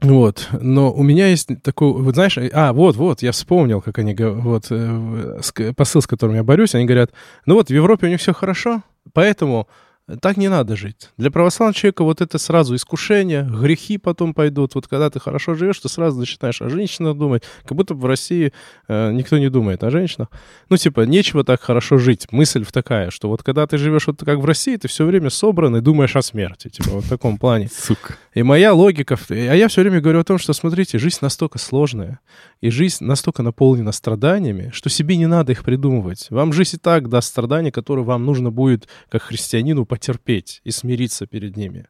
вот, 0.02 0.50
но 0.60 0.92
у 0.92 1.02
меня 1.02 1.28
есть 1.28 1.48
такой, 1.64 1.94
вот 1.94 2.16
знаешь, 2.16 2.38
а, 2.52 2.74
вот, 2.74 2.98
вот, 2.98 3.22
я 3.22 3.32
вспомнил, 3.32 3.80
как 3.82 4.00
они, 4.00 4.14
вот, 4.16 4.66
э, 4.70 4.76
ск- 5.40 5.74
посыл, 5.74 6.02
с 6.02 6.08
которым 6.08 6.36
я 6.36 6.44
борюсь, 6.44 6.76
они 6.76 6.86
говорят, 6.86 7.12
ну 7.46 7.56
вот, 7.56 7.70
в 7.70 7.74
Европе 7.74 8.08
у 8.08 8.10
них 8.10 8.20
все 8.20 8.34
хорошо, 8.34 8.82
поэтому 9.14 9.68
так 10.20 10.36
не 10.36 10.50
надо 10.50 10.76
жить. 10.76 11.12
Для 11.18 11.32
православного 11.32 11.74
человека 11.74 12.04
вот 12.04 12.20
это 12.20 12.38
сразу 12.38 12.76
искушение, 12.76 13.44
грехи 13.44 13.98
потом 13.98 14.34
пойдут. 14.34 14.76
Вот 14.76 14.88
когда 14.88 15.10
ты 15.10 15.20
хорошо 15.20 15.56
живешь, 15.56 15.80
ты 15.80 15.88
сразу 15.88 16.20
начинаешь 16.20 16.62
о 16.62 16.70
женщинах 16.70 17.18
думать, 17.18 17.44
как 17.64 17.78
будто 17.78 17.94
в 17.94 18.06
России 18.06 18.52
э, 18.90 19.12
никто 19.14 19.38
не 19.38 19.50
думает 19.50 19.82
о 19.84 19.92
женщинах. 19.92 20.28
Ну, 20.70 20.76
типа, 20.76 21.02
нечего 21.02 21.46
так 21.46 21.62
хорошо 21.62 21.98
жить. 21.98 22.28
Мысль 22.32 22.66
такая, 22.66 23.12
что 23.12 23.30
вот 23.30 23.44
когда 23.44 23.66
ты 23.66 23.78
живешь 23.78 24.08
вот 24.08 24.20
как 24.20 24.40
в 24.40 24.46
России, 24.46 24.76
ты 24.76 24.90
все 24.90 25.06
время 25.06 25.30
собран 25.30 25.76
и 25.78 25.82
думаешь 25.82 26.16
о 26.18 26.22
смерти. 26.22 26.68
Типа, 26.68 26.90
вот 26.92 27.06
в 27.06 27.10
таком 27.10 27.38
плане. 27.38 27.70
Сука. 27.74 28.18
И 28.34 28.44
моя 28.44 28.74
логика, 28.74 29.18
а 29.30 29.34
я 29.34 29.68
все 29.68 29.82
время 29.82 30.02
говорю 30.02 30.20
о 30.20 30.24
том, 30.24 30.38
что, 30.38 30.54
смотрите, 30.54 30.98
жизнь 30.98 31.20
настолько 31.22 31.60
сложная, 31.60 32.20
и 32.62 32.70
жизнь 32.70 33.06
настолько 33.06 33.44
наполнена 33.44 33.92
страданиями, 33.92 34.72
что 34.74 34.90
себе 34.90 35.18
не 35.18 35.28
надо 35.28 35.52
их 35.52 35.64
придумывать. 35.64 36.28
Вам 36.30 36.52
жизнь 36.52 36.78
и 36.78 36.80
так 36.80 37.10
даст 37.10 37.28
страдания, 37.28 37.72
которые 37.72 38.06
вам 38.06 38.26
нужно 38.26 38.52
будет, 38.52 38.88
как 39.10 39.22
христианину, 39.22 39.86
потерпеть 39.94 40.60
и 40.64 40.72
смириться 40.72 41.28
перед 41.28 41.56
ними. 41.56 41.86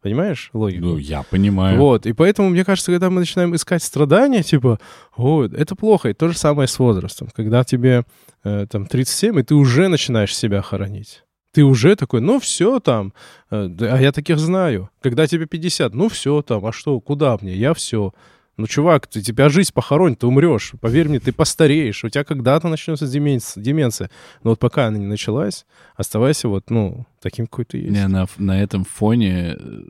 Понимаешь 0.00 0.50
логику? 0.52 0.84
Ну, 0.84 0.96
я 0.96 1.24
понимаю. 1.24 1.76
Вот, 1.76 2.06
и 2.06 2.12
поэтому, 2.12 2.50
мне 2.50 2.64
кажется, 2.64 2.92
когда 2.92 3.10
мы 3.10 3.18
начинаем 3.18 3.52
искать 3.56 3.82
страдания, 3.82 4.44
типа, 4.44 4.78
о, 5.16 5.42
это 5.42 5.74
плохо, 5.74 6.10
и 6.10 6.14
то 6.14 6.28
же 6.28 6.38
самое 6.38 6.68
с 6.68 6.78
возрастом. 6.78 7.28
Когда 7.34 7.64
тебе 7.64 8.04
э, 8.44 8.66
там 8.70 8.86
37, 8.86 9.40
и 9.40 9.42
ты 9.42 9.56
уже 9.56 9.88
начинаешь 9.88 10.36
себя 10.36 10.62
хоронить. 10.62 11.24
Ты 11.52 11.64
уже 11.64 11.96
такой, 11.96 12.20
ну 12.20 12.38
все 12.38 12.78
там, 12.78 13.12
э, 13.50 13.68
а 13.80 14.00
я 14.00 14.12
таких 14.12 14.38
знаю. 14.38 14.88
Когда 15.02 15.26
тебе 15.26 15.46
50, 15.46 15.92
ну 15.94 16.08
все 16.08 16.42
там, 16.42 16.64
а 16.64 16.70
что, 16.70 17.00
куда 17.00 17.36
мне, 17.42 17.56
я 17.56 17.74
все. 17.74 18.12
Ну, 18.58 18.66
чувак, 18.66 19.06
ты, 19.06 19.22
тебя 19.22 19.48
жизнь 19.48 19.72
похоронит, 19.72 20.18
ты 20.18 20.26
умрешь. 20.26 20.72
Поверь 20.80 21.08
мне, 21.08 21.20
ты 21.20 21.32
постареешь. 21.32 22.02
У 22.02 22.08
тебя 22.08 22.24
когда-то 22.24 22.66
начнется 22.66 23.06
деменция, 23.06 23.62
деменция. 23.62 24.10
Но 24.42 24.50
вот 24.50 24.58
пока 24.58 24.86
она 24.86 24.98
не 24.98 25.06
началась, 25.06 25.64
оставайся 25.94 26.48
вот, 26.48 26.68
ну, 26.68 27.06
таким, 27.22 27.46
какой 27.46 27.66
ты 27.66 27.78
есть. 27.78 27.92
Не, 27.92 28.08
на, 28.08 28.26
на 28.36 28.60
этом 28.60 28.84
фоне, 28.84 29.56
э, 29.56 29.82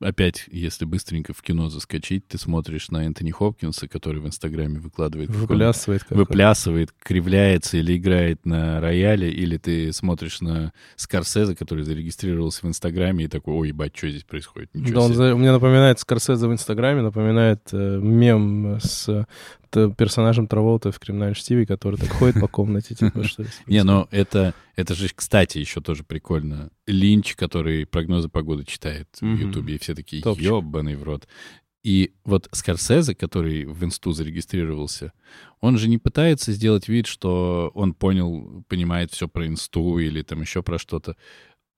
опять, 0.00 0.44
если 0.50 0.84
быстренько 0.84 1.32
в 1.32 1.42
кино 1.42 1.68
заскочить, 1.68 2.26
ты 2.28 2.38
смотришь 2.38 2.90
на 2.90 3.06
Энтони 3.06 3.30
Хопкинса, 3.30 3.88
который 3.88 4.20
в 4.20 4.26
Инстаграме 4.26 4.78
выкладывает, 4.78 5.30
Выплясывает 5.30 6.04
как 6.04 6.16
выплясывает, 6.18 6.92
кривляется 7.02 7.76
или 7.78 7.96
играет 7.96 8.44
на 8.44 8.80
рояле, 8.80 9.30
или 9.30 9.56
ты 9.56 9.92
смотришь 9.92 10.40
на 10.40 10.72
Скорсезе, 10.96 11.54
который 11.54 11.84
зарегистрировался 11.84 12.66
в 12.66 12.68
Инстаграме 12.68 13.24
и 13.24 13.28
такой, 13.28 13.54
ой, 13.54 13.68
ебать, 13.68 13.96
что 13.96 14.08
здесь 14.10 14.24
происходит? 14.24 14.74
Ничего 14.74 14.94
Да, 14.94 15.00
он 15.00 15.06
себе». 15.08 15.16
за- 15.16 15.36
мне 15.36 15.52
напоминает 15.52 15.98
Скорсезе 16.00 16.46
в 16.46 16.52
Инстаграме, 16.52 17.02
напоминает 17.02 17.60
э, 17.72 17.98
мем 18.00 18.78
с 18.80 19.26
персонажем 19.96 20.46
Траволта 20.46 20.92
в 20.92 20.98
криминальном 21.00 21.34
чтиве, 21.34 21.66
который 21.66 21.96
так 21.96 22.10
ходит 22.10 22.40
по 22.40 22.46
комнате, 22.48 22.94
типа, 22.94 23.24
что 23.24 23.44
Не, 23.66 23.82
но 23.82 24.06
это, 24.10 24.54
Это 24.76 24.94
же, 24.94 25.08
кстати, 25.14 25.58
еще 25.58 25.80
тоже 25.80 26.02
прикольно. 26.04 26.70
Линч, 26.86 27.36
который 27.36 27.86
прогнозы 27.86 28.28
погоды 28.28 28.64
читает 28.64 29.08
Мгм. 29.20 29.36
в 29.36 29.40
Ютубе, 29.40 29.74
и 29.74 29.78
все 29.78 29.94
такие, 29.94 30.22
Топчик. 30.22 30.44
ебаный 30.44 30.96
в 30.96 31.02
рот. 31.02 31.28
И 31.84 32.14
вот 32.24 32.48
Скорсезе, 32.52 33.14
который 33.14 33.66
в 33.66 33.84
инсту 33.84 34.12
зарегистрировался, 34.12 35.12
он 35.60 35.76
же 35.76 35.88
не 35.88 35.98
пытается 35.98 36.52
сделать 36.52 36.88
вид, 36.88 37.06
что 37.06 37.70
он 37.74 37.92
понял, 37.92 38.64
понимает 38.68 39.10
все 39.12 39.28
про 39.28 39.46
инсту 39.46 39.98
или 39.98 40.22
там 40.22 40.40
еще 40.40 40.62
про 40.62 40.78
что-то. 40.78 41.14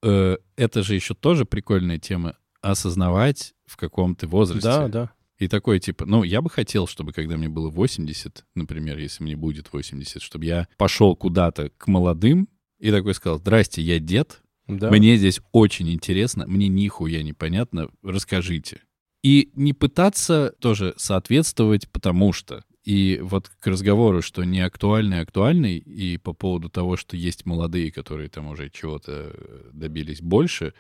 Э, 0.03 0.37
Это 0.57 0.83
же 0.85 0.95
еще 0.95 1.15
тоже 1.15 1.45
прикольная 1.45 1.99
тема. 1.99 2.37
Осознавать, 2.63 3.55
в 3.67 3.77
каком 3.77 4.15
ты 4.15 4.27
возрасте. 4.27 4.69
Да, 4.69 4.89
да. 4.89 5.11
И 5.39 5.49
такой, 5.49 5.81
типа, 5.81 6.07
ну, 6.07 6.23
я 6.23 6.41
бы 6.41 6.49
хотел, 6.51 6.87
чтобы 6.87 7.13
когда 7.13 7.37
мне 7.37 7.49
было 7.49 7.69
80, 7.69 8.45
например, 8.55 8.99
если 8.99 9.23
мне 9.25 9.37
будет 9.37 9.73
80, 9.73 10.23
чтобы 10.23 10.45
я 10.47 10.67
пошел 10.79 11.15
куда-то 11.17 11.71
к 11.77 11.87
молодым 11.89 12.49
и 12.79 12.91
такой 12.91 13.15
сказал, 13.15 13.39
здрасте, 13.39 13.83
я 13.83 13.99
дед, 13.99 14.43
да. 14.67 14.91
мне 14.91 15.17
здесь 15.17 15.41
очень 15.53 15.91
интересно, 15.91 16.47
мне 16.47 16.69
нихуя 16.69 17.23
непонятно, 17.23 17.89
расскажите. 18.03 18.83
И 19.23 19.51
не 19.55 19.73
пытаться 19.73 20.55
тоже 20.61 20.95
соответствовать, 20.97 21.89
потому 21.91 22.33
что. 22.33 22.65
И 22.85 23.19
вот 23.21 23.49
к 23.49 23.67
разговору, 23.67 24.23
что 24.23 24.45
не 24.45 24.61
актуальный, 24.61 25.21
актуальный, 25.21 25.79
и 25.79 26.19
по 26.19 26.33
поводу 26.33 26.69
того, 26.69 26.97
что 26.97 27.17
есть 27.17 27.45
молодые, 27.45 27.91
которые 27.91 28.29
там 28.29 28.47
уже 28.47 28.71
чего-то 28.71 29.33
э, 29.35 29.71
добились 29.73 30.21
больше, 30.21 30.75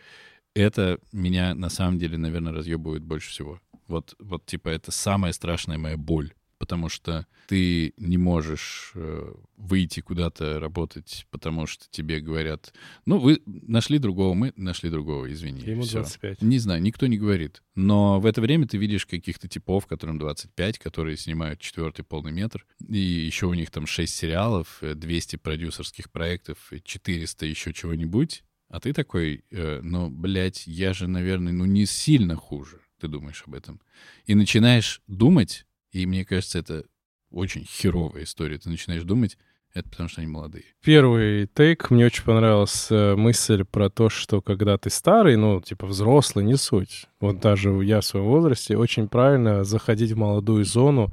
это 0.55 1.01
меня 1.13 1.55
на 1.55 1.69
самом 1.69 1.99
деле, 1.99 2.17
наверное, 2.17 2.53
разъебывает 2.53 3.03
больше 3.03 3.31
всего. 3.31 3.61
Вот, 3.89 4.15
вот 4.21 4.47
типа 4.47 4.69
это 4.69 4.93
самая 4.93 5.33
страшная 5.33 5.79
моя 5.79 5.97
боль. 5.97 6.33
Потому 6.67 6.89
что 6.89 7.29
ты 7.47 7.95
не 7.97 8.19
можешь 8.19 8.91
э, 8.97 9.33
выйти 9.57 10.01
куда-то 10.01 10.59
работать, 10.59 11.25
потому 11.31 11.69
что 11.69 11.85
тебе 11.89 12.19
говорят, 12.19 12.75
ну, 13.05 13.19
вы 13.19 13.41
нашли 13.47 14.01
другого, 14.01 14.35
мы 14.35 14.53
нашли 14.57 14.91
другого, 14.91 15.33
извини. 15.33 15.61
Ему 15.61 15.83
всё». 15.83 16.01
25. 16.01 16.43
Не 16.43 16.59
знаю, 16.59 16.83
никто 16.83 17.07
не 17.07 17.19
говорит. 17.19 17.63
Но 17.77 18.19
в 18.19 18.27
это 18.27 18.41
время 18.41 18.67
ты 18.67 18.79
видишь 18.79 19.07
каких-то 19.07 19.47
типов, 19.47 19.87
которым 19.87 20.19
25, 20.19 20.81
которые 20.81 21.17
снимают 21.17 21.61
четвертый 21.61 22.03
полный 22.03 22.33
метр, 22.33 22.67
и 22.89 22.99
еще 22.99 23.47
у 23.47 23.55
них 23.55 23.71
там 23.71 23.87
6 23.87 24.13
сериалов, 24.13 24.79
э, 24.81 24.95
200 24.95 25.37
продюсерских 25.37 26.11
проектов, 26.11 26.73
и 26.73 26.83
400 26.83 27.47
еще 27.47 27.73
чего-нибудь. 27.73 28.43
А 28.69 28.81
ты 28.81 28.93
такой, 28.93 29.45
э, 29.53 29.81
ну, 29.85 30.11
блядь, 30.11 30.67
я 30.67 30.95
же, 30.95 31.07
наверное, 31.07 31.53
ну, 31.53 31.65
не 31.65 31.87
сильно 31.87 32.35
хуже. 32.35 32.81
Ты 32.99 33.07
думаешь 33.07 33.45
об 33.47 33.55
этом. 33.55 33.81
И 34.25 34.35
начинаешь 34.35 35.03
думать, 35.07 35.67
и 35.97 36.05
мне 36.05 36.27
кажется, 36.27 36.59
это 36.59 36.85
очень 37.31 37.65
херовая 37.65 38.25
история. 38.25 38.59
Ты 38.59 38.69
начинаешь 38.69 39.05
думать, 39.05 39.39
это 39.73 39.89
потому 39.89 40.11
что 40.11 40.21
они 40.21 40.31
молодые. 40.31 40.65
Первый 40.83 41.47
тейк, 41.47 41.91
мне 41.91 42.05
очень 42.05 42.23
понравилась 42.23 42.89
э, 42.91 43.15
мысль 43.17 43.65
про 43.65 43.89
то, 43.89 44.11
что 44.11 44.43
когда 44.43 44.77
ты 44.77 44.91
старый, 44.91 45.37
ну, 45.37 45.63
типа 45.63 45.87
взрослый, 45.87 46.45
не 46.45 46.57
суть. 46.57 47.07
Вот 47.19 47.41
даже 47.41 47.71
я 47.83 48.03
в 48.03 48.05
своем 48.05 48.27
возрасте, 48.27 48.77
очень 48.77 49.09
правильно 49.09 49.65
заходить 49.65 50.13
в 50.13 50.19
молодую 50.19 50.67
зону 50.67 51.11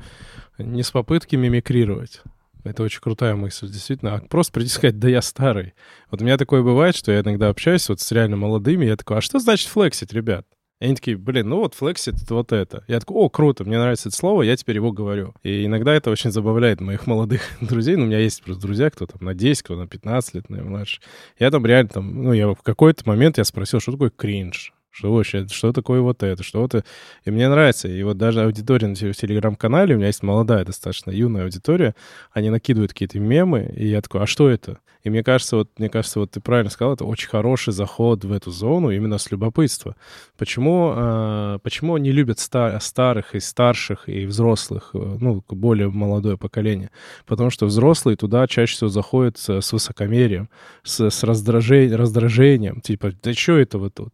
не 0.57 0.83
с 0.83 0.91
попытки 0.91 1.37
мимикрировать. 1.37 2.21
Это 2.65 2.83
очень 2.83 3.01
крутая 3.01 3.35
мысль, 3.35 3.69
действительно. 3.69 4.15
А 4.15 4.19
просто 4.19 4.51
прийти 4.51 4.69
сказать, 4.69 4.99
да 4.99 5.07
я 5.07 5.21
старый. 5.21 5.75
Вот 6.11 6.21
у 6.21 6.25
меня 6.25 6.37
такое 6.37 6.61
бывает, 6.61 6.95
что 6.95 7.13
я 7.13 7.21
иногда 7.21 7.47
общаюсь 7.47 7.87
вот 7.87 8.01
с 8.01 8.11
реально 8.11 8.35
молодыми, 8.35 8.85
я 8.85 8.97
такой, 8.97 9.17
а 9.17 9.21
что 9.21 9.39
значит 9.39 9.69
флексить, 9.69 10.11
ребят? 10.11 10.45
И 10.79 10.85
они 10.85 10.95
такие, 10.95 11.17
блин, 11.17 11.49
ну 11.49 11.59
вот 11.59 11.75
флексит 11.75 12.15
вот 12.29 12.51
это. 12.51 12.83
Я 12.87 12.99
такой, 12.99 13.15
о, 13.17 13.29
круто, 13.29 13.63
мне 13.63 13.77
нравится 13.79 14.09
это 14.09 14.17
слово, 14.17 14.41
я 14.43 14.55
теперь 14.57 14.75
его 14.75 14.91
говорю. 14.91 15.33
И 15.43 15.65
иногда 15.65 15.93
это 15.93 16.11
очень 16.11 16.31
забавляет 16.31 16.81
моих 16.81 17.07
молодых 17.07 17.41
друзей. 17.61 17.95
Ну, 17.95 18.03
у 18.03 18.07
меня 18.07 18.19
есть 18.19 18.43
просто 18.43 18.61
друзья, 18.63 18.89
кто 18.89 19.05
там 19.05 19.19
на 19.21 19.33
10, 19.33 19.61
кто 19.63 19.75
на 19.75 19.87
15 19.87 20.33
лет, 20.35 20.49
наверное, 20.49 20.71
младше. 20.71 21.01
Я 21.39 21.51
там 21.51 21.65
реально 21.65 21.89
там, 21.89 22.23
ну, 22.23 22.33
я 22.33 22.49
в 22.49 22.61
какой-то 22.61 23.03
момент 23.05 23.37
я 23.37 23.43
спросил, 23.43 23.79
что 23.79 23.93
такое 23.93 24.09
кринж? 24.09 24.73
Что 24.93 25.11
вообще, 25.11 25.47
что 25.47 25.73
такое 25.73 26.01
вот 26.01 26.21
это, 26.21 26.43
что 26.43 26.63
это... 26.63 26.83
И 27.25 27.31
мне 27.31 27.49
нравится. 27.49 27.87
И 27.87 28.03
вот 28.03 28.19
даже 28.19 28.43
аудитория 28.43 28.87
на 28.87 28.95
Телеграм-канале, 28.95 29.95
у 29.95 29.97
меня 29.97 30.07
есть 30.07 30.21
молодая, 30.21 30.63
достаточно 30.63 31.09
юная 31.09 31.45
аудитория, 31.45 31.95
они 32.31 32.51
накидывают 32.51 32.93
какие-то 32.93 33.19
мемы, 33.19 33.73
и 33.75 33.87
я 33.87 34.01
такой, 34.01 34.21
а 34.21 34.27
что 34.27 34.49
это? 34.49 34.77
И 35.01 35.09
мне 35.09 35.23
кажется, 35.23 35.57
вот, 35.57 35.69
мне 35.79 35.89
кажется, 35.89 36.19
вот 36.19 36.29
ты 36.29 36.39
правильно 36.39 36.69
сказал, 36.69 36.93
это 36.93 37.05
очень 37.05 37.27
хороший 37.27 37.73
заход 37.73 38.23
в 38.23 38.31
эту 38.31 38.51
зону 38.51 38.91
именно 38.91 39.17
с 39.17 39.31
любопытства. 39.31 39.95
Почему, 40.37 40.93
э, 40.95 41.59
почему 41.63 41.97
не 41.97 42.11
любят 42.11 42.37
ста- 42.37 42.79
старых 42.79 43.33
и 43.33 43.39
старших 43.39 44.07
и 44.07 44.27
взрослых, 44.27 44.91
э, 44.93 45.17
ну, 45.19 45.43
более 45.49 45.89
молодое 45.89 46.37
поколение? 46.37 46.91
Потому 47.25 47.49
что 47.49 47.65
взрослые 47.65 48.15
туда 48.15 48.45
чаще 48.45 48.75
всего 48.75 48.89
заходят 48.89 49.39
с, 49.39 49.59
с 49.59 49.73
высокомерием, 49.73 50.49
с, 50.83 51.09
с 51.09 51.23
раздражением, 51.23 51.99
раздражением, 51.99 52.79
типа, 52.79 53.11
да 53.23 53.33
что 53.33 53.57
это 53.57 53.79
вы 53.79 53.89
тут? 53.89 54.13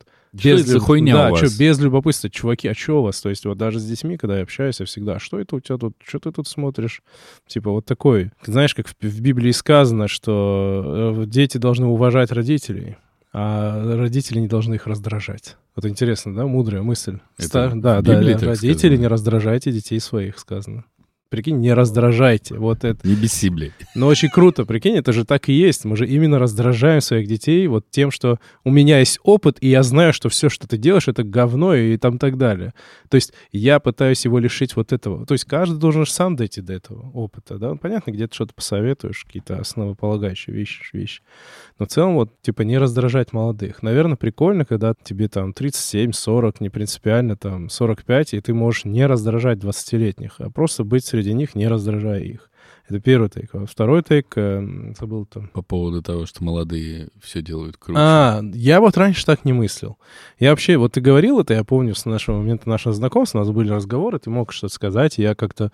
Это 0.62 0.69
за 0.74 0.80
хуйня 0.80 1.14
да, 1.14 1.32
у 1.32 1.36
чё, 1.36 1.44
вас? 1.44 1.58
без 1.58 1.80
любопытства, 1.80 2.30
чуваки, 2.30 2.68
а 2.68 2.74
что 2.74 3.00
у 3.00 3.04
вас? 3.04 3.22
То 3.22 3.30
есть 3.30 3.46
вот 3.46 3.58
даже 3.58 3.80
с 3.80 3.86
детьми, 3.86 4.18
когда 4.18 4.38
я 4.38 4.44
общаюсь, 4.44 4.80
я 4.80 4.86
всегда, 4.86 5.16
«А 5.16 5.20
что 5.20 5.40
это 5.40 5.56
у 5.56 5.60
тебя 5.60 5.78
тут, 5.78 5.96
что 6.06 6.20
ты 6.20 6.32
тут 6.32 6.48
смотришь? 6.48 7.02
Типа 7.48 7.72
вот 7.72 7.86
такой. 7.86 8.32
Знаешь, 8.46 8.74
как 8.76 8.88
в, 8.88 8.94
в 9.02 9.22
Библии 9.22 9.52
сказано, 9.52 10.08
что 10.08 11.16
э, 11.18 11.26
дети 11.26 11.58
должны 11.58 11.88
уважать 11.88 12.32
родителей, 12.32 12.98
а 13.32 13.96
родители 13.96 14.40
не 14.40 14.48
должны 14.48 14.76
их 14.76 14.88
раздражать. 14.88 15.58
Вот 15.76 15.86
интересно, 15.86 16.34
да, 16.34 16.46
мудрая 16.48 16.82
мысль. 16.82 17.20
Это 17.38 17.48
Ста- 17.48 17.72
да, 17.76 18.02
да, 18.02 18.20
родители 18.20 18.56
сказано? 18.76 18.96
не 18.96 19.08
раздражайте 19.08 19.72
детей 19.72 20.00
своих, 20.00 20.40
сказано. 20.40 20.86
Прикинь, 21.30 21.60
не 21.60 21.74
раздражайте. 21.74 22.56
Вот 22.56 22.84
это. 22.84 23.08
Не 23.08 23.14
беси, 23.14 23.50
блядь. 23.50 23.72
Но 23.94 24.08
очень 24.08 24.30
круто, 24.30 24.66
прикинь, 24.66 24.96
это 24.96 25.14
же 25.14 25.26
так 25.26 25.48
и 25.48 25.54
есть. 25.54 25.86
Мы 25.86 25.96
же 25.96 26.08
именно 26.08 26.40
раздражаем 26.40 27.02
своих 27.02 27.28
детей 27.28 27.68
вот 27.68 27.86
тем, 27.92 28.10
что 28.10 28.40
у 28.64 28.72
меня 28.72 28.98
есть 28.98 29.20
опыт, 29.22 29.58
и 29.62 29.70
я 29.70 29.84
знаю, 29.84 30.12
что 30.12 30.30
все, 30.30 30.50
что 30.50 30.68
ты 30.68 30.78
делаешь, 30.78 31.08
это 31.08 31.24
говно 31.24 31.76
и 31.76 31.98
там 31.98 32.18
так 32.18 32.38
далее. 32.38 32.74
То 33.10 33.16
есть 33.16 33.34
я 33.52 33.80
пытаюсь 33.80 34.26
его 34.26 34.40
лишить 34.40 34.76
вот 34.76 34.92
этого. 34.92 35.28
То 35.28 35.34
есть 35.36 35.46
каждый 35.46 35.78
должен 35.78 36.06
же 36.06 36.12
сам 36.12 36.36
дойти 36.36 36.62
до 36.62 36.74
этого 36.74 37.12
опыта, 37.12 37.60
да? 37.60 37.70
Ну, 37.70 37.78
понятно, 37.78 38.10
где-то 38.10 38.34
что-то 38.34 38.56
посоветуешь, 38.56 39.24
какие-то 39.24 39.60
основополагающие 39.60 40.56
вещи, 40.56 40.82
вещи. 40.94 41.22
Но 41.78 41.86
в 41.86 41.90
целом 41.90 42.16
вот, 42.16 42.42
типа, 42.42 42.64
не 42.64 42.80
раздражать 42.80 43.34
молодых. 43.34 43.84
Наверное, 43.84 44.18
прикольно, 44.18 44.66
когда 44.66 44.96
тебе 45.04 45.28
там 45.28 45.54
37, 45.54 46.12
40, 46.12 46.60
не 46.60 46.70
принципиально 46.70 47.36
там 47.36 47.70
45, 47.70 48.34
и 48.34 48.42
ты 48.42 48.54
можешь 48.56 48.86
не 48.86 49.06
раздражать 49.06 49.60
20-летних, 49.60 50.36
а 50.40 50.50
просто 50.50 50.84
быть 50.84 51.06
среди 51.20 51.34
них, 51.34 51.56
не 51.56 51.68
раздражая 51.68 52.22
их. 52.22 52.50
Это 52.88 53.00
первый 53.00 53.30
тейк. 53.30 53.50
А 53.54 53.66
второй 53.66 54.02
тейк, 54.02 54.34
э, 54.36 54.94
забыл 54.98 55.26
там. 55.26 55.50
По 55.50 55.62
поводу 55.62 56.02
того, 56.02 56.26
что 56.26 56.44
молодые 56.44 57.10
все 57.22 57.42
делают 57.42 57.78
круче. 57.78 58.00
А, 58.02 58.42
я 58.54 58.80
вот 58.80 58.98
раньше 58.98 59.26
так 59.26 59.46
не 59.46 59.54
мыслил. 59.54 59.98
Я 60.40 60.50
вообще, 60.50 60.78
вот 60.78 60.94
ты 60.94 61.02
говорил 61.02 61.40
это, 61.40 61.54
я 61.54 61.64
помню, 61.64 61.94
с 61.94 62.06
нашего 62.06 62.38
момента 62.38 62.68
нашего 62.68 62.96
знакомства, 62.96 63.40
у 63.40 63.42
нас 63.42 63.52
были 63.52 63.70
разговоры, 63.70 64.18
ты 64.18 64.30
мог 64.30 64.52
что-то 64.52 64.74
сказать, 64.74 65.20
и 65.20 65.22
я 65.22 65.36
как-то, 65.36 65.72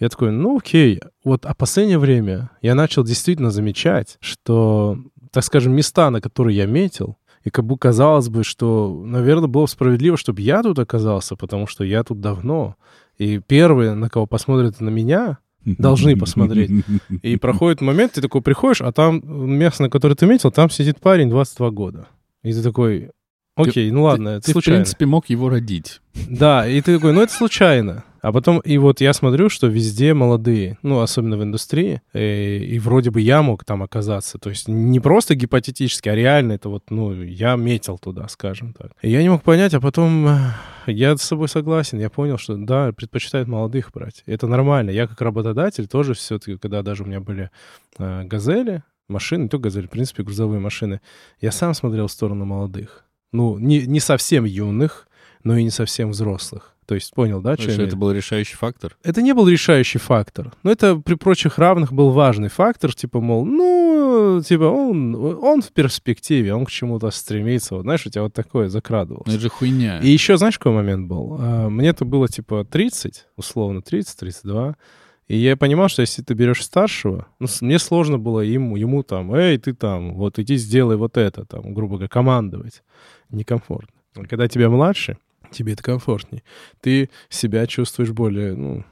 я 0.00 0.08
такой, 0.10 0.32
ну 0.32 0.58
окей. 0.58 1.00
Вот, 1.24 1.46
а 1.46 1.54
последнее 1.54 1.98
время 1.98 2.50
я 2.60 2.74
начал 2.74 3.04
действительно 3.04 3.50
замечать, 3.50 4.18
что, 4.20 4.98
так 5.30 5.44
скажем, 5.44 5.72
места, 5.72 6.10
на 6.10 6.20
которые 6.20 6.58
я 6.58 6.66
метил, 6.66 7.16
и 7.42 7.48
как 7.48 7.64
бы 7.64 7.78
казалось 7.78 8.28
бы, 8.28 8.44
что, 8.44 9.02
наверное, 9.06 9.48
было 9.48 9.62
бы 9.62 9.68
справедливо, 9.68 10.18
чтобы 10.18 10.42
я 10.42 10.62
тут 10.62 10.78
оказался, 10.78 11.36
потому 11.36 11.66
что 11.66 11.84
я 11.84 12.04
тут 12.04 12.20
давно. 12.20 12.76
И 13.20 13.38
первые, 13.38 13.92
на 13.94 14.08
кого 14.08 14.24
посмотрят 14.24 14.80
на 14.80 14.88
меня, 14.88 15.38
должны 15.62 16.16
посмотреть. 16.16 16.70
И 17.22 17.36
проходит 17.36 17.82
момент, 17.82 18.12
ты 18.12 18.22
такой 18.22 18.40
приходишь, 18.40 18.80
а 18.80 18.92
там 18.92 19.20
место, 19.22 19.82
на 19.82 19.90
которое 19.90 20.14
ты 20.14 20.24
метил, 20.24 20.50
там 20.50 20.70
сидит 20.70 21.00
парень 21.00 21.28
22 21.28 21.70
года. 21.70 22.08
И 22.42 22.54
ты 22.54 22.62
такой, 22.62 23.10
окей, 23.56 23.90
ну 23.90 24.04
ладно, 24.04 24.30
это 24.30 24.46
Ты, 24.46 24.52
в 24.52 24.54
случайно. 24.54 24.78
принципе, 24.78 25.04
мог 25.04 25.28
его 25.28 25.50
родить. 25.50 26.00
Да, 26.30 26.66
и 26.66 26.80
ты 26.80 26.94
такой, 26.94 27.12
ну 27.12 27.20
это 27.20 27.34
случайно. 27.34 28.04
А 28.22 28.32
потом, 28.32 28.60
и 28.60 28.76
вот 28.78 29.00
я 29.00 29.12
смотрю, 29.12 29.48
что 29.48 29.66
везде 29.66 30.14
молодые, 30.14 30.78
ну, 30.82 31.00
особенно 31.00 31.36
в 31.36 31.42
индустрии, 31.42 32.02
и, 32.12 32.58
и 32.72 32.78
вроде 32.78 33.10
бы 33.10 33.20
я 33.20 33.42
мог 33.42 33.64
там 33.64 33.82
оказаться. 33.82 34.38
То 34.38 34.50
есть 34.50 34.68
не 34.68 35.00
просто 35.00 35.34
гипотетически, 35.34 36.08
а 36.08 36.14
реально 36.14 36.52
это 36.52 36.68
вот, 36.68 36.90
ну, 36.90 37.12
я 37.22 37.56
метил 37.56 37.98
туда, 37.98 38.28
скажем 38.28 38.74
так. 38.74 38.92
И 39.02 39.10
я 39.10 39.22
не 39.22 39.30
мог 39.30 39.42
понять, 39.42 39.74
а 39.74 39.80
потом 39.80 40.26
э, 40.28 40.38
я 40.86 41.16
с 41.16 41.22
собой 41.22 41.48
согласен. 41.48 41.98
Я 41.98 42.10
понял, 42.10 42.38
что 42.38 42.56
да, 42.56 42.92
предпочитают 42.92 43.48
молодых 43.48 43.90
брать. 43.92 44.22
Это 44.26 44.46
нормально. 44.46 44.90
Я 44.90 45.06
как 45.06 45.20
работодатель 45.20 45.86
тоже 45.86 46.14
все-таки, 46.14 46.56
когда 46.56 46.82
даже 46.82 47.04
у 47.04 47.06
меня 47.06 47.20
были 47.20 47.50
э, 47.98 48.24
газели, 48.24 48.82
машины, 49.08 49.48
только 49.48 49.64
газели, 49.64 49.86
в 49.86 49.90
принципе, 49.90 50.22
грузовые 50.22 50.60
машины, 50.60 51.00
я 51.40 51.52
сам 51.52 51.74
смотрел 51.74 52.06
в 52.06 52.12
сторону 52.12 52.44
молодых. 52.44 53.04
Ну, 53.32 53.58
не, 53.58 53.86
не 53.86 54.00
совсем 54.00 54.44
юных, 54.44 55.08
но 55.44 55.56
и 55.56 55.64
не 55.64 55.70
совсем 55.70 56.10
взрослых. 56.10 56.74
То 56.90 56.96
есть 56.96 57.14
понял, 57.14 57.40
да, 57.40 57.54
что 57.54 57.68
я 57.68 57.74
Что 57.74 57.82
это 57.84 57.94
был 57.94 58.10
решающий 58.10 58.56
фактор. 58.56 58.96
Это 59.04 59.22
не 59.22 59.32
был 59.32 59.46
решающий 59.46 60.00
фактор, 60.00 60.52
но 60.64 60.72
это 60.72 60.96
при 60.96 61.14
прочих 61.14 61.56
равных 61.56 61.92
был 61.92 62.10
важный 62.10 62.48
фактор, 62.48 62.92
типа, 62.92 63.20
мол, 63.20 63.44
ну, 63.44 64.42
типа, 64.44 64.64
он, 64.64 65.14
он 65.14 65.62
в 65.62 65.70
перспективе, 65.70 66.52
он 66.52 66.66
к 66.66 66.70
чему-то 66.72 67.12
стремится, 67.12 67.76
вот, 67.76 67.82
знаешь, 67.82 68.04
у 68.06 68.10
тебя 68.10 68.24
вот 68.24 68.34
такое 68.34 68.68
закрадывалось. 68.68 69.28
Ну, 69.28 69.34
это 69.34 69.40
же 69.40 69.48
хуйня. 69.50 70.00
И 70.00 70.08
еще, 70.08 70.36
знаешь, 70.36 70.58
какой 70.58 70.72
момент 70.72 71.06
был? 71.06 71.36
А, 71.38 71.68
Мне-то 71.68 72.04
было, 72.04 72.26
типа, 72.26 72.66
30, 72.68 73.26
условно, 73.36 73.82
30, 73.82 74.18
32, 74.18 74.74
И 75.28 75.36
я 75.36 75.56
понимал, 75.56 75.88
что 75.88 76.02
если 76.02 76.22
ты 76.22 76.34
берешь 76.34 76.64
старшего, 76.64 77.28
ну, 77.38 77.46
мне 77.60 77.78
сложно 77.78 78.18
было 78.18 78.40
ему, 78.40 78.74
ему 78.74 79.04
там, 79.04 79.32
эй, 79.32 79.58
ты 79.58 79.74
там, 79.74 80.14
вот 80.14 80.40
иди 80.40 80.56
сделай 80.56 80.96
вот 80.96 81.16
это, 81.16 81.44
там, 81.44 81.72
грубо 81.72 81.98
говоря, 81.98 82.08
командовать. 82.08 82.82
Некомфортно. 83.28 83.94
А 84.16 84.24
когда 84.24 84.48
тебя 84.48 84.68
младше, 84.68 85.18
тебе 85.50 85.74
это 85.74 85.82
комфортнее. 85.82 86.42
Ты 86.80 87.10
себя 87.28 87.66
чувствуешь 87.66 88.10
более, 88.10 88.54
ну, 88.54 88.84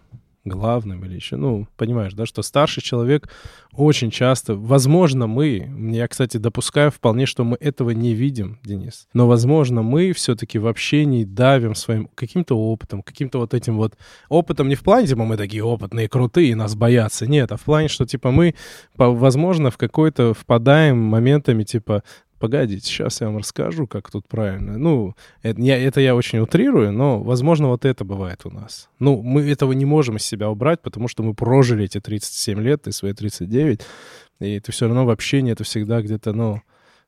главным 0.49 1.05
или 1.05 1.15
еще, 1.15 1.37
ну, 1.37 1.69
понимаешь, 1.77 2.15
да, 2.15 2.27
что 2.27 2.43
старший 2.43 2.83
человек 2.83 3.29
очень 3.73 4.11
часто, 4.11 4.55
возможно, 4.55 5.27
мы, 5.27 5.71
я, 5.93 6.09
кстати, 6.09 6.37
допускаю 6.39 6.91
вполне, 6.91 7.27
что 7.27 7.45
мы 7.45 7.57
этого 7.61 7.91
не 7.91 8.15
видим, 8.15 8.59
Денис, 8.65 9.07
но, 9.13 9.29
возможно, 9.29 9.83
мы 9.83 10.13
все-таки 10.13 10.59
в 10.59 10.67
общении 10.67 11.25
давим 11.25 11.75
своим 11.75 12.09
каким-то 12.15 12.59
опытом, 12.59 13.03
каким-то 13.03 13.39
вот 13.39 13.55
этим 13.55 13.77
вот 13.77 13.95
опытом 14.29 14.69
не 14.69 14.75
в 14.75 14.83
плане, 14.83 15.07
типа, 15.07 15.25
мы 15.25 15.37
такие 15.37 15.63
опытные, 15.63 16.09
крутые, 16.09 16.57
нас 16.57 16.75
боятся, 16.75 17.27
нет, 17.27 17.53
а 17.53 17.57
в 17.57 17.63
плане, 17.63 17.89
что, 17.89 18.07
типа, 18.07 18.31
мы, 18.31 18.55
возможно, 18.97 19.71
в 19.71 19.77
какой-то 19.77 20.35
впадаем 20.35 20.99
моментами, 20.99 21.63
типа, 21.63 22.03
Погодите, 22.39 22.87
сейчас 22.87 23.21
я 23.21 23.27
вам 23.27 23.39
расскажу, 23.39 23.87
как 23.87 24.11
тут 24.11 24.29
правильно. 24.29 24.79
Ну, 24.79 25.15
это 25.43 25.61
я, 25.61 25.77
это 25.77 26.01
я 26.01 26.15
очень 26.15 26.39
утрирую, 26.39 26.93
но, 26.93 27.21
возможно, 27.21 27.69
вот 27.69 27.85
это 27.85 28.05
бывает 28.05 28.43
у 28.45 28.51
нас. 28.51 28.89
Ну, 29.01 29.23
мы 29.23 29.49
этого 29.51 29.73
не 29.73 29.85
можем 29.85 30.17
из 30.17 30.23
себя 30.23 30.49
убрать, 30.49 30.81
потому 30.81 31.09
что 31.09 31.23
мы 31.23 31.35
прожили 31.35 31.85
эти 31.85 32.01
37 32.01 32.61
лет 32.61 32.87
и 32.87 32.93
свои 32.93 33.13
39, 33.13 33.81
и 34.41 34.61
ты 34.61 34.73
все 34.73 34.87
равно 34.87 35.05
в 35.05 35.11
общении 35.11 35.53
это 35.53 35.65
всегда 35.65 36.01
где-то, 36.01 36.33
ну, 36.33 36.63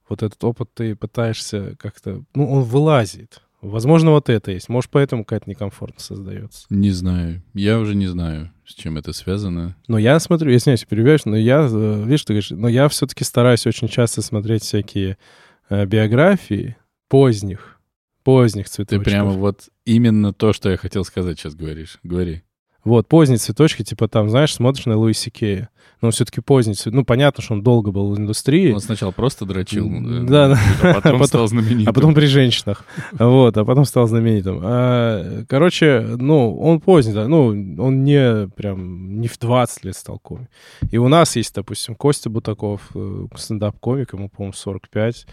вот 0.08 0.24
этот 0.24 0.42
опыт 0.42 0.68
ты 0.74 0.96
пытаешься 0.96 1.76
как-то, 1.78 2.24
ну, 2.34 2.50
он 2.50 2.62
вылазит. 2.64 3.40
Возможно, 3.62 4.10
вот 4.12 4.28
это 4.28 4.52
есть. 4.52 4.68
Может, 4.68 4.90
поэтому 4.90 5.24
какая-то 5.24 5.48
некомфортность 5.50 6.06
создается. 6.06 6.66
Не 6.70 6.90
знаю. 6.90 7.42
Я 7.52 7.78
уже 7.78 7.94
не 7.94 8.06
знаю, 8.06 8.50
с 8.66 8.74
чем 8.74 8.96
это 8.96 9.12
связано. 9.12 9.76
Но 9.86 9.98
я 9.98 10.18
смотрю, 10.18 10.50
я 10.50 10.56
извиняюсь, 10.56 10.84
перебиваешь, 10.84 11.26
но 11.26 11.36
я, 11.36 11.68
э, 11.70 12.02
видишь, 12.04 12.24
ты 12.24 12.32
говоришь, 12.32 12.50
но 12.50 12.68
я 12.68 12.88
все-таки 12.88 13.24
стараюсь 13.24 13.66
очень 13.66 13.88
часто 13.88 14.22
смотреть 14.22 14.62
всякие 14.62 15.18
э, 15.68 15.84
биографии 15.84 16.76
поздних, 17.08 17.78
поздних 18.24 18.68
цветочков. 18.68 19.04
Ты 19.04 19.10
прямо 19.10 19.32
вот 19.32 19.68
именно 19.84 20.32
то, 20.32 20.52
что 20.52 20.70
я 20.70 20.76
хотел 20.78 21.04
сказать, 21.04 21.38
сейчас 21.38 21.54
говоришь. 21.54 21.98
Говори. 22.02 22.42
Вот, 22.84 23.08
поздние 23.08 23.38
цветочки, 23.38 23.82
типа 23.82 24.08
там, 24.08 24.30
знаешь, 24.30 24.54
смотришь 24.54 24.86
на 24.86 24.96
Луиси 24.96 25.30
Кея, 25.30 25.68
но 26.00 26.08
он 26.08 26.12
все-таки 26.12 26.40
поздний 26.40 26.74
цвет. 26.74 26.94
Ну, 26.94 27.04
понятно, 27.04 27.42
что 27.42 27.52
он 27.52 27.62
долго 27.62 27.90
был 27.90 28.14
в 28.14 28.18
индустрии. 28.18 28.72
Он 28.72 28.80
сначала 28.80 29.10
просто 29.10 29.44
дрочил, 29.44 29.86
да, 30.26 30.48
да. 30.48 30.60
а 30.80 30.94
потом, 30.94 31.02
потом 31.12 31.24
стал 31.24 31.48
знаменитым. 31.48 31.88
А 31.88 31.92
потом 31.92 32.14
при 32.14 32.24
женщинах. 32.24 32.84
Вот, 33.12 33.56
а 33.56 33.64
потом 33.66 33.84
стал 33.84 34.06
знаменитым. 34.06 34.60
А, 34.62 35.44
короче, 35.46 36.00
ну, 36.18 36.58
он 36.58 36.80
поздний, 36.80 37.12
да, 37.12 37.28
ну, 37.28 37.48
он 37.48 38.02
не 38.04 38.48
прям, 38.48 39.20
не 39.20 39.28
в 39.28 39.38
20 39.38 39.84
лет 39.84 39.96
стал 39.96 40.18
комик. 40.18 40.48
И 40.90 40.96
у 40.96 41.08
нас 41.08 41.36
есть, 41.36 41.54
допустим, 41.54 41.94
Костя 41.94 42.30
Бутаков, 42.30 42.80
э, 42.94 43.26
стендап-комик, 43.36 44.14
ему, 44.14 44.30
по-моему, 44.30 44.54
45. 44.54 45.26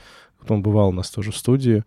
Он 0.49 0.61
бывал 0.61 0.89
у 0.89 0.93
нас 0.93 1.09
тоже 1.09 1.31
в 1.31 1.37
студии 1.37 1.83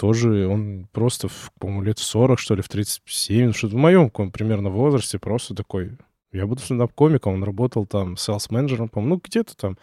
тоже 0.00 0.46
он 0.48 0.88
просто, 0.92 1.28
по-моему, 1.58 1.82
лет 1.82 1.98
в 1.98 2.04
40, 2.04 2.38
что 2.38 2.54
ли, 2.54 2.62
в 2.62 2.70
37, 2.70 3.52
что-то 3.52 3.76
в 3.76 3.78
моем 3.78 4.08
примерно 4.08 4.70
возрасте 4.70 5.18
просто 5.18 5.54
такой, 5.54 5.98
я 6.32 6.46
буду 6.46 6.62
стендап-комиком, 6.62 7.34
он 7.34 7.44
работал 7.44 7.84
там 7.84 8.16
селс-менеджером, 8.16 8.88
по-моему, 8.88 9.16
ну, 9.16 9.20
где-то 9.22 9.54
там. 9.58 9.76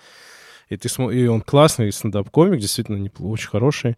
И, 0.70 0.78
ты, 0.78 0.90
и 1.14 1.28
он 1.28 1.42
классный 1.42 1.92
стендап-комик, 1.92 2.60
действительно 2.60 3.10
очень 3.20 3.50
хороший. 3.50 3.96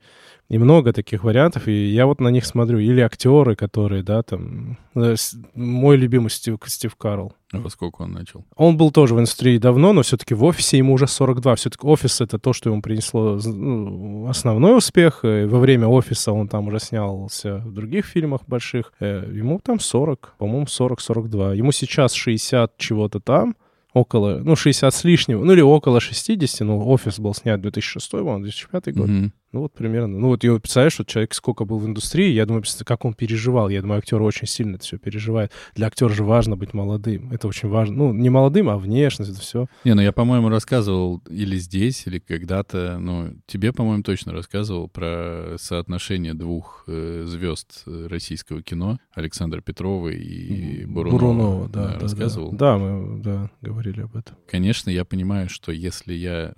И 0.49 0.57
много 0.57 0.93
таких 0.93 1.23
вариантов, 1.23 1.67
и 1.67 1.91
я 1.91 2.07
вот 2.07 2.19
на 2.19 2.29
них 2.29 2.43
смотрю. 2.43 2.79
Или 2.79 3.01
актеры, 3.01 3.55
которые, 3.55 4.01
да, 4.01 4.23
там... 4.23 4.79
Э, 4.95 5.15
мой 5.53 5.95
любимый 5.95 6.29
Стив, 6.29 6.57
Стив 6.65 6.95
Карл. 6.95 7.33
А 7.51 7.59
во 7.59 7.69
сколько 7.69 8.01
он 8.01 8.13
начал? 8.13 8.45
Он 8.55 8.75
был 8.75 8.89
тоже 8.91 9.13
в 9.13 9.19
индустрии 9.19 9.59
давно, 9.59 9.93
но 9.93 10.01
все-таки 10.01 10.33
в 10.33 10.43
офисе 10.43 10.79
ему 10.79 10.93
уже 10.93 11.07
42. 11.07 11.55
Все-таки 11.55 11.85
офис— 11.85 12.19
это 12.21 12.39
то, 12.39 12.53
что 12.53 12.71
ему 12.71 12.81
принесло 12.81 13.39
ну, 13.45 14.27
основной 14.27 14.75
успех. 14.75 15.23
И 15.23 15.45
во 15.45 15.59
время 15.59 15.87
офиса 15.87 16.31
он 16.31 16.47
там 16.47 16.67
уже 16.67 16.79
снялся 16.79 17.57
в 17.57 17.71
других 17.71 18.07
фильмах 18.07 18.41
больших. 18.47 18.91
Э, 18.99 19.29
ему 19.31 19.59
там 19.59 19.79
40, 19.79 20.33
по-моему, 20.39 20.65
40-42. 20.65 21.57
Ему 21.57 21.71
сейчас 21.71 22.13
60 22.13 22.75
чего-то 22.77 23.19
там 23.19 23.55
около, 23.93 24.41
ну, 24.43 24.55
60 24.55 24.93
с 24.93 25.03
лишним, 25.03 25.45
ну, 25.45 25.53
или 25.53 25.61
около 25.61 25.99
60, 25.99 26.61
ну, 26.61 26.87
офис 26.87 27.19
был 27.19 27.33
снят 27.33 27.59
2006, 27.59 28.11
по-моему, 28.11 28.43
2005 28.43 28.95
год. 28.95 29.09
Mm-hmm. 29.09 29.31
Ну, 29.51 29.61
вот 29.61 29.73
примерно. 29.73 30.19
Ну, 30.19 30.27
вот 30.27 30.43
я 30.43 30.57
представляешь, 30.59 30.93
что 30.93 31.05
человек 31.05 31.33
сколько 31.33 31.65
был 31.65 31.79
в 31.79 31.85
индустрии, 31.85 32.31
я 32.31 32.45
думаю, 32.45 32.63
как 32.85 33.05
он 33.05 33.13
переживал. 33.13 33.69
Я 33.69 33.81
думаю, 33.81 33.99
актер 33.99 34.21
очень 34.21 34.47
сильно 34.47 34.75
это 34.75 34.83
все 34.83 34.97
переживает. 34.97 35.51
Для 35.75 35.87
актера 35.87 36.09
же 36.09 36.23
важно 36.23 36.55
быть 36.55 36.73
молодым. 36.73 37.31
Это 37.31 37.47
очень 37.47 37.67
важно. 37.69 37.95
Ну, 37.95 38.13
не 38.13 38.29
молодым, 38.29 38.69
а 38.69 38.77
внешность, 38.77 39.31
это 39.31 39.41
все. 39.41 39.67
Не, 39.83 39.95
ну, 39.95 40.01
я, 40.01 40.11
по-моему, 40.11 40.49
рассказывал 40.49 41.21
или 41.29 41.57
здесь, 41.57 42.05
или 42.05 42.19
когда-то, 42.19 42.97
ну, 42.99 43.33
тебе, 43.47 43.73
по-моему, 43.73 44.03
точно 44.03 44.33
рассказывал 44.33 44.87
про 44.87 45.55
соотношение 45.57 46.35
двух 46.35 46.83
э, 46.87 47.23
звезд 47.25 47.83
российского 47.85 48.61
кино, 48.61 48.99
Александра 49.13 49.61
Петрова 49.61 50.09
и 50.09 50.85
Бурунова. 50.85 51.19
Бурунова, 51.19 51.69
да. 51.69 51.87
да 51.87 51.99
рассказывал? 51.99 52.51
Да, 52.51 52.57
да, 52.57 52.77
мы, 52.77 53.19
да, 53.21 53.51
говорили 53.61 54.01
об 54.01 54.15
этом. 54.15 54.35
Конечно, 54.47 54.89
я 54.89 55.05
понимаю, 55.05 55.49
что 55.49 55.71
если 55.71 56.13
я 56.13 56.53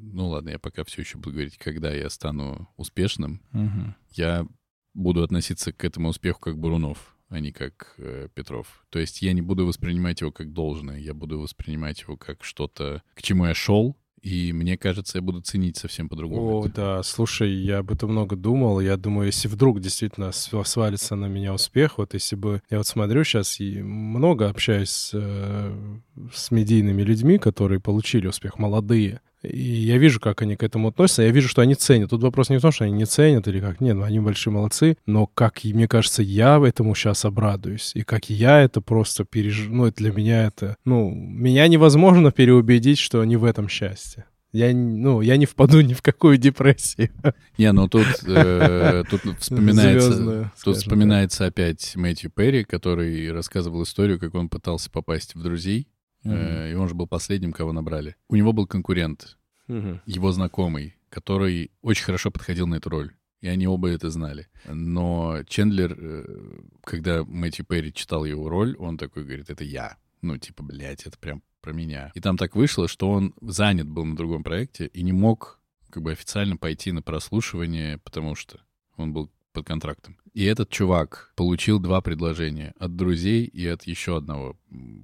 ну 0.00 0.28
ладно, 0.28 0.50
я 0.50 0.58
пока 0.58 0.84
все 0.84 1.02
еще 1.02 1.18
буду 1.18 1.32
говорить, 1.32 1.58
когда 1.58 1.92
я 1.92 2.10
стану 2.10 2.68
успешным, 2.76 3.40
угу. 3.52 3.94
я 4.12 4.46
буду 4.94 5.22
относиться 5.22 5.72
к 5.72 5.84
этому 5.84 6.08
успеху 6.08 6.40
как 6.40 6.58
Бурунов, 6.58 7.16
а 7.28 7.40
не 7.40 7.52
как 7.52 7.94
э, 7.98 8.28
Петров. 8.34 8.84
То 8.90 8.98
есть 8.98 9.22
я 9.22 9.32
не 9.32 9.42
буду 9.42 9.66
воспринимать 9.66 10.20
его 10.20 10.32
как 10.32 10.52
должное, 10.52 10.98
я 10.98 11.14
буду 11.14 11.40
воспринимать 11.40 12.00
его 12.02 12.16
как 12.16 12.44
что-то, 12.44 13.02
к 13.14 13.22
чему 13.22 13.46
я 13.46 13.54
шел, 13.54 13.96
и 14.22 14.52
мне 14.52 14.76
кажется, 14.76 15.18
я 15.18 15.22
буду 15.22 15.40
ценить 15.40 15.76
совсем 15.76 16.08
по-другому. 16.08 16.60
О, 16.60 16.66
это. 16.66 16.74
да, 16.74 17.02
слушай, 17.02 17.50
я 17.50 17.78
об 17.78 17.92
этом 17.92 18.10
много 18.10 18.36
думал. 18.36 18.80
Я 18.80 18.96
думаю, 18.96 19.26
если 19.26 19.48
вдруг 19.48 19.80
действительно 19.80 20.32
свалится 20.32 21.14
на 21.14 21.26
меня 21.26 21.54
успех, 21.54 21.98
вот 21.98 22.14
если 22.14 22.36
бы... 22.36 22.62
Я 22.70 22.78
вот 22.78 22.86
смотрю 22.86 23.24
сейчас 23.24 23.60
и 23.60 23.80
много 23.80 24.48
общаюсь 24.48 24.90
с, 24.90 25.10
э, 25.14 25.98
с 26.32 26.50
медийными 26.50 27.02
людьми, 27.02 27.38
которые 27.38 27.80
получили 27.80 28.26
успех, 28.26 28.58
молодые. 28.58 29.20
И 29.42 29.58
я 29.62 29.98
вижу, 29.98 30.20
как 30.20 30.42
они 30.42 30.56
к 30.56 30.62
этому 30.62 30.88
относятся. 30.88 31.22
Я 31.22 31.30
вижу, 31.30 31.48
что 31.48 31.62
они 31.62 31.74
ценят. 31.74 32.10
Тут 32.10 32.22
вопрос 32.22 32.50
не 32.50 32.58
в 32.58 32.62
том, 32.62 32.72
что 32.72 32.84
они 32.84 32.92
не 32.92 33.04
ценят 33.04 33.46
или 33.46 33.60
как. 33.60 33.80
Нет, 33.80 33.96
ну 33.96 34.02
они 34.02 34.20
большие 34.20 34.52
молодцы. 34.52 34.96
Но 35.06 35.26
как, 35.26 35.62
мне 35.64 35.86
кажется, 35.86 36.22
я 36.22 36.58
этому 36.58 36.94
сейчас 36.94 37.24
обрадуюсь. 37.24 37.92
И 37.94 38.02
как 38.02 38.30
я 38.30 38.60
это 38.60 38.80
просто 38.80 39.24
переживу. 39.24 39.74
Ну, 39.74 39.86
это 39.86 39.98
для 39.98 40.12
меня 40.12 40.44
это... 40.46 40.76
Ну, 40.84 41.10
меня 41.10 41.68
невозможно 41.68 42.32
переубедить, 42.32 42.98
что 42.98 43.20
они 43.20 43.36
в 43.36 43.44
этом 43.44 43.68
счастье. 43.68 44.24
Я, 44.50 44.74
ну, 44.74 45.20
я 45.20 45.36
не 45.36 45.44
впаду 45.44 45.82
ни 45.82 45.92
в 45.92 46.00
какую 46.00 46.38
депрессию. 46.38 47.10
Не, 47.58 47.70
ну 47.72 47.86
тут, 47.86 48.06
э, 48.26 49.04
тут 49.10 49.20
вспоминается, 49.38 50.12
Звездную, 50.12 50.52
тут 50.64 50.76
вспоминается 50.78 51.44
опять 51.44 51.94
Мэтью 51.96 52.30
Перри, 52.30 52.64
который 52.64 53.30
рассказывал 53.30 53.82
историю, 53.82 54.18
как 54.18 54.34
он 54.34 54.48
пытался 54.48 54.90
попасть 54.90 55.34
в 55.34 55.42
друзей 55.42 55.86
Mm-hmm. 56.24 56.72
И 56.72 56.74
он 56.74 56.88
же 56.88 56.94
был 56.94 57.06
последним, 57.06 57.52
кого 57.52 57.72
набрали. 57.72 58.16
У 58.28 58.36
него 58.36 58.52
был 58.52 58.66
конкурент, 58.66 59.38
mm-hmm. 59.68 60.00
его 60.06 60.32
знакомый, 60.32 60.96
который 61.10 61.70
очень 61.82 62.04
хорошо 62.04 62.30
подходил 62.30 62.66
на 62.66 62.76
эту 62.76 62.90
роль. 62.90 63.12
И 63.40 63.46
они 63.46 63.68
оба 63.68 63.88
это 63.88 64.10
знали. 64.10 64.48
Но 64.66 65.42
Чендлер, 65.46 65.96
э, 65.96 66.60
когда 66.82 67.24
Мэтью 67.24 67.64
Перри 67.64 67.92
читал 67.92 68.24
его 68.24 68.48
роль, 68.48 68.76
он 68.78 68.98
такой 68.98 69.24
говорит, 69.24 69.48
это 69.48 69.62
я. 69.62 69.96
Ну, 70.22 70.36
типа, 70.38 70.64
блядь, 70.64 71.06
это 71.06 71.16
прям 71.18 71.42
про 71.60 71.72
меня. 71.72 72.10
И 72.14 72.20
там 72.20 72.36
так 72.36 72.56
вышло, 72.56 72.88
что 72.88 73.10
он 73.10 73.34
занят 73.40 73.88
был 73.88 74.04
на 74.04 74.16
другом 74.16 74.42
проекте 74.42 74.86
и 74.86 75.02
не 75.02 75.12
мог 75.12 75.60
как 75.90 76.02
бы 76.02 76.12
официально 76.12 76.56
пойти 76.56 76.90
на 76.90 77.00
прослушивание, 77.00 77.98
потому 77.98 78.34
что 78.34 78.60
он 78.96 79.12
был 79.12 79.30
под 79.52 79.66
контрактом. 79.66 80.18
И 80.34 80.44
этот 80.44 80.70
чувак 80.70 81.32
получил 81.36 81.78
два 81.78 82.00
предложения 82.00 82.74
от 82.78 82.96
друзей 82.96 83.44
и 83.44 83.66
от 83.66 83.84
еще 83.84 84.16
одного 84.16 84.56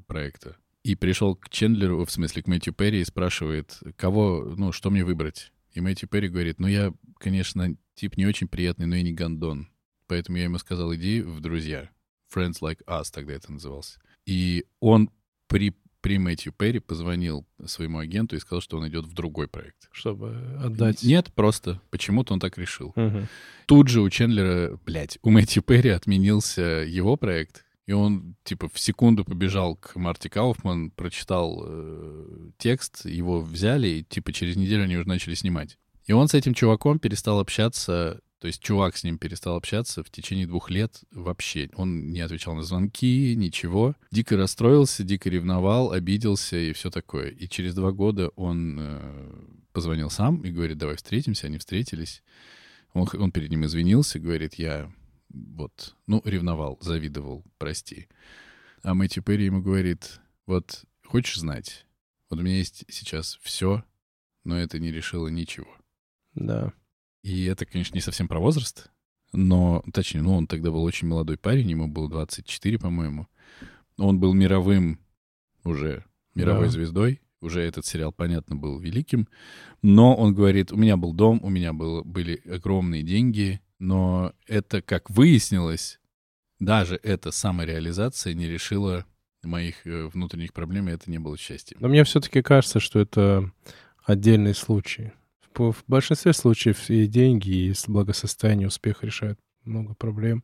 проекта 0.06 0.56
и 0.85 0.95
пришел 0.95 1.35
к 1.35 1.49
Чендлеру, 1.49 2.05
в 2.05 2.11
смысле 2.11 2.43
к 2.43 2.47
Мэтью 2.47 2.74
Перри, 2.74 3.01
и 3.01 3.05
спрашивает, 3.05 3.80
кого, 3.97 4.55
ну, 4.57 4.70
что 4.70 4.91
мне 4.91 5.05
выбрать? 5.05 5.51
И 5.72 5.80
Мэтью 5.80 6.09
Перри 6.09 6.28
говорит, 6.28 6.61
ну, 6.61 6.68
я, 6.68 6.93
конечно, 7.18 7.74
тип 7.95 8.16
не 8.16 8.26
очень 8.26 8.49
приятный, 8.49 8.87
но 8.87 8.95
и 8.95 9.03
не 9.03 9.12
гондон. 9.12 9.68
Поэтому 10.07 10.37
я 10.37 10.45
ему 10.45 10.59
сказал, 10.59 10.95
иди 10.95 11.22
в 11.22 11.41
друзья. 11.41 11.89
Friends 12.32 12.61
Like 12.61 12.85
Us 12.87 13.07
тогда 13.11 13.32
это 13.32 13.51
назывался. 13.51 13.99
И 14.26 14.66
он 14.80 15.11
при, 15.47 15.74
при 16.03 16.18
Мэтью 16.18 16.53
Перри 16.53 16.80
позвонил 16.80 17.47
своему 17.64 17.99
агенту 17.99 18.37
и 18.37 18.41
сказал, 18.41 18.61
что 18.61 18.76
он 18.76 18.87
идет 18.87 19.07
в 19.07 19.14
другой 19.14 19.49
проект. 19.49 19.89
Чтобы 19.91 20.59
отдать? 20.62 21.03
Нет, 21.03 21.32
просто 21.35 21.80
почему-то 21.91 22.35
он 22.35 22.41
так 22.41 22.59
решил. 22.59 22.93
Угу. 22.95 23.26
Тут 23.66 23.89
же 23.89 24.03
у 24.03 24.11
Чендлера, 24.11 24.78
блядь, 24.85 25.18
у 25.22 25.30
Мэтью 25.30 25.62
Перри 25.62 25.91
отменился 25.91 26.61
его 26.87 27.16
проект, 27.16 27.63
и 27.87 27.93
он, 27.93 28.37
типа, 28.45 28.68
в 28.72 28.78
секунду 28.78 29.24
побежал 29.24 29.76
к 29.76 29.97
Марти 29.97 30.28
Кауфман, 30.28 30.91
прочитал 30.91 31.64
э, 31.66 32.51
текст, 32.57 33.05
его 33.05 33.41
взяли, 33.43 33.89
и, 33.89 34.05
типа, 34.05 34.32
через 34.32 34.57
неделю 34.57 34.85
они 34.85 34.97
уже 34.97 35.07
начали 35.07 35.35
снимать. 35.35 35.78
И 36.07 36.12
он 36.12 36.28
с 36.28 36.35
этим 36.35 36.55
чуваком 36.55 36.99
перестал 36.99 37.41
общаться 37.41 38.20
То 38.39 38.47
есть 38.47 38.62
чувак 38.62 38.97
с 38.97 39.05
ним 39.05 39.18
перестал 39.18 39.57
общаться 39.57 40.03
в 40.03 40.11
течение 40.11 40.47
двух 40.47 40.70
лет 40.70 41.03
вообще. 41.11 41.70
Он 41.74 42.11
не 42.11 42.20
отвечал 42.20 42.55
на 42.55 42.62
звонки, 42.62 43.35
ничего. 43.37 43.95
Дико 44.11 44.37
расстроился, 44.37 45.03
дико 45.03 45.28
ревновал, 45.30 45.93
обиделся 45.93 46.57
и 46.57 46.72
все 46.72 46.91
такое. 46.91 47.28
И 47.28 47.49
через 47.49 47.74
два 47.74 47.93
года 47.93 48.28
он 48.37 48.78
э, 48.80 49.35
позвонил 49.72 50.11
сам 50.11 50.43
и 50.43 50.51
говорит, 50.51 50.78
давай 50.78 50.97
встретимся. 50.97 51.47
Они 51.47 51.59
встретились. 51.59 52.22
Он, 52.95 53.07
он 53.18 53.30
перед 53.30 53.51
ним 53.51 53.64
извинился, 53.64 54.18
говорит, 54.18 54.55
я 54.55 54.91
вот, 55.35 55.95
ну, 56.07 56.22
ревновал, 56.24 56.78
завидовал, 56.80 57.45
прости. 57.59 58.09
А 58.82 58.95
Мэтью 58.95 59.22
Перри 59.22 59.47
ему 59.47 59.62
говорит, 59.62 60.20
вот, 60.47 60.85
хочешь 61.05 61.39
знать, 61.39 61.87
вот 62.30 62.39
у 62.39 62.43
меня 62.43 62.57
есть 62.59 62.85
сейчас 62.89 63.39
все, 63.43 63.85
но 64.45 64.59
это 64.59 64.78
не 64.78 64.93
решило 64.93 65.28
ничего. 65.28 65.68
Да. 66.35 66.72
И 67.22 67.45
это, 67.45 67.64
конечно, 67.66 67.95
не 67.95 68.01
совсем 68.01 68.28
про 68.28 68.39
возраст, 68.39 68.91
но, 69.32 69.82
точнее, 69.93 70.22
ну, 70.22 70.35
он 70.35 70.47
тогда 70.47 70.70
был 70.70 70.85
очень 70.85 71.09
молодой 71.09 71.39
парень, 71.39 71.70
ему 71.70 71.89
было 71.89 72.09
24, 72.09 72.78
по-моему. 72.78 73.26
Он 73.97 74.20
был 74.20 74.32
мировым 74.35 75.01
уже, 75.64 76.05
мировой 76.35 76.66
Да. 76.66 76.70
звездой, 76.70 77.20
уже 77.41 77.61
этот 77.62 77.87
сериал, 77.87 78.12
понятно, 78.12 78.57
был 78.57 78.78
великим. 78.78 79.28
Но 79.82 80.14
он 80.14 80.35
говорит, 80.35 80.72
у 80.72 80.76
меня 80.76 80.97
был 80.97 81.12
дом, 81.12 81.41
у 81.43 81.49
меня 81.49 81.72
было, 81.72 82.03
были 82.03 82.41
огромные 82.49 83.03
деньги, 83.03 83.61
но 83.79 84.33
это, 84.47 84.83
как 84.83 85.11
выяснилось, 85.11 86.01
даже 86.59 86.99
эта 87.03 87.31
самореализация 87.31 88.35
не 88.35 88.49
решила 88.49 89.05
моих 89.43 89.87
э, 89.87 90.07
внутренних 90.07 90.53
проблем, 90.53 90.89
и 90.89 90.93
это 90.93 91.11
не 91.11 91.18
было 91.18 91.37
счастьем. 91.37 91.79
Но 91.81 91.89
мне 91.89 92.05
все-таки 92.05 92.43
кажется, 92.43 92.81
что 92.81 93.01
это 93.01 93.51
отдельный 94.05 94.55
случай. 94.55 95.12
В, 95.55 95.75
большинстве 95.87 96.33
случаев 96.33 96.91
и 96.91 97.07
деньги, 97.07 97.51
и 97.51 97.75
благосостояние, 97.87 98.68
успех 98.68 99.05
решают 99.05 99.39
много 99.64 99.95
проблем 99.95 100.43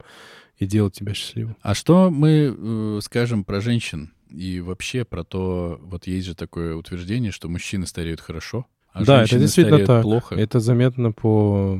и 0.56 0.66
делают 0.66 0.94
тебя 0.94 1.14
счастливым. 1.14 1.56
А 1.62 1.74
что 1.74 2.10
мы 2.10 2.54
э, 2.56 3.00
скажем 3.02 3.44
про 3.44 3.60
женщин 3.60 4.12
и 4.30 4.60
вообще 4.60 5.04
про 5.04 5.24
то, 5.24 5.78
вот 5.82 6.06
есть 6.06 6.26
же 6.26 6.34
такое 6.34 6.74
утверждение, 6.76 7.32
что 7.32 7.48
мужчины 7.48 7.86
стареют 7.86 8.20
хорошо, 8.20 8.66
а 8.92 9.04
да, 9.04 9.24
это 9.24 9.38
действительно 9.38 9.84
так. 9.84 10.02
плохо. 10.02 10.34
Это 10.34 10.60
заметно 10.60 11.12
по 11.12 11.78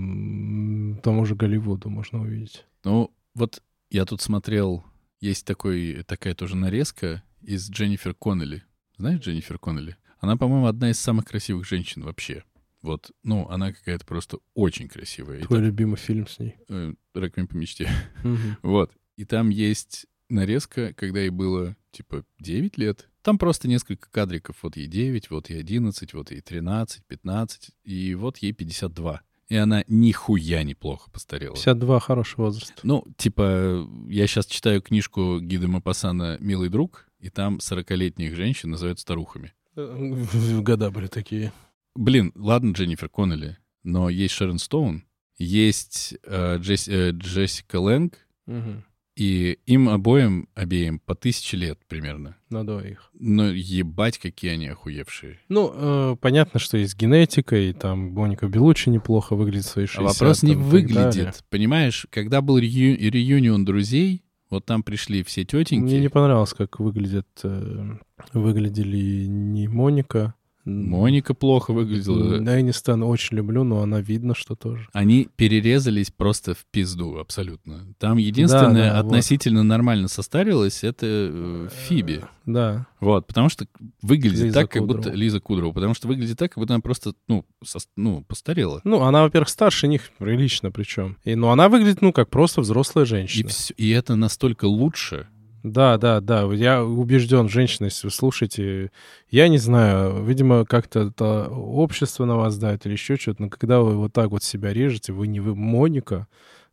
тому 1.02 1.24
же 1.24 1.34
Голливуду 1.34 1.90
можно 1.90 2.20
увидеть. 2.20 2.64
Ну, 2.84 3.10
вот 3.34 3.62
я 3.90 4.04
тут 4.04 4.20
смотрел, 4.20 4.84
есть 5.20 5.44
такой, 5.44 6.04
такая 6.06 6.34
тоже 6.34 6.56
нарезка 6.56 7.22
из 7.42 7.70
Дженнифер 7.70 8.14
Коннелли. 8.14 8.62
Знаешь 8.96 9.20
Дженнифер 9.20 9.58
Коннелли? 9.58 9.96
Она, 10.20 10.36
по-моему, 10.36 10.66
одна 10.66 10.90
из 10.90 11.00
самых 11.00 11.24
красивых 11.24 11.66
женщин 11.66 12.02
вообще. 12.04 12.44
Вот, 12.82 13.10
ну, 13.22 13.46
она 13.48 13.72
какая-то 13.72 14.06
просто 14.06 14.38
очень 14.54 14.88
красивая. 14.88 15.38
И 15.38 15.42
Твой 15.42 15.60
любимый 15.60 15.96
фильм 15.96 16.26
с 16.26 16.38
ней. 16.38 16.56
э, 16.68 16.94
«Реквием 17.14 17.46
по 17.46 17.54
мечте». 17.56 17.90
Мгм. 18.22 18.56
Вот. 18.62 18.92
И 19.16 19.24
там 19.24 19.50
есть 19.50 20.06
нарезка, 20.30 20.92
когда 20.94 21.20
ей 21.20 21.30
было, 21.30 21.76
типа, 21.92 22.24
9 22.38 22.78
лет. 22.78 23.08
Там 23.22 23.36
просто 23.38 23.68
несколько 23.68 24.08
кадриков. 24.10 24.56
Вот 24.62 24.76
ей 24.76 24.86
9, 24.86 25.30
вот 25.30 25.50
ей 25.50 25.60
11, 25.60 26.14
вот 26.14 26.30
ей 26.30 26.40
13, 26.40 27.04
15, 27.04 27.70
и 27.84 28.14
вот 28.14 28.38
ей 28.38 28.52
52. 28.52 29.20
И 29.48 29.56
она 29.56 29.84
нихуя 29.88 30.62
неплохо 30.62 31.10
постарела. 31.10 31.54
52 31.54 32.00
хороший 32.00 32.36
возраст. 32.36 32.72
Ну, 32.84 33.04
типа, 33.16 33.86
я 34.08 34.26
сейчас 34.26 34.46
читаю 34.46 34.80
книжку 34.80 35.40
Гида 35.40 35.66
Мапасана 35.68 36.36
«Милый 36.40 36.68
друг», 36.68 37.08
и 37.18 37.28
там 37.30 37.56
40-летних 37.58 38.34
женщин 38.36 38.70
называют 38.70 39.00
старухами. 39.00 39.52
Э, 39.76 40.24
Года 40.62 40.90
были 40.90 41.08
такие. 41.08 41.52
Блин, 41.96 42.32
ладно, 42.36 42.72
Дженнифер 42.72 43.08
Коннелли, 43.08 43.58
но 43.82 44.08
есть 44.08 44.34
Шерон 44.34 44.58
Стоун, 44.58 45.04
есть 45.36 46.14
э, 46.22 46.56
Джесс- 46.58 46.88
э, 46.88 47.10
Джессика 47.10 47.80
Лэнг, 47.80 48.18
Мгм. 48.46 48.84
И 49.16 49.58
им 49.66 49.88
обоим, 49.88 50.48
обеим 50.54 50.98
по 51.00 51.14
тысяче 51.14 51.56
лет 51.56 51.78
примерно. 51.88 52.36
На 52.48 52.64
двоих. 52.66 53.10
Но 53.18 53.48
ебать, 53.50 54.18
какие 54.18 54.52
они 54.52 54.68
охуевшие. 54.68 55.38
Ну, 55.48 55.70
э, 55.74 56.16
понятно, 56.20 56.58
что 56.60 56.76
есть 56.78 56.96
генетика, 56.96 57.56
и 57.56 57.72
там 57.72 58.12
Моника 58.12 58.48
Белуччи 58.48 58.88
неплохо 58.88 59.36
выглядит 59.36 59.66
в 59.66 59.70
свои 59.70 59.86
60. 59.86 60.00
А 60.04 60.08
вопрос 60.08 60.42
не 60.42 60.54
там, 60.54 60.62
выглядит. 60.62 60.94
далее. 61.14 61.32
Понимаешь, 61.50 62.06
когда 62.10 62.40
был 62.40 62.58
рею- 62.58 62.96
реюнион 62.98 63.64
друзей, 63.64 64.22
вот 64.48 64.64
там 64.64 64.82
пришли 64.82 65.22
все 65.22 65.44
тетеньки. 65.44 65.84
Мне 65.84 66.00
не 66.00 66.08
понравилось, 66.08 66.54
как 66.54 66.80
выглядят, 66.80 67.28
э, 67.44 67.96
выглядели 68.32 69.26
не 69.26 69.68
Моника. 69.68 70.34
Моника 70.64 71.34
плохо 71.34 71.72
выглядела. 71.72 72.36
Энистон 72.36 73.02
очень 73.02 73.36
люблю, 73.36 73.64
но 73.64 73.80
она 73.82 74.00
видно, 74.00 74.34
что 74.34 74.54
тоже. 74.54 74.88
Они 74.92 75.28
перерезались 75.36 76.10
просто 76.10 76.54
в 76.54 76.66
пизду 76.70 77.18
абсолютно. 77.18 77.94
Там 77.98 78.18
единственное 78.18 78.90
да, 78.92 79.02
вот. 79.02 79.06
относительно 79.06 79.62
нормально 79.62 80.08
состарилось, 80.08 80.84
это 80.84 81.06
э, 81.06 81.68
Фиби. 81.86 82.22
Да. 82.46 82.86
Вот, 83.00 83.26
потому 83.26 83.48
что 83.48 83.66
выглядит 84.02 84.44
Лиза 84.46 84.60
так, 84.60 84.70
как 84.70 84.86
будто... 84.86 85.10
Лиза 85.10 85.40
Кудрова. 85.40 85.72
Потому 85.72 85.94
что 85.94 86.08
выглядит 86.08 86.38
так, 86.38 86.52
как 86.52 86.58
будто 86.58 86.74
она 86.74 86.80
просто, 86.80 87.14
ну, 87.28 87.44
сос- 87.64 87.88
ну 87.96 88.22
постарела. 88.26 88.80
Ну, 88.84 89.02
она, 89.02 89.22
во-первых, 89.22 89.48
старше 89.48 89.88
них, 89.88 90.10
прилично 90.18 90.70
причем. 90.70 91.16
И, 91.24 91.34
ну, 91.34 91.48
она 91.48 91.68
выглядит, 91.68 92.02
ну, 92.02 92.12
как 92.12 92.28
просто 92.28 92.60
взрослая 92.60 93.04
И, 93.04 93.08
женщина. 93.08 93.48
всё- 93.48 93.74
и 93.76 93.88
это 93.90 94.16
настолько 94.16 94.66
лучше. 94.66 95.28
Да, 95.62 95.98
да, 95.98 96.20
да. 96.20 96.42
Я 96.52 96.82
убежден, 96.84 97.48
женщина, 97.48 97.86
если 97.86 98.06
вы 98.06 98.10
слушаете, 98.10 98.90
я 99.30 99.48
не 99.48 99.58
знаю, 99.58 100.24
видимо, 100.24 100.64
как-то 100.64 101.08
это 101.08 101.48
общество 101.48 102.24
на 102.24 102.36
вас 102.36 102.56
дает 102.58 102.86
или 102.86 102.92
еще 102.92 103.16
что-то, 103.16 103.42
но 103.42 103.48
когда 103.50 103.80
вы 103.80 103.96
вот 103.96 104.12
так 104.12 104.30
вот 104.30 104.42
себя 104.42 104.72
режете, 104.72 105.12
вы 105.12 105.26
не 105.26 105.40
вы 105.40 105.54
Моника, 105.54 106.26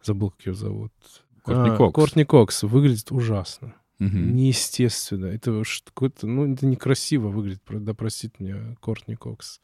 забыл, 0.04 0.32
как 0.32 0.46
ее 0.46 0.54
зовут. 0.54 0.92
Кортни 1.44 1.70
А, 1.70 1.78
Кокс. 1.78 1.96
Кортни 1.96 2.24
Кокс 2.24 2.64
выглядит 2.64 3.12
ужасно. 3.12 3.74
Мгм. 4.00 4.36
Неестественно. 4.36 5.26
Это 5.26 5.64
какое-то, 5.86 6.28
ну, 6.28 6.54
это 6.54 6.66
некрасиво 6.66 7.30
выглядит. 7.30 7.62
Да 7.70 7.94
простит 7.94 8.40
меня 8.40 8.76
Кортни 8.80 9.16
Кокс. 9.16 9.60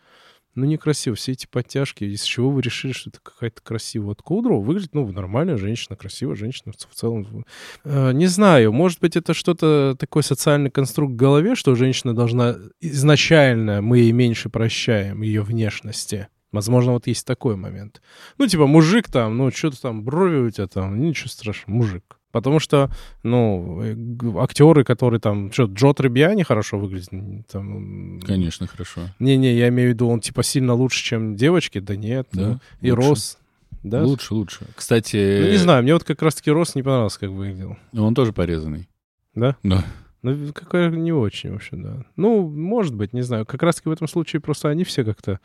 Ну, 0.56 0.66
некрасиво. 0.66 1.16
Все 1.16 1.32
эти 1.32 1.48
подтяжки. 1.48 2.04
Из 2.04 2.22
чего 2.24 2.52
вы 2.52 2.62
решили, 2.62 2.92
что 2.92 3.10
это 3.10 3.20
какая-то 3.22 3.62
красивая? 3.62 4.08
Вот 4.08 4.22
Кудрова 4.22 4.62
выглядит, 4.62 4.94
ну, 4.94 5.12
нормальная 5.12 5.58
женщина, 5.58 5.96
красивая 5.96 6.36
женщина 6.36 6.74
в 6.78 6.94
целом. 6.94 7.46
Э, 7.84 8.12
Не 8.14 8.28
знаю, 8.28 8.72
может 8.72 9.00
быть, 9.00 9.16
это 9.16 9.34
что-то 9.34 9.96
такой 9.98 10.22
социальный 10.22 10.70
конструкт 10.70 11.14
в 11.14 11.16
голове, 11.16 11.56
что 11.56 11.74
женщина 11.76 12.14
должна 12.14 12.56
изначально, 12.82 13.82
мы 13.82 14.00
ей 14.00 14.12
меньше 14.12 14.50
прощаем 14.50 15.22
ее 15.22 15.42
внешности. 15.42 16.28
Возможно, 16.52 16.92
вот 16.92 17.08
есть 17.08 17.26
такой 17.26 17.56
момент. 17.56 18.02
Ну, 18.38 18.46
типа, 18.46 18.68
мужик 18.68 19.10
там, 19.10 19.38
ну, 19.38 19.50
что-то 19.50 19.82
там, 19.82 20.04
брови 20.04 20.38
у 20.38 20.52
тебя 20.52 20.68
там, 20.68 21.02
ничего 21.02 21.30
страшного, 21.30 21.78
мужик. 21.78 22.20
Потому 22.34 22.60
что, 22.60 22.90
ну, 23.22 23.80
э, 23.84 23.96
актеры, 24.40 24.84
которые 24.84 25.20
там, 25.20 25.52
что, 25.52 25.66
Джо 25.66 25.94
Требиани 25.94 26.42
хорошо 26.42 26.80
выглядит, 26.80 27.12
там... 27.48 28.20
Конечно, 28.26 28.66
хорошо. 28.66 29.02
Не-не, 29.20 29.56
я 29.56 29.70
имею 29.70 29.92
в 29.92 29.94
виду, 29.94 30.10
он 30.10 30.20
типа 30.20 30.42
сильно 30.42 30.74
лучше, 30.74 31.04
чем 31.04 31.36
девочки, 31.36 31.78
да 31.78 31.96
нет. 31.96 32.28
Да, 32.34 32.42
ну, 32.42 32.60
и 32.82 32.92
лучше. 32.92 33.08
Рос, 33.08 33.38
да? 33.84 34.04
Лучше, 34.04 34.34
лучше. 34.34 34.66
Кстати, 34.76 35.42
Ну, 35.44 35.52
не 35.52 35.58
знаю, 35.58 35.84
мне 35.84 35.94
вот 35.94 36.04
как 36.06 36.24
раз-таки 36.24 36.50
Рос 36.50 36.74
не 36.74 36.82
понравился, 36.82 37.20
как 37.20 37.30
выглядел. 37.30 37.78
он 37.96 38.16
тоже 38.16 38.34
порезанный. 38.34 38.90
Да? 39.36 39.56
Да. 39.62 39.86
Ну, 40.24 40.54
какая 40.54 40.90
не 40.90 41.12
очень 41.12 41.52
вообще, 41.52 41.76
да. 41.76 42.04
Ну, 42.16 42.50
может 42.50 42.96
быть, 42.96 43.14
не 43.14 43.22
знаю. 43.22 43.46
Как 43.46 43.62
раз-таки 43.62 43.90
в 43.90 43.92
этом 43.92 44.08
случае 44.08 44.40
просто 44.42 44.70
они 44.70 44.86
все 44.86 45.04
как-то 45.04 45.40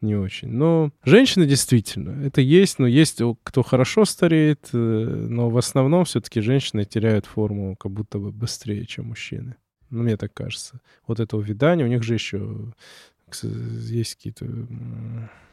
не 0.00 0.16
очень. 0.16 0.48
Но 0.48 0.90
женщины 1.04 1.46
действительно, 1.46 2.24
это 2.24 2.40
есть, 2.40 2.78
но 2.78 2.86
есть 2.86 3.20
кто 3.42 3.62
хорошо 3.62 4.04
стареет, 4.04 4.68
э, 4.72 4.76
но 4.76 5.50
в 5.50 5.58
основном 5.58 6.04
все-таки 6.04 6.40
женщины 6.40 6.84
теряют 6.84 7.26
форму 7.26 7.76
как 7.76 7.92
будто 7.92 8.18
бы 8.18 8.32
быстрее, 8.32 8.86
чем 8.86 9.06
мужчины. 9.06 9.56
Ну, 9.90 10.04
мне 10.04 10.16
так 10.16 10.32
кажется. 10.32 10.80
Вот 11.06 11.20
это 11.20 11.36
увядание, 11.36 11.86
у 11.86 11.88
них 11.88 12.02
же 12.02 12.14
еще 12.14 12.72
есть 13.42 14.16
какие-то, 14.16 14.46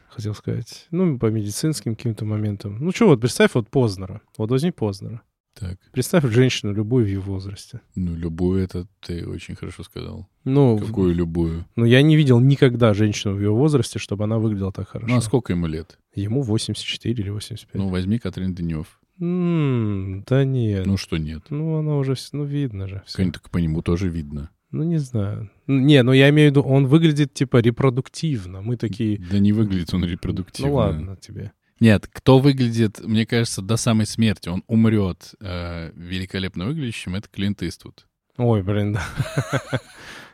хотел 0.08 0.34
сказать, 0.34 0.86
ну, 0.90 1.18
по 1.18 1.26
медицинским 1.26 1.94
каким-то 1.94 2.24
моментам. 2.24 2.78
Ну, 2.80 2.92
что, 2.92 3.08
вот 3.08 3.20
представь 3.20 3.54
вот 3.54 3.68
Познера. 3.68 4.20
Вот 4.36 4.50
возьми 4.50 4.70
Познера. 4.70 5.22
Так, 5.58 5.76
Представь 5.92 6.24
женщину 6.32 6.72
любую 6.72 7.04
в 7.04 7.08
ее 7.08 7.20
возрасте. 7.20 7.80
ну, 7.96 8.14
любую 8.14 8.62
это 8.62 8.86
ты 9.00 9.26
очень 9.26 9.56
хорошо 9.56 9.82
сказал. 9.82 10.28
Ну, 10.44 10.78
Какую 10.78 11.12
любую? 11.14 11.66
Ну, 11.74 11.84
я 11.84 12.00
не 12.02 12.14
видел 12.16 12.38
никогда 12.38 12.94
женщину 12.94 13.34
в 13.34 13.40
ее 13.40 13.50
возрасте, 13.50 13.98
чтобы 13.98 14.24
она 14.24 14.38
выглядела 14.38 14.72
так 14.72 14.88
хорошо. 14.88 15.12
Ну, 15.12 15.18
а 15.18 15.20
сколько 15.20 15.52
ему 15.52 15.66
лет? 15.66 15.98
Ему 16.14 16.42
84 16.42 17.12
или 17.22 17.30
85. 17.30 17.74
Ну, 17.74 17.88
возьми 17.88 18.18
Катрин 18.18 18.54
Денев. 18.54 19.00
М, 19.20 20.22
да 20.28 20.44
нет. 20.44 20.86
Ну, 20.86 20.92
Ну, 20.92 20.96
что 20.96 21.16
нет? 21.16 21.42
она 21.50 21.96
уже, 21.96 22.14
ну, 22.32 22.44
видно 22.44 22.86
же. 22.86 23.02
всё. 23.06 23.16
Кань, 23.16 23.32
Так 23.32 23.50
по 23.50 23.58
нему 23.58 23.82
тоже 23.82 24.08
видно. 24.08 24.50
Ну, 24.70 24.84
не 24.84 24.98
знаю. 24.98 25.50
Ну, 25.66 25.78
Не, 25.80 26.02
ну, 26.02 26.12
я 26.12 26.28
имею 26.30 26.48
в 26.48 26.52
виду, 26.52 26.60
он 26.62 26.86
выглядит, 26.86 27.32
типа, 27.34 27.56
репродуктивно. 27.56 28.60
Мы 28.62 28.76
такие... 28.76 29.18
Да 29.30 29.38
не 29.38 29.52
выглядит 29.52 29.92
он 29.94 30.04
репродуктивно. 30.04 30.70
Ну, 30.70 30.76
ладно 30.76 31.16
тебе. 31.16 31.52
Нет, 31.80 32.06
кто 32.12 32.38
выглядит, 32.38 33.00
мне 33.04 33.24
кажется, 33.26 33.62
до 33.62 33.76
самой 33.76 34.06
смерти, 34.06 34.48
он 34.48 34.64
умрет 34.66 35.34
э, 35.40 35.92
великолепно 35.94 36.66
выглядящим, 36.66 37.14
это 37.14 37.28
Клинт 37.28 37.62
Иствуд. 37.62 38.06
Ой, 38.36 38.62
блин, 38.62 38.92
да. 38.94 39.02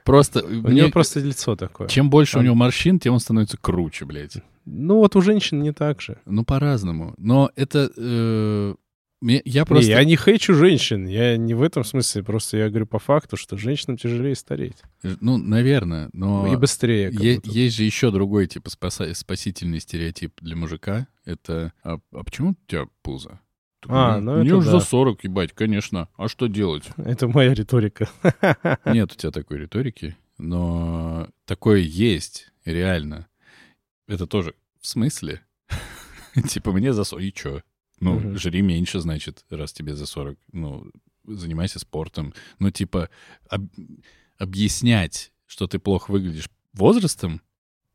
Просто, 0.04 0.44
У 0.44 0.48
мне- 0.48 0.80
него 0.82 0.90
просто 0.90 1.20
лицо 1.20 1.56
такое. 1.56 1.88
чем 1.88 2.10
больше 2.10 2.38
у 2.38 2.42
него 2.42 2.54
морщин, 2.54 2.98
тем 2.98 3.14
он 3.14 3.20
становится 3.20 3.56
круче, 3.56 4.04
блядь. 4.04 4.36
Ну 4.66 4.96
вот 4.96 5.16
у 5.16 5.20
женщин 5.22 5.62
не 5.62 5.72
так 5.72 6.00
же. 6.02 6.18
Ну, 6.26 6.44
по-разному. 6.44 7.14
Но 7.18 7.50
это... 7.56 7.90
э, 7.96 8.74
мне- 9.24 9.42
я 9.44 9.62
Не, 9.62 9.66
просто... 9.66 9.90
я 9.90 10.04
не 10.04 10.16
хейчу 10.16 10.54
женщин, 10.54 11.06
я 11.06 11.36
не 11.36 11.54
в 11.54 11.62
этом 11.62 11.82
смысле, 11.84 12.22
просто 12.22 12.58
я 12.58 12.68
говорю 12.68 12.86
по 12.86 12.98
факту, 12.98 13.36
что 13.36 13.56
женщинам 13.56 13.96
тяжелее 13.96 14.34
стареть. 14.34 14.76
Ну, 15.02 15.38
наверное, 15.38 16.10
но... 16.12 16.46
И 16.52 16.56
быстрее. 16.56 17.10
Е- 17.10 17.40
есть 17.44 17.76
же 17.76 17.84
еще 17.84 18.10
другой, 18.10 18.46
типа, 18.46 18.68
спаса- 18.68 19.14
спасительный 19.14 19.80
стереотип 19.80 20.32
для 20.40 20.56
мужика. 20.56 21.06
Это, 21.24 21.72
а, 21.82 21.98
а 22.12 22.22
почему 22.24 22.50
у 22.50 22.56
тебя 22.66 22.86
пузо? 23.02 23.40
А, 23.88 24.20
ну 24.20 24.38
Мне 24.38 24.48
это 24.48 24.56
уже 24.56 24.70
да. 24.72 24.78
за 24.80 24.86
40, 24.86 25.24
ебать, 25.24 25.52
конечно. 25.52 26.08
А 26.16 26.28
что 26.28 26.46
делать? 26.46 26.84
Это 26.96 27.28
моя 27.28 27.52
риторика. 27.54 28.08
Нет 28.86 29.12
у 29.12 29.14
тебя 29.14 29.30
такой 29.30 29.58
риторики, 29.58 30.16
но 30.38 31.28
такое 31.44 31.80
есть, 31.80 32.50
реально. 32.64 33.26
Это 34.06 34.26
тоже 34.26 34.54
в 34.80 34.86
смысле? 34.86 35.40
Типа, 36.48 36.72
мне 36.72 36.92
за 36.92 37.04
40, 37.04 37.24
и 37.24 37.32
чё? 37.32 37.62
Ну, 38.04 38.14
Мгм. 38.20 38.36
жри 38.38 38.60
меньше, 38.62 39.00
значит, 39.00 39.44
раз 39.50 39.72
тебе 39.72 39.94
за 39.94 40.06
40. 40.06 40.36
Ну, 40.52 40.84
занимайся 41.26 41.78
спортом. 41.78 42.34
Ну, 42.58 42.70
типа, 42.70 43.08
об- 43.48 43.70
объяснять, 44.38 45.32
что 45.46 45.66
ты 45.66 45.78
плохо 45.78 46.10
выглядишь 46.10 46.48
возрастом, 46.74 47.40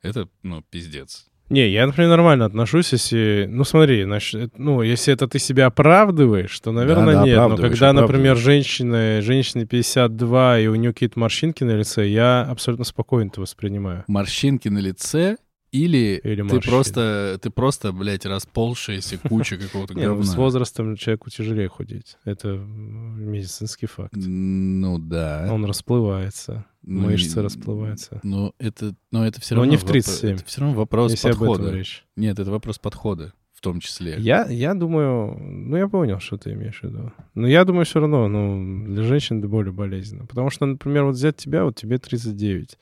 это, 0.01 0.27
ну, 0.43 0.63
пиздец. 0.69 1.27
Не, 1.49 1.67
я, 1.69 1.85
например, 1.87 2.09
нормально 2.09 2.45
отношусь, 2.45 2.91
если... 2.91 3.47
Ну, 3.49 3.63
смотри, 3.63 4.03
значит, 4.03 4.57
ну, 4.59 4.81
если 4.83 5.13
это 5.13 5.27
ты 5.27 5.39
себя 5.39 5.65
оправдываешь, 5.67 6.59
то, 6.59 6.71
наверное, 6.71 7.13
Да-да, 7.15 7.25
нет. 7.25 7.37
Но 7.37 7.57
когда, 7.57 7.91
например, 7.93 8.37
женщина, 8.37 9.21
женщине 9.21 9.65
52, 9.65 10.59
и 10.59 10.67
у 10.67 10.75
нее 10.75 10.93
какие-то 10.93 11.19
морщинки 11.19 11.63
на 11.63 11.71
лице, 11.75 12.07
я 12.07 12.43
абсолютно 12.43 12.85
спокойно 12.85 13.29
это 13.29 13.41
воспринимаю. 13.41 14.03
Морщинки 14.07 14.69
на 14.69 14.77
лице 14.79 15.37
или, 15.71 16.19
Или 16.23 16.47
ты 16.47 16.59
просто, 16.61 17.39
ты 17.41 17.49
просто, 17.49 17.91
блядь, 17.91 18.25
расползшаяся 18.25 19.17
куча 19.17 19.57
какого-то 19.57 19.93
Не, 19.95 20.07
ну, 20.07 20.21
с 20.23 20.29
говна. 20.29 20.43
возрастом 20.43 20.95
человеку 20.95 21.29
тяжелее 21.29 21.67
худеть. 21.67 22.17
Это 22.25 22.49
медицинский 22.57 23.85
факт. 23.87 24.13
Ну, 24.15 24.97
да. 24.97 25.47
Он 25.51 25.65
расплывается, 25.65 26.65
Ну, 26.81 27.01
мышцы 27.09 27.41
расплываются. 27.41 28.19
Но 28.23 28.53
это, 28.59 28.95
но 29.11 29.25
это 29.25 29.39
все 29.41 29.55
Но 29.55 29.61
равно... 29.61 29.71
не 29.71 29.77
в 29.77 29.83
воп- 29.83 29.91
37. 29.91 30.35
Это 30.35 30.45
все 30.45 30.61
равно 30.61 30.75
вопрос 30.75 31.19
подхода. 31.19 31.83
Нет, 32.15 32.39
это 32.39 32.49
вопрос 32.51 32.79
подхода 32.79 33.33
в 33.53 33.61
том 33.61 33.81
числе. 33.81 34.15
Я, 34.19 34.45
я 34.47 34.73
думаю, 34.73 35.37
ну, 35.37 35.75
я 35.75 35.89
понял, 35.89 36.19
что 36.21 36.37
ты 36.37 36.53
имеешь 36.53 36.79
в 36.79 36.83
виду. 36.85 37.11
Но 37.35 37.45
я 37.45 37.65
думаю, 37.65 37.85
все 37.85 37.99
равно, 37.99 38.27
ну, 38.29 38.85
для 38.93 39.03
женщин 39.03 39.39
это 39.39 39.49
более 39.49 39.73
болезненно. 39.73 40.25
Потому 40.25 40.49
что, 40.49 40.65
например, 40.65 41.03
вот 41.03 41.15
взять 41.15 41.35
тебя, 41.35 41.65
вот 41.65 41.75
тебе 41.75 41.97
39. 41.97 42.77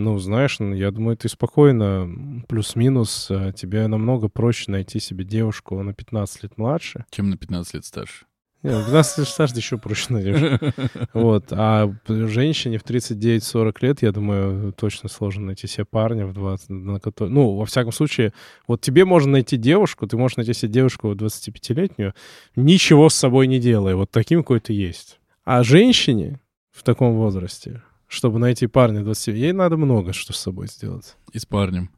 Ну, 0.00 0.18
знаешь, 0.18 0.58
ну, 0.58 0.74
я 0.74 0.90
думаю, 0.90 1.16
ты 1.16 1.28
спокойно, 1.28 2.42
плюс-минус, 2.48 3.28
а, 3.30 3.52
тебе 3.52 3.86
намного 3.86 4.28
проще 4.28 4.70
найти 4.70 4.98
себе 4.98 5.24
девушку 5.24 5.82
на 5.82 5.92
15 5.92 6.42
лет 6.42 6.56
младше. 6.56 7.04
Чем 7.10 7.28
на 7.28 7.36
15 7.36 7.74
лет 7.74 7.84
старше. 7.84 8.24
Не, 8.62 8.70
на 8.70 8.82
15 8.84 9.18
лет 9.18 9.28
старше 9.28 9.56
еще 9.56 9.78
проще 9.78 10.12
найдешь. 10.12 10.60
Вот. 11.14 11.46
А 11.50 11.94
женщине 12.08 12.78
в 12.78 12.84
39-40 12.84 13.76
лет, 13.82 14.02
я 14.02 14.12
думаю, 14.12 14.72
точно 14.72 15.08
сложно 15.10 15.46
найти 15.46 15.66
себе 15.66 15.84
парня 15.84 16.26
в 16.26 16.32
20, 16.32 16.70
на 16.70 16.98
который... 16.98 17.30
Ну, 17.30 17.56
во 17.56 17.66
всяком 17.66 17.92
случае, 17.92 18.32
вот 18.66 18.80
тебе 18.80 19.04
можно 19.04 19.32
найти 19.32 19.58
девушку, 19.58 20.06
ты 20.06 20.16
можешь 20.16 20.38
найти 20.38 20.54
себе 20.54 20.72
девушку 20.72 21.12
25-летнюю, 21.12 22.14
ничего 22.56 23.10
с 23.10 23.14
собой 23.14 23.46
не 23.48 23.58
делая, 23.58 23.96
вот 23.96 24.10
таким, 24.10 24.42
какой 24.42 24.60
ты 24.60 24.72
есть. 24.72 25.20
А 25.44 25.62
женщине 25.62 26.40
в 26.70 26.82
таком 26.82 27.14
возрасте, 27.14 27.82
чтобы 28.10 28.40
найти 28.40 28.66
парня 28.66 29.02
20, 29.02 29.36
ей 29.36 29.52
надо 29.52 29.76
много 29.76 30.12
что 30.12 30.32
с 30.32 30.36
собой 30.36 30.66
сделать. 30.66 31.16
И 31.32 31.38
с 31.38 31.46
парнем. 31.46 31.90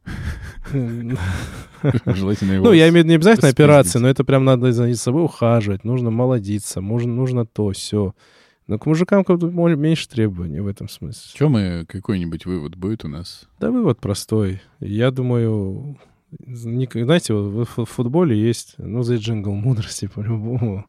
Желательно 2.05 2.53
его... 2.53 2.67
Ну, 2.67 2.73
я 2.73 2.91
имею 2.91 2.93
в 2.93 2.97
виду 2.99 3.09
не 3.09 3.15
обязательно 3.15 3.49
операция, 3.49 3.99
но 4.01 4.09
это 4.09 4.23
прям 4.23 4.45
надо 4.45 4.73
за 4.73 4.95
собой 4.95 5.25
ухаживать, 5.25 5.85
нужно 5.85 6.11
молодиться, 6.11 6.83
нужно, 6.83 7.47
то, 7.47 7.71
все. 7.73 8.15
Но 8.67 8.79
к 8.79 8.85
мужикам 8.85 9.25
как 9.25 9.41
мо- 9.41 9.75
меньше 9.75 10.07
требований 10.07 10.61
в 10.61 10.67
этом 10.67 10.91
смысле. 10.91 11.31
Че 11.35 11.49
мы, 11.49 11.87
какой-нибудь 11.89 12.45
вывод 12.45 12.77
будет 12.77 13.07
у 13.07 13.09
нас? 13.09 13.49
Да 13.59 13.71
вывод 13.71 13.99
простой. 13.99 14.61
Я 14.81 15.11
думаю, 15.11 15.97
знаете, 16.47 17.33
в 17.33 17.65
футболе 17.87 18.39
есть, 18.39 18.75
ну, 18.77 19.03
за 19.03 19.17
джингл 19.17 19.55
мудрости 19.55 20.09
по-любому. 20.15 20.85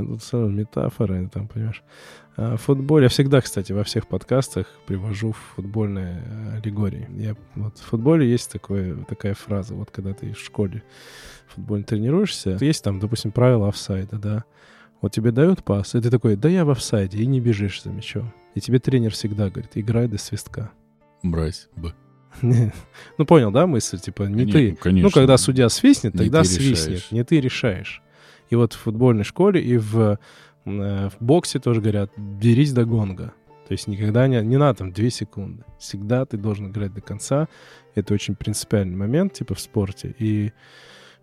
А 0.00 0.04
тут 0.04 0.22
сразу 0.22 0.48
метафоры, 0.48 1.28
там, 1.32 1.48
понимаешь. 1.48 1.82
А 2.36 2.56
в 2.56 2.62
футболе, 2.62 3.04
я 3.04 3.08
всегда, 3.08 3.40
кстати, 3.40 3.72
во 3.72 3.84
всех 3.84 4.08
подкастах 4.08 4.66
привожу 4.86 5.32
футбольные 5.54 6.22
э, 6.24 6.56
аллегории. 6.58 7.08
Я, 7.16 7.36
вот, 7.54 7.78
в 7.78 7.82
футболе 7.82 8.28
есть 8.28 8.50
такое, 8.50 8.96
такая 9.04 9.34
фраза, 9.34 9.74
вот 9.74 9.90
когда 9.90 10.14
ты 10.14 10.32
в 10.32 10.38
школе 10.40 10.82
футбольно 11.46 11.84
тренируешься, 11.84 12.58
есть 12.60 12.82
там, 12.82 12.98
допустим, 12.98 13.30
правила 13.30 13.68
офсайда, 13.68 14.18
да, 14.18 14.44
вот 15.00 15.12
тебе 15.12 15.30
дают 15.30 15.62
пас, 15.62 15.94
и 15.94 16.00
ты 16.00 16.10
такой, 16.10 16.34
да 16.36 16.48
я 16.48 16.64
в 16.64 16.70
офсайде, 16.70 17.18
и 17.18 17.26
не 17.26 17.40
бежишь 17.40 17.82
за 17.82 17.90
мячом. 17.90 18.32
И 18.54 18.60
тебе 18.60 18.78
тренер 18.78 19.12
всегда 19.12 19.50
говорит, 19.50 19.72
играй 19.74 20.08
до 20.08 20.18
свистка. 20.18 20.70
Мразь. 21.22 21.68
Б. 21.76 21.92
Ну, 23.18 23.26
понял, 23.26 23.50
да, 23.52 23.66
мысль? 23.66 23.98
Типа, 23.98 24.24
не 24.24 24.50
ты. 24.50 24.74
Конечно. 24.74 25.08
Ну, 25.08 25.12
когда 25.12 25.36
судья 25.36 25.68
свистнет, 25.68 26.14
Не 26.14 26.18
тогда 26.18 26.42
свистнет. 26.42 26.88
решаешь. 26.88 27.10
Не 27.12 27.24
ты 27.24 27.40
решаешь. 27.40 28.02
И 28.50 28.56
вот 28.56 28.72
в 28.72 28.78
футбольной 28.78 29.24
школе 29.24 29.60
и 29.62 29.76
в, 29.76 30.18
э, 30.64 31.08
в 31.08 31.14
боксе 31.20 31.58
тоже 31.58 31.80
говорят, 31.80 32.10
берись 32.16 32.72
до 32.72 32.84
гонга. 32.84 33.32
То 33.66 33.72
есть 33.72 33.86
никогда 33.88 34.26
не, 34.28 34.40
не 34.42 34.58
надо 34.58 34.78
там 34.78 34.92
2 34.92 35.10
секунды. 35.10 35.64
Всегда 35.78 36.26
ты 36.26 36.36
должен 36.36 36.68
играть 36.68 36.92
до 36.92 37.00
конца. 37.00 37.48
Это 37.94 38.12
очень 38.12 38.34
принципиальный 38.36 38.96
момент, 38.96 39.32
типа, 39.32 39.54
в 39.54 39.60
спорте. 39.60 40.14
И 40.18 40.52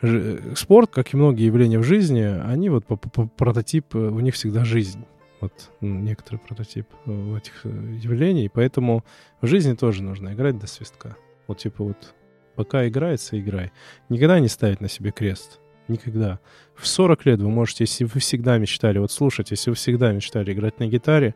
ж- 0.01 0.39
э, 0.51 0.55
спорт, 0.55 0.89
как 0.91 1.13
и 1.13 1.17
многие 1.17 1.45
явления 1.45 1.77
в 1.77 1.83
жизни, 1.83 2.21
они 2.21 2.69
вот 2.69 2.85
по, 2.85 2.97
по- 2.97 3.27
прототип, 3.27 3.93
э, 3.95 3.99
у 3.99 4.19
них 4.19 4.33
всегда 4.33 4.65
жизнь. 4.65 5.05
Вот 5.39 5.71
ну, 5.81 5.99
некоторый 5.99 6.37
прототип 6.37 6.85
этих 7.07 7.65
явлений. 7.65 8.47
Поэтому 8.53 9.03
в 9.41 9.47
жизни 9.47 9.73
тоже 9.73 10.03
нужно 10.03 10.33
играть 10.33 10.59
до 10.59 10.67
свистка. 10.67 11.15
Вот 11.47 11.57
типа 11.59 11.83
вот 11.83 12.13
пока 12.55 12.87
играется, 12.87 13.39
играй. 13.39 13.71
Никогда 14.09 14.39
не 14.39 14.47
ставить 14.49 14.81
на 14.81 14.87
себе 14.89 15.11
крест. 15.11 15.59
Никогда. 15.87 16.39
В 16.75 16.87
40 16.87 17.25
лет 17.25 17.39
вы 17.39 17.49
можете, 17.49 17.83
если 17.83 18.05
вы 18.05 18.19
всегда 18.19 18.57
мечтали, 18.57 18.99
вот 18.99 19.11
слушайте, 19.11 19.53
если 19.53 19.71
вы 19.71 19.75
всегда 19.75 20.11
мечтали 20.11 20.53
играть 20.53 20.79
на 20.79 20.87
гитаре, 20.87 21.35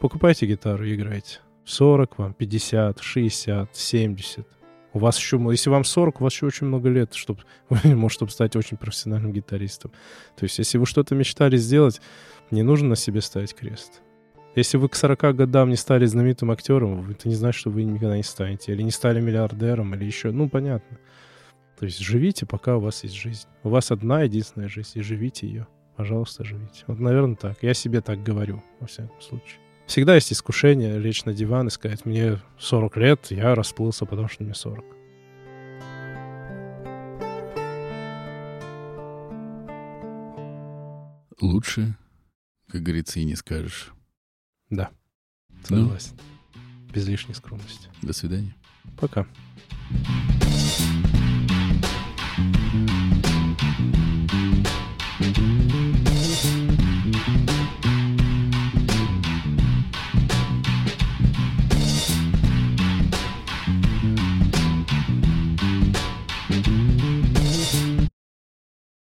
покупайте 0.00 0.46
гитару 0.46 0.84
и 0.84 0.94
играйте. 0.94 1.38
40 1.64 2.18
вам, 2.18 2.34
50, 2.34 3.00
60, 3.00 3.74
70. 3.74 4.46
У 4.92 4.98
вас 4.98 5.18
еще, 5.18 5.44
если 5.50 5.70
вам 5.70 5.84
40, 5.84 6.20
у 6.20 6.24
вас 6.24 6.32
еще 6.32 6.46
очень 6.46 6.66
много 6.68 6.88
лет, 6.88 7.14
чтобы, 7.14 7.40
может, 7.68 8.12
чтобы 8.12 8.30
стать 8.30 8.54
очень 8.56 8.76
профессиональным 8.76 9.32
гитаристом. 9.32 9.90
То 10.36 10.44
есть, 10.44 10.58
если 10.58 10.78
вы 10.78 10.86
что-то 10.86 11.14
мечтали 11.14 11.56
сделать, 11.56 12.00
не 12.50 12.62
нужно 12.62 12.90
на 12.90 12.96
себе 12.96 13.20
ставить 13.20 13.54
крест. 13.54 14.02
Если 14.54 14.76
вы 14.76 14.88
к 14.88 14.94
40 14.94 15.34
годам 15.34 15.70
не 15.70 15.76
стали 15.76 16.06
знаменитым 16.06 16.52
актером, 16.52 17.10
это 17.10 17.28
не 17.28 17.34
значит, 17.34 17.58
что 17.58 17.70
вы 17.70 17.82
никогда 17.82 18.16
не 18.16 18.22
станете. 18.22 18.72
Или 18.72 18.82
не 18.82 18.92
стали 18.92 19.20
миллиардером, 19.20 19.94
или 19.94 20.04
еще... 20.04 20.30
Ну, 20.30 20.48
понятно. 20.48 20.98
То 21.84 21.88
есть 21.88 21.98
живите, 21.98 22.46
пока 22.46 22.78
у 22.78 22.80
вас 22.80 23.02
есть 23.04 23.14
жизнь. 23.14 23.46
У 23.62 23.68
вас 23.68 23.90
одна 23.90 24.22
единственная 24.22 24.70
жизнь, 24.70 24.92
и 24.94 25.02
живите 25.02 25.46
ее. 25.46 25.66
Пожалуйста, 25.96 26.42
живите. 26.42 26.82
Вот, 26.86 26.98
наверное, 26.98 27.36
так. 27.36 27.62
Я 27.62 27.74
себе 27.74 28.00
так 28.00 28.22
говорю, 28.22 28.62
во 28.80 28.86
всяком 28.86 29.20
случае. 29.20 29.60
Всегда 29.86 30.14
есть 30.14 30.32
искушение 30.32 30.98
лечь 30.98 31.26
на 31.26 31.34
диван 31.34 31.66
и 31.66 31.70
сказать, 31.70 32.06
мне 32.06 32.40
40 32.58 32.96
лет, 32.96 33.26
я 33.32 33.54
расплылся, 33.54 34.06
потому 34.06 34.28
что 34.28 34.44
мне 34.44 34.54
40. 34.54 34.82
Лучше, 41.42 41.98
как 42.68 42.82
говорится, 42.82 43.20
и 43.20 43.24
не 43.24 43.34
скажешь. 43.36 43.92
Да, 44.70 44.88
Ну, 45.68 45.82
согласен. 45.82 46.16
Без 46.94 47.06
лишней 47.06 47.34
скромности. 47.34 47.90
до 48.00 48.14
свидания. 48.14 48.56
Пока. 48.98 49.26
Thank 49.90 50.43